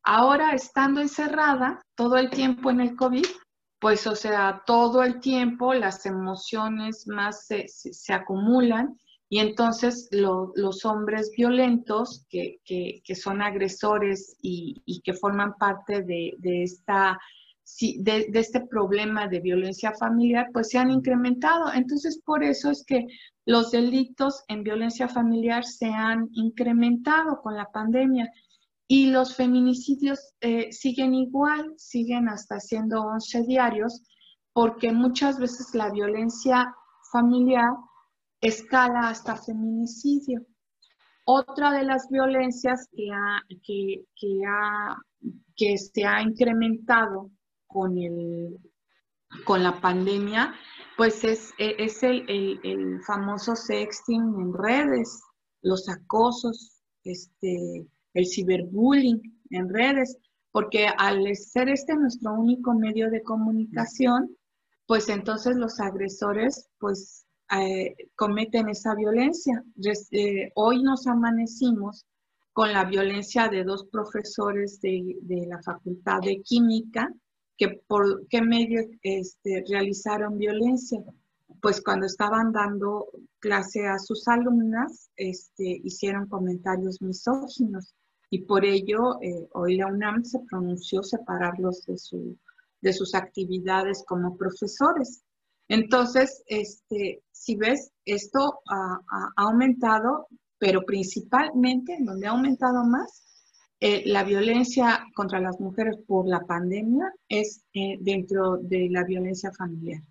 Ahora, 0.03 0.55
estando 0.55 1.01
encerrada 1.01 1.81
todo 1.95 2.17
el 2.17 2.31
tiempo 2.31 2.71
en 2.71 2.81
el 2.81 2.97
COVID, 2.97 3.27
pues, 3.79 4.09
o 4.09 4.17
sea, 4.17 4.63
todo 4.67 5.05
el 5.05 5.21
tiempo 5.21 5.73
las 5.73 6.05
emociones 6.05 7.07
más 7.07 7.47
se, 7.47 8.13
acumulan 8.13 8.99
y 9.31 9.41
entonces 9.41 10.09
los 10.11 10.85
hombres 10.87 11.31
violentos 11.37 12.25
que, 12.31 12.61
son 13.15 13.43
agresores 13.43 14.37
y, 14.41 15.03
que 15.05 15.13
forman 15.13 15.55
parte 15.59 16.03
de, 16.03 16.63
esta, 16.63 17.19
de, 17.99 18.31
este 18.33 18.61
problema 18.67 19.29
de 19.29 19.41
violencia 19.41 19.93
familiar, 19.93 20.49
pues 20.53 20.71
se 20.71 20.79
han 20.79 20.91
incrementado. 20.91 21.71
Entonces, 21.75 22.23
por 22.25 22.43
eso 22.43 22.71
es 22.71 22.83
que 22.87 23.07
los 23.45 23.71
delitos 23.71 24.45
en 24.49 24.63
violencia 24.63 25.09
familiar 25.09 25.63
se 25.65 25.89
han 25.89 26.31
incrementado 26.33 27.43
con 27.43 27.55
la 27.55 27.67
pandemia. 27.67 28.31
Y 28.91 29.11
los 29.11 29.37
feminicidios 29.37 30.33
eh, 30.41 30.73
siguen 30.73 31.13
igual, 31.13 31.75
siguen 31.77 32.31
hasta 32.31 32.61
siendo 32.61 33.03
11 33.03 33.43
diarios, 33.43 34.03
porque 34.55 34.91
muchas 34.91 35.39
veces 35.39 35.75
la 35.75 35.91
violencia 35.91 36.75
familiar 37.13 37.73
escala 38.41 39.09
hasta 39.09 39.37
feminicidio. 39.37 40.45
Otra 41.25 41.73
de 41.73 41.85
las 41.85 42.09
violencias 42.09 42.89
que, 42.93 43.11
ha, 43.13 43.43
que, 43.65 44.05
ha, 44.49 44.97
que 45.57 45.77
se 45.77 46.05
ha 46.05 46.23
incrementado 46.23 47.31
con, 47.67 47.99
el, 47.99 48.59
con 49.45 49.63
la 49.63 49.81
pandemia, 49.81 50.55
pues 50.97 51.25
es, 51.25 51.53
es 51.59 52.03
el, 52.03 52.25
el, 52.29 52.61
el 52.65 53.03
famoso 53.03 53.55
sexting 53.55 54.23
en 54.41 54.55
redes, 54.55 55.23
los 55.63 55.89
acosos, 55.89 56.81
este, 57.05 57.87
el 58.15 58.27
ciberbullying 58.27 59.21
en 59.51 59.69
redes, 59.69 60.17
porque 60.51 60.87
al 60.87 61.37
ser 61.37 61.69
este 61.69 61.95
nuestro 61.95 62.35
único 62.35 62.73
medio 62.75 63.11
de 63.11 63.23
comunicación, 63.23 64.35
pues 64.87 65.09
entonces 65.11 65.57
los 65.57 65.79
agresores 65.79 66.71
pues 66.79 67.28
eh, 67.51 67.97
cometen 68.15 68.69
esa 68.69 68.95
violencia. 68.95 69.65
Eh, 70.11 70.53
hoy 70.55 70.83
nos 70.83 71.07
amanecimos 71.07 72.07
con 72.53 72.73
la 72.73 72.85
violencia 72.85 73.49
de 73.49 73.65
dos 73.65 73.87
profesores 73.87 74.81
de, 74.81 75.47
la 75.49 75.63
Facultad 75.63 76.21
de 76.21 76.43
Química, 76.43 77.09
que 77.57 77.81
por 77.87 78.27
qué 78.29 78.43
medio 78.43 78.83
este, 79.03 79.65
realizaron 79.69 80.37
violencia. 80.37 81.03
Pues 81.63 81.81
cuando 81.81 82.07
estaban 82.07 82.53
dando 82.53 83.07
clase 83.39 83.87
a 83.87 83.99
sus 83.99 84.29
alumnas, 84.29 85.11
este, 85.17 85.81
hicieron 85.85 86.29
comentarios 86.29 87.01
misóginos 87.01 87.95
y 88.31 88.41
por 88.41 88.65
ello 88.65 89.21
eh, 89.23 89.49
hoy 89.53 89.77
la 89.77 89.87
UNAM 89.87 90.25
se 90.25 90.41
pronunció 90.41 91.03
separarlos 91.03 91.87
de, 91.87 91.97
su, 91.97 92.37
de 92.81 92.93
sus 92.93 93.15
actividades 93.15 94.05
como 94.07 94.37
profesores. 94.37 95.23
Entonces, 95.69 96.43
este, 96.47 97.23
si 97.31 97.57
ves, 97.57 97.93
esto 98.05 98.61
ha, 98.71 99.01
aumentado, 99.37 100.29
pero 100.59 100.83
principalmente, 100.85 101.95
en 101.95 102.07
donde 102.07 102.27
ha 102.27 102.31
aumentado 102.31 102.85
más, 102.85 103.25
eh, 103.81 104.03
la 104.07 104.25
violencia 104.25 105.07
contra 105.15 105.41
las 105.41 105.61
mujeres 105.61 105.97
por 106.07 106.27
la 106.27 106.41
pandemia 106.41 107.13
es 107.29 107.65
eh, 107.75 107.97
dentro 108.01 108.57
de 108.57 108.89
la 108.91 109.05
violencia 109.05 109.53
familiar. 109.53 110.03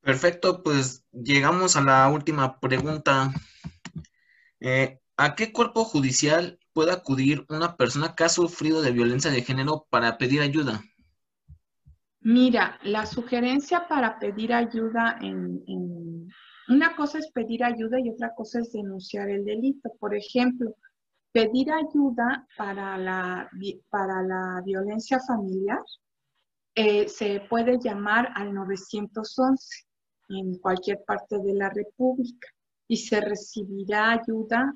Perfecto, 0.00 0.62
pues 0.62 1.04
llegamos 1.12 1.76
a 1.76 1.82
la 1.82 2.08
última 2.08 2.58
pregunta. 2.58 3.32
Eh, 4.58 4.98
¿A 5.16 5.34
qué 5.34 5.52
cuerpo 5.52 5.84
judicial 5.84 6.58
puede 6.72 6.92
acudir 6.92 7.44
una 7.48 7.76
persona 7.76 8.14
que 8.14 8.24
ha 8.24 8.28
sufrido 8.28 8.80
de 8.80 8.92
violencia 8.92 9.30
de 9.30 9.42
género 9.42 9.86
para 9.90 10.16
pedir 10.16 10.40
ayuda? 10.40 10.82
Mira, 12.20 12.78
la 12.82 13.06
sugerencia 13.06 13.86
para 13.88 14.18
pedir 14.18 14.52
ayuda 14.52 15.18
en, 15.20 16.28
una 16.68 16.96
cosa 16.96 17.18
es 17.18 17.30
pedir 17.30 17.64
ayuda 17.64 17.98
y 18.00 18.10
otra 18.10 18.34
cosa 18.34 18.60
es 18.60 18.72
denunciar 18.72 19.30
el 19.30 19.44
delito. 19.44 19.90
Por 19.98 20.14
ejemplo, 20.14 20.74
pedir 21.32 21.70
ayuda 21.72 22.46
para 22.56 22.98
la, 22.98 23.48
para 23.90 24.22
la 24.22 24.62
violencia 24.64 25.20
familiar 25.20 25.80
eh, 26.74 27.08
se 27.08 27.40
puede 27.48 27.78
llamar 27.78 28.30
al 28.34 28.54
911 28.54 29.88
en 30.28 30.58
cualquier 30.58 31.02
parte 31.04 31.38
de 31.38 31.54
la 31.54 31.70
República 31.70 32.48
y 32.86 32.96
se 32.96 33.20
recibirá 33.20 34.12
ayuda 34.12 34.74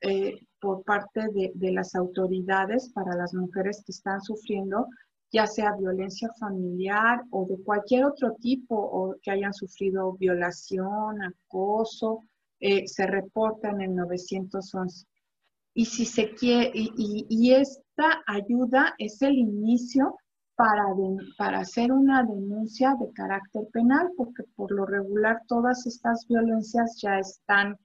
eh, 0.00 0.46
por 0.60 0.82
parte 0.84 1.20
de, 1.32 1.72
las 1.72 1.94
autoridades 1.94 2.90
para 2.92 3.14
las 3.16 3.32
mujeres 3.32 3.82
que 3.84 3.92
están 3.92 4.20
sufriendo, 4.20 4.88
ya 5.36 5.46
sea 5.46 5.76
violencia 5.78 6.30
familiar 6.40 7.22
o 7.30 7.44
de 7.44 7.62
cualquier 7.62 8.06
otro 8.06 8.36
tipo, 8.40 8.74
o 8.74 9.14
que 9.20 9.32
hayan 9.32 9.52
sufrido 9.52 10.14
violación, 10.14 11.22
acoso, 11.22 12.20
eh, 12.58 12.88
se 12.88 13.06
reporta 13.06 13.68
en 13.68 13.82
el 13.82 13.94
911. 13.94 15.06
Y 15.74 15.84
si 15.84 16.06
se 16.06 16.30
quiere, 16.30 16.70
y, 16.74 17.52
esta 17.52 18.22
ayuda 18.26 18.94
es 18.96 19.20
el 19.20 19.34
inicio 19.34 20.16
para, 20.54 20.86
para 21.36 21.58
hacer 21.58 21.92
una 21.92 22.22
denuncia 22.22 22.96
de 22.98 23.12
carácter 23.12 23.64
penal, 23.74 24.08
porque 24.16 24.42
por 24.54 24.72
lo 24.72 24.86
regular 24.86 25.42
todas 25.48 25.86
estas 25.86 26.26
violencias 26.26 26.98
ya 27.02 27.18
están 27.18 27.76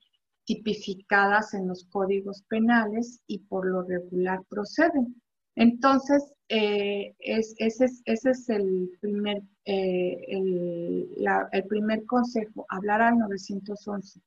tipificadas 0.45 1.53
en 1.53 1.67
los 1.67 1.83
códigos 1.91 2.43
penales 2.43 3.19
y 3.27 3.39
por 3.39 3.65
lo 3.65 3.81
regular 3.81 4.39
proceden. 4.47 5.21
Entonces, 5.55 6.31
eh, 6.53 7.15
ese, 7.19 7.55
es, 8.03 8.49
el 8.49 8.91
primer, 8.99 9.41
eh, 9.63 10.17
el, 10.27 11.63
primer 11.69 12.05
consejo, 12.05 12.65
hablar 12.67 13.01
al 13.01 13.17
911. 13.19 14.19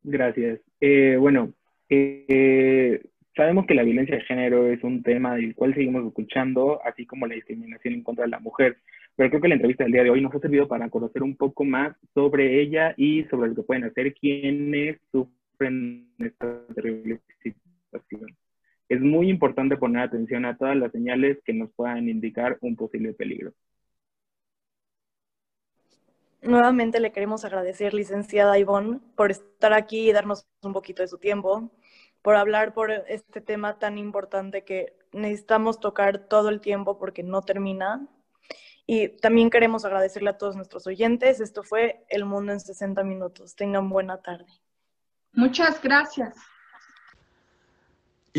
Gracias. 0.03 0.59
Eh, 0.79 1.17
bueno, 1.19 1.53
eh, 1.89 3.01
sabemos 3.35 3.65
que 3.65 3.73
la 3.75 3.83
violencia 3.83 4.15
de 4.15 4.23
género 4.23 4.67
es 4.67 4.83
un 4.83 5.03
tema 5.03 5.35
del 5.35 5.55
cual 5.55 5.73
seguimos 5.73 6.05
escuchando, 6.05 6.81
así 6.83 7.05
como 7.05 7.27
la 7.27 7.35
discriminación 7.35 7.93
en 7.93 8.03
contra 8.03 8.25
de 8.25 8.31
la 8.31 8.39
mujer. 8.39 8.77
Pero 9.15 9.29
creo 9.29 9.41
que 9.41 9.47
la 9.49 9.55
entrevista 9.55 9.83
del 9.83 9.93
día 9.93 10.03
de 10.03 10.09
hoy 10.11 10.21
nos 10.21 10.33
ha 10.33 10.39
servido 10.39 10.67
para 10.67 10.89
conocer 10.89 11.23
un 11.23 11.35
poco 11.35 11.65
más 11.65 11.95
sobre 12.13 12.61
ella 12.61 12.93
y 12.97 13.23
sobre 13.25 13.49
lo 13.49 13.55
que 13.55 13.63
pueden 13.63 13.83
hacer 13.83 14.13
quienes 14.13 14.99
sufren 15.11 16.09
esta 16.19 16.65
terrible 16.73 17.19
situación. 17.43 18.35
Es 18.89 18.99
muy 18.99 19.29
importante 19.29 19.77
poner 19.77 20.01
atención 20.01 20.45
a 20.45 20.57
todas 20.57 20.75
las 20.75 20.91
señales 20.91 21.37
que 21.45 21.53
nos 21.53 21.71
puedan 21.71 22.09
indicar 22.09 22.57
un 22.61 22.75
posible 22.75 23.13
peligro. 23.13 23.53
Nuevamente 26.41 26.99
le 26.99 27.11
queremos 27.11 27.45
agradecer, 27.45 27.93
licenciada 27.93 28.57
Ivonne, 28.57 28.99
por 29.15 29.29
estar 29.29 29.73
aquí 29.73 30.09
y 30.09 30.13
darnos 30.13 30.47
un 30.63 30.73
poquito 30.73 31.03
de 31.03 31.07
su 31.07 31.17
tiempo, 31.17 31.69
por 32.21 32.35
hablar 32.35 32.73
por 32.73 32.91
este 32.91 33.41
tema 33.41 33.77
tan 33.77 33.97
importante 33.97 34.63
que 34.63 34.97
necesitamos 35.11 35.79
tocar 35.79 36.27
todo 36.27 36.49
el 36.49 36.61
tiempo 36.61 36.97
porque 36.97 37.23
no 37.23 37.41
termina. 37.41 38.07
Y 38.87 39.09
también 39.09 39.51
queremos 39.51 39.85
agradecerle 39.85 40.31
a 40.31 40.37
todos 40.37 40.55
nuestros 40.55 40.87
oyentes. 40.87 41.41
Esto 41.41 41.61
fue 41.61 42.03
El 42.09 42.25
Mundo 42.25 42.53
en 42.53 42.59
60 42.59 43.03
Minutos. 43.03 43.55
Tengan 43.55 43.89
buena 43.89 44.19
tarde. 44.21 44.47
Muchas 45.33 45.79
gracias. 45.79 46.35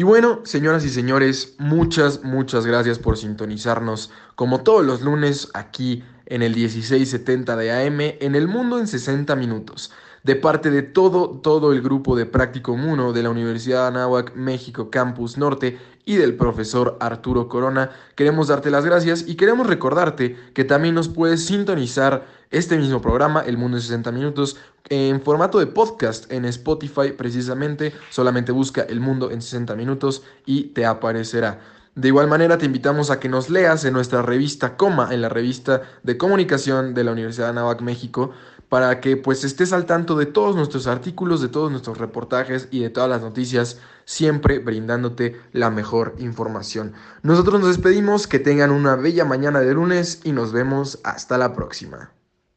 Y 0.01 0.03
bueno, 0.03 0.41
señoras 0.45 0.83
y 0.87 0.89
señores, 0.89 1.57
muchas, 1.59 2.25
muchas 2.25 2.65
gracias 2.65 2.99
por 2.99 3.19
sintonizarnos 3.19 4.11
como 4.35 4.63
todos 4.63 4.83
los 4.83 5.03
lunes 5.03 5.51
aquí 5.53 6.03
en 6.25 6.41
el 6.41 6.57
1670 6.57 7.55
de 7.55 7.71
AM 7.71 8.01
en 8.01 8.35
El 8.35 8.49
Mundo 8.49 8.79
en 8.79 8.87
60 8.87 9.37
Minutos. 9.37 9.93
De 10.23 10.37
parte 10.37 10.71
de 10.71 10.81
todo, 10.81 11.29
todo 11.43 11.75
el 11.75 11.83
grupo 11.83 12.17
de 12.17 12.25
Práctico 12.25 12.79
Muno 12.79 13.13
de 13.13 13.23
la 13.23 13.29
Universidad 13.29 13.83
de 13.83 13.89
Anáhuac, 13.89 14.35
México, 14.37 14.89
Campus 14.89 15.37
Norte 15.37 15.79
y 16.05 16.17
del 16.17 16.35
profesor 16.35 16.97
Arturo 17.01 17.49
Corona, 17.49 17.91
queremos 18.15 18.49
darte 18.49 18.71
las 18.71 18.85
gracias 18.85 19.25
y 19.27 19.37
queremos 19.37 19.67
recordarte 19.67 20.37
que 20.55 20.65
también 20.65 20.95
nos 20.95 21.09
puedes 21.09 21.45
sintonizar 21.47 22.27
este 22.51 22.77
mismo 22.77 23.01
programa, 23.01 23.43
El 23.43 23.59
Mundo 23.59 23.77
en 23.77 23.83
60 23.83 24.11
Minutos, 24.13 24.57
en 24.89 25.23
formato 25.23 25.59
de 25.59 25.67
podcast 25.67 26.31
en 26.33 26.45
Spotify 26.47 27.13
precisamente. 27.17 27.93
Solamente 28.11 28.51
busca 28.53 28.83
El 28.83 29.01
Mundo 29.01 29.31
en 29.31 29.41
60 29.41 29.77
Minutos 29.77 30.23
y 30.47 30.65
te 30.69 30.85
aparecerá. 30.85 31.61
De 31.95 32.09
igual 32.09 32.29
manera 32.29 32.57
te 32.57 32.67
invitamos 32.67 33.11
a 33.11 33.19
que 33.19 33.29
nos 33.29 33.51
leas 33.51 33.85
en 33.85 33.93
nuestra 33.93 34.23
revista 34.23 34.77
Coma, 34.77 35.09
en 35.13 35.21
la 35.23 35.29
revista 35.29 35.83
de 36.03 36.17
comunicación 36.17 36.95
de 36.95 37.05
la 37.05 37.13
Universidad 37.13 37.47
de 37.47 37.51
Anáhuac, 37.51 37.81
México, 37.83 38.31
para 38.71 39.01
que 39.01 39.17
pues 39.19 39.45
estés 39.45 39.75
al 39.75 39.85
tanto 39.85 40.17
de 40.17 40.27
todos 40.27 40.57
nuestros 40.57 40.87
artículos, 40.87 41.43
de 41.43 41.49
todos 41.49 41.71
nuestros 41.71 41.99
reportajes 41.99 42.69
y 42.71 42.81
de 42.81 42.89
todas 42.89 43.11
las 43.11 43.21
noticias, 43.21 43.79
siempre 44.07 44.61
brindándote 44.61 45.39
la 45.53 45.71
mejor 45.71 46.15
información. 46.19 46.95
Nosotros 47.23 47.61
nos 47.61 47.69
despedimos, 47.71 48.29
que 48.29 48.39
tengan 48.39 48.71
una 48.71 48.95
bella 48.95 49.25
mañana 49.25 49.61
de 49.61 49.75
lunes 49.75 50.21
y 50.25 50.33
nos 50.33 50.53
vemos 50.53 51.01
hasta 51.03 51.37
la 51.37 51.53
próxima. 51.53 52.13